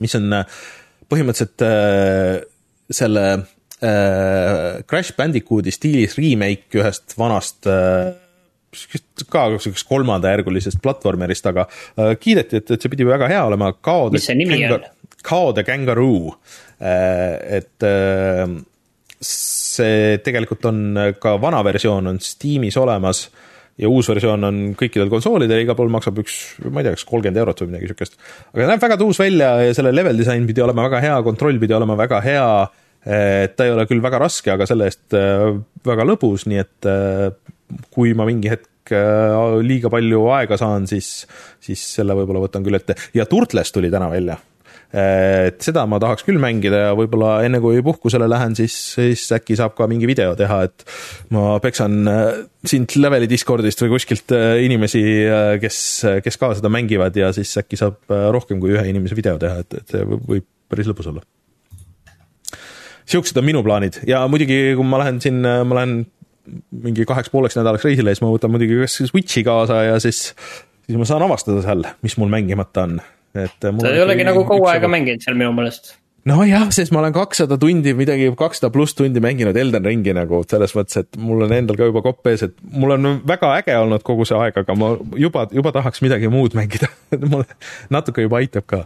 [0.03, 0.63] mis on eh,
[1.11, 1.67] põhimõtteliselt
[2.93, 3.27] selle
[3.83, 11.65] Crash Bandicooti stiilis remake ühest vanast ka siuksest kolmandajärgulisest platvormerist, aga
[12.15, 13.73] kiideti, et, et see pidi väga hea olema.
[14.13, 14.87] mis see nimi on?
[15.23, 16.31] Kao the Kangaroo
[16.79, 17.83] et
[19.23, 20.83] see tegelikult on
[21.21, 23.25] ka vana versioon on Steamis olemas
[23.79, 26.37] ja uus versioon on kõikidel konsoolidel, igal pool maksab üks,
[26.67, 28.19] ma ei tea, kas kolmkümmend eurot või midagi siukest.
[28.53, 31.73] aga näeb väga tuus välja ja selle level disain pidi olema väga hea, kontroll pidi
[31.77, 32.49] olema väga hea.
[33.03, 35.49] et ta ei ole küll väga raske, aga selle eest äh,
[35.85, 37.25] väga lõbus, nii et äh,
[37.91, 38.69] kui ma mingi hetk
[39.63, 41.23] liiga palju aega saan, siis,
[41.63, 44.35] siis selle võib-olla võtan küll ette ja Turtles tuli täna välja
[44.93, 49.57] et seda ma tahaks küll mängida ja võib-olla enne kui puhkusele lähen, siis, siis äkki
[49.57, 50.85] saab ka mingi video teha, et
[51.33, 55.77] ma peksan äh, sind leveli Discordist või kuskilt äh, inimesi, äh, kes,
[56.25, 59.79] kes ka seda mängivad ja siis äkki saab rohkem kui ühe inimese video teha, et,
[59.81, 61.25] et see võib päris lõbus olla.
[63.09, 66.03] Siuksed on minu plaanid ja muidugi, kui ma lähen siin, ma lähen
[66.85, 70.29] mingi kaheks pooleks nädalaks reisile, siis ma võtan muidugi kas Switchi kaasa ja siis,
[70.85, 72.97] siis ma saan avastada seal, mis mul mängimata on
[73.35, 73.59] et.
[73.59, 75.95] sa ei olegi nagu kaua aega mänginud seal minu meelest
[76.29, 80.73] nojah, sest ma olen kakssada tundi, midagi kakssada pluss tundi mänginud Elden Ringi nagu selles
[80.77, 84.05] mõttes, et mul on endal ka juba kopp ees, et mul on väga äge olnud
[84.07, 86.89] kogu see aeg, aga ma juba, juba tahaks midagi muud mängida
[87.31, 87.47] mulle
[87.93, 88.83] natuke juba aitab ka.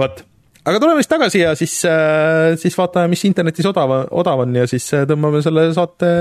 [0.00, 0.24] vot,
[0.64, 4.64] aga tuleme siis tagasi ja siis, äh, siis vaatame, mis internetis odav, odav on ja
[4.70, 6.12] siis äh, tõmbame selle saate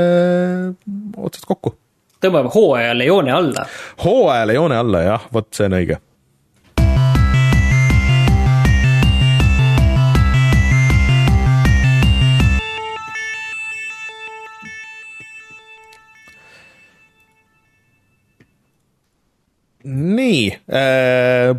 [1.16, 1.78] otsad kokku.
[2.20, 3.68] tõmbame hooajale joone alla.
[4.04, 6.04] hooajale joone alla jah, vot see on õige
[19.88, 20.42] nii
[20.72, 21.54] äh,,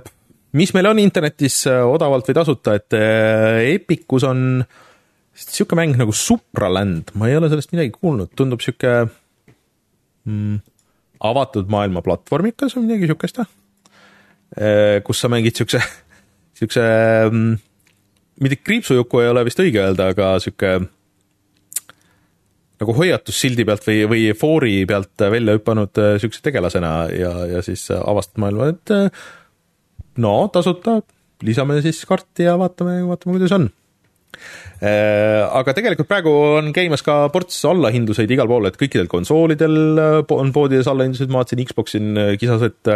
[0.58, 4.62] mis meil on internetis äh, odavalt või tasuta, et äh, Epicus on
[5.32, 8.92] sihuke mäng nagu Supraland, ma ei ole sellest midagi kuulnud, tundub sihuke
[10.28, 10.60] mm,
[11.24, 13.46] avatud maailma platvormikas või midagi või
[14.56, 15.00] äh,?
[15.06, 15.80] kus sa mängid siukse,
[16.60, 16.82] siukse
[17.30, 17.54] mm,
[18.44, 20.82] mitte kriipsujuku ei ole vist õige öelda, aga sihuke
[22.82, 27.86] nagu hoiatussildi pealt või, või foori pealt välja hüpanud äh, siukse tegelasena ja, ja siis
[27.94, 29.24] äh, avastad maailma, et äh,
[30.22, 31.00] no tasuta,
[31.46, 33.70] lisame siis karti ja vaatame, vaatame, kuidas on.
[33.70, 33.81] Äh,
[34.82, 40.50] aga tegelikult praegu on käimas ka ports allahindluseid igal pool, et kõikidel konsoolidel äh, on
[40.54, 42.90] poodides allahindlused, ma vaatasin Xbox'in äh, kisas, et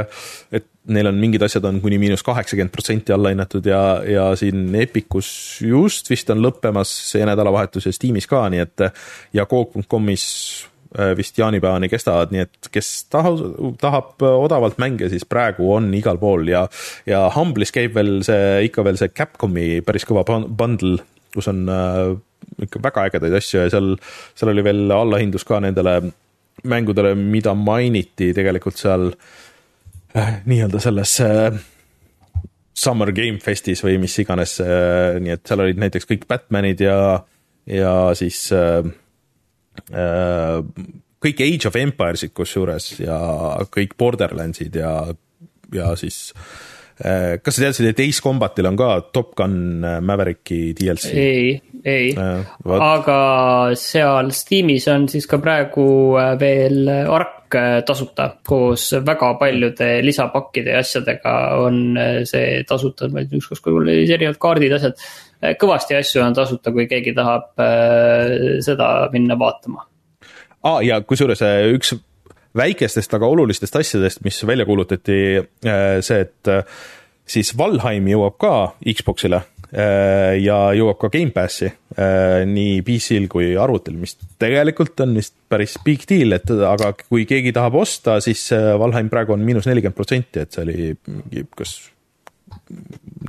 [0.56, 5.28] et neil on mingid asjad on kuni miinus kaheksakümmend protsenti allahinnatud ja, ja siin Epicus
[5.62, 8.86] just vist on lõppemas see nädalavahetus ja Steamis ka, nii et
[9.34, 10.26] ja Coop.com'is
[11.18, 13.42] vist jaanipäevani kestavad, nii et kes tahab,
[13.82, 16.62] tahab odavalt mänge, siis praegu on igal pool ja,
[17.06, 21.02] ja Humble'is käib veel see, ikka veel see Capcomi päris kõva bundle
[21.36, 22.16] kus on äh,
[22.66, 23.94] ikka väga ägedaid asju ja seal,
[24.36, 25.98] seal oli veel allahindlus ka nendele
[26.66, 29.10] mängudele, mida mainiti tegelikult seal
[30.16, 31.58] äh, nii-öelda selles äh,
[32.76, 36.98] Summer Game Festis või mis iganes nii et seal olid näiteks kõik Batmanid ja,
[37.72, 38.84] ja siis äh,
[41.26, 43.16] kõik Age of Empires'id kusjuures ja
[43.72, 44.92] kõik Borderlandsid ja,
[45.72, 50.72] ja siis Äh, kas sa teadsid, et Ace Combatil on ka Top Gun äh, Mavericki
[50.76, 51.10] DLC?
[51.12, 51.50] ei,
[51.84, 53.18] ei äh,, aga
[53.76, 55.86] seal Steamis on siis ka praegu
[56.20, 57.34] äh, veel Ark
[57.86, 61.76] tasuta koos väga paljude lisapakkide ja asjadega on
[62.26, 65.04] see tasuta, ma ei tea, ükskord, kui mul olid erinevad kaardid, asjad.
[65.60, 68.34] kõvasti asju on tasuta, kui keegi tahab äh,
[68.66, 69.84] seda minna vaatama
[70.64, 70.80] ah,.
[70.82, 71.44] ja kusjuures
[71.76, 71.94] üks
[72.56, 75.18] väikestest, aga olulistest asjadest, mis välja kuulutati,
[75.66, 76.64] äh, see, et äh,
[77.26, 78.54] siis Valheim jõuab ka
[78.86, 81.66] Xbox'ile, ja jõuab ka Gamepassi
[82.48, 87.50] nii PC-l kui arvutil, mis tegelikult on vist päris big deal, et aga kui keegi
[87.52, 91.74] tahab osta, siis Valheim praegu on miinus nelikümmend protsenti, et see oli mingi kas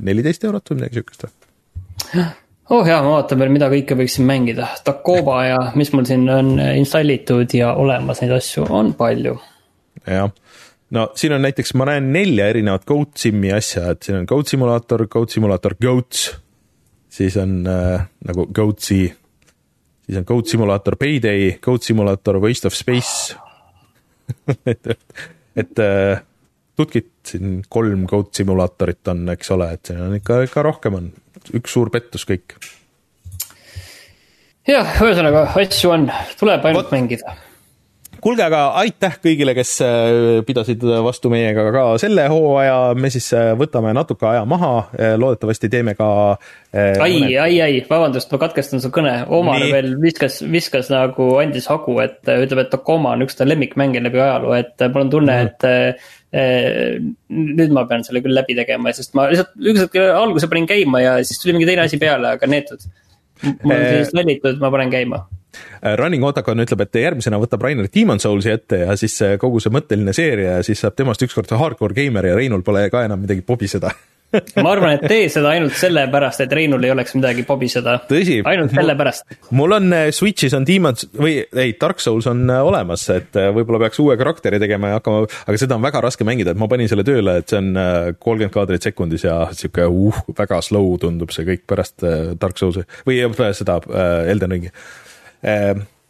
[0.06, 2.28] neliteist eurot või midagi siukest või?
[2.70, 6.56] Oh jaa, ma vaatan veel, mida kõike võiksin mängida, Takoba ja mis mul siin on
[6.60, 9.36] installitud ja olemas, neid asju on palju.
[10.06, 10.28] jah,
[10.96, 14.52] no siin on näiteks, ma näen nelja erinevat Goat Simi asja, et siin on Goat
[14.52, 16.28] Simulator, Goat Simulator Goats,
[17.18, 19.02] siis on äh, nagu Goatsi,
[20.06, 23.36] siis on Goat Simulator Payday, Goat Simulator Waste of Space.
[24.68, 24.90] Et,
[25.56, 26.18] et äh,
[26.78, 31.08] tutkit siin kolm Goat simulaatorit on, eks ole, et siin on ikka, ikka rohkem on,
[31.56, 32.56] üks suur pettus kõik.
[34.68, 36.08] jah, ühesõnaga asju on,
[36.40, 37.36] tuleb ainult Ot, mängida
[38.22, 43.52] kuulge, aga aitäh kõigile, kes äh, pidasid vastu meiega ka selle hooaja, me siis äh,
[43.58, 46.08] võtame natuke aja maha, äh, loodetavasti teeme ka
[46.74, 49.72] ai mõned..., ai, ai, vabandust, ma katkestan su kõne, Omar Nii.
[49.74, 54.22] veel viskas, viskas nagu, andis hagu, et ütleb, et Tokoma on üks ta lemmikmänge läbi
[54.22, 55.96] ajaloo, et mul on tunne mm, -hmm.
[56.28, 60.68] et nüüd ma pean selle küll läbi tegema, sest ma lihtsalt üks hetk alguse panin
[60.68, 62.84] käima ja siis tuli mingi teine asi peale, aga neetud.
[63.62, 65.24] mul on siis valitud, ma panen käima
[65.98, 70.14] Running Otacon ütleb, et järgmisena võtab Rainer Demon Soulsi ette ja siis kogu see mõtteline
[70.16, 73.94] seeria ja siis saab temast ükskord hardcore geimer ja Reinul pole ka enam midagi pobiseda
[74.62, 77.94] ma arvan, et tee seda ainult sellepärast, et Reinul ei oleks midagi pobiseda.
[78.12, 79.38] ainult sellepärast.
[79.56, 83.86] mul on äh, Switch'is on Demons või ei, Dark Souls on äh, olemas, et võib-olla
[83.86, 86.90] peaks uue karakteri tegema ja hakkama, aga seda on väga raske mängida, et ma panin
[86.92, 87.72] selle tööle, et see on
[88.20, 92.04] kolmkümmend kaadrit sekundis ja sihuke uh, väga slow tundub see kõik pärast
[92.40, 93.22] Dark Soulsi või
[93.56, 93.80] seda
[94.28, 94.74] Elden Ringi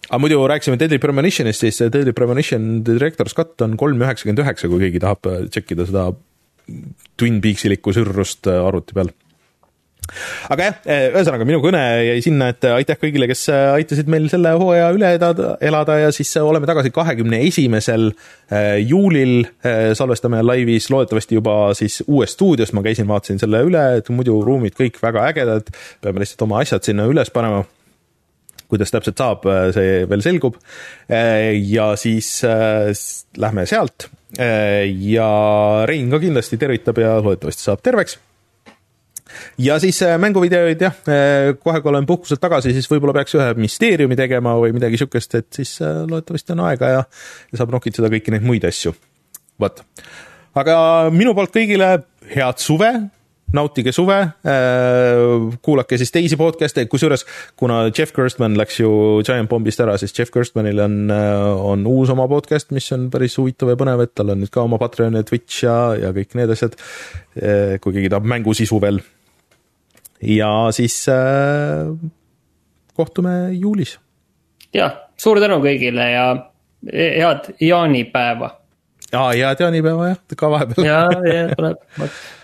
[0.09, 4.87] aga muidu rääkisime Deadly Premonitionist, siis Deadly Premonition Director's Cut on kolm üheksakümmend üheksa, kui
[4.87, 6.11] keegi tahab äh, tšekkida seda
[7.21, 9.13] Twin Peaksilikku sürrust äh, arvuti peal
[10.49, 14.55] aga jah, äh, ühesõnaga minu kõne jäi sinna, et aitäh kõigile, kes aitasid meil selle
[14.57, 18.15] hooaja üle elada, elada ja siis oleme tagasi kahekümne esimesel
[18.89, 19.43] juulil.
[19.99, 24.79] salvestame laivis loodetavasti juba siis uues stuudios, ma käisin, vaatasin selle üle, et muidu ruumid
[24.79, 25.69] kõik väga ägedad.
[26.01, 27.67] peame lihtsalt oma asjad sinna üles panema
[28.69, 30.59] kuidas täpselt saab, äh, see veel selgub.
[31.09, 32.93] Äh, ja siis äh,
[33.41, 35.27] lähme sealt ja
[35.89, 38.19] Rein ka kindlasti tervitab ja loodetavasti saab terveks
[39.65, 40.99] ja siis mänguvideoid jah,
[41.65, 45.49] kohe kui olen puhkuselt tagasi, siis võib-olla peaks ühe müsteeriumi tegema või midagi sihukest, et
[45.57, 47.01] siis loodetavasti on aega ja,
[47.49, 48.93] ja saab nokitseda kõiki neid muid asju.
[49.65, 49.81] vot,
[50.61, 50.77] aga
[51.09, 51.95] minu poolt kõigile
[52.29, 52.93] head suve,
[53.53, 57.25] nautige suve, äh, kuulake siis teisi podcast'e, kusjuures
[57.57, 58.91] kuna Jeff Gerstmann läks ju
[59.25, 63.39] Giant Bombist ära, siis Jeff Gerstmannil on, äh, on uus oma podcast, mis on päris
[63.41, 66.37] huvitav ja põnev, et tal on nüüd ka oma Patreon ja Twitch ja, ja kõik
[66.39, 66.77] need asjad.
[67.39, 69.01] Äh, kui keegi tahab mängusisu veel.
[70.23, 71.89] ja siis äh,
[72.95, 73.99] kohtume juulis.
[74.75, 76.25] jah, suur tänu kõigile ja
[76.93, 78.58] head jaanipäeva
[79.13, 80.87] aa, ja jaanipäeva jah, ka vahepeal.
[80.87, 81.77] ja, ja tuleb,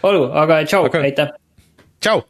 [0.03, 1.35] olgu, aga tšau okay., aitäh.
[2.01, 2.23] tšau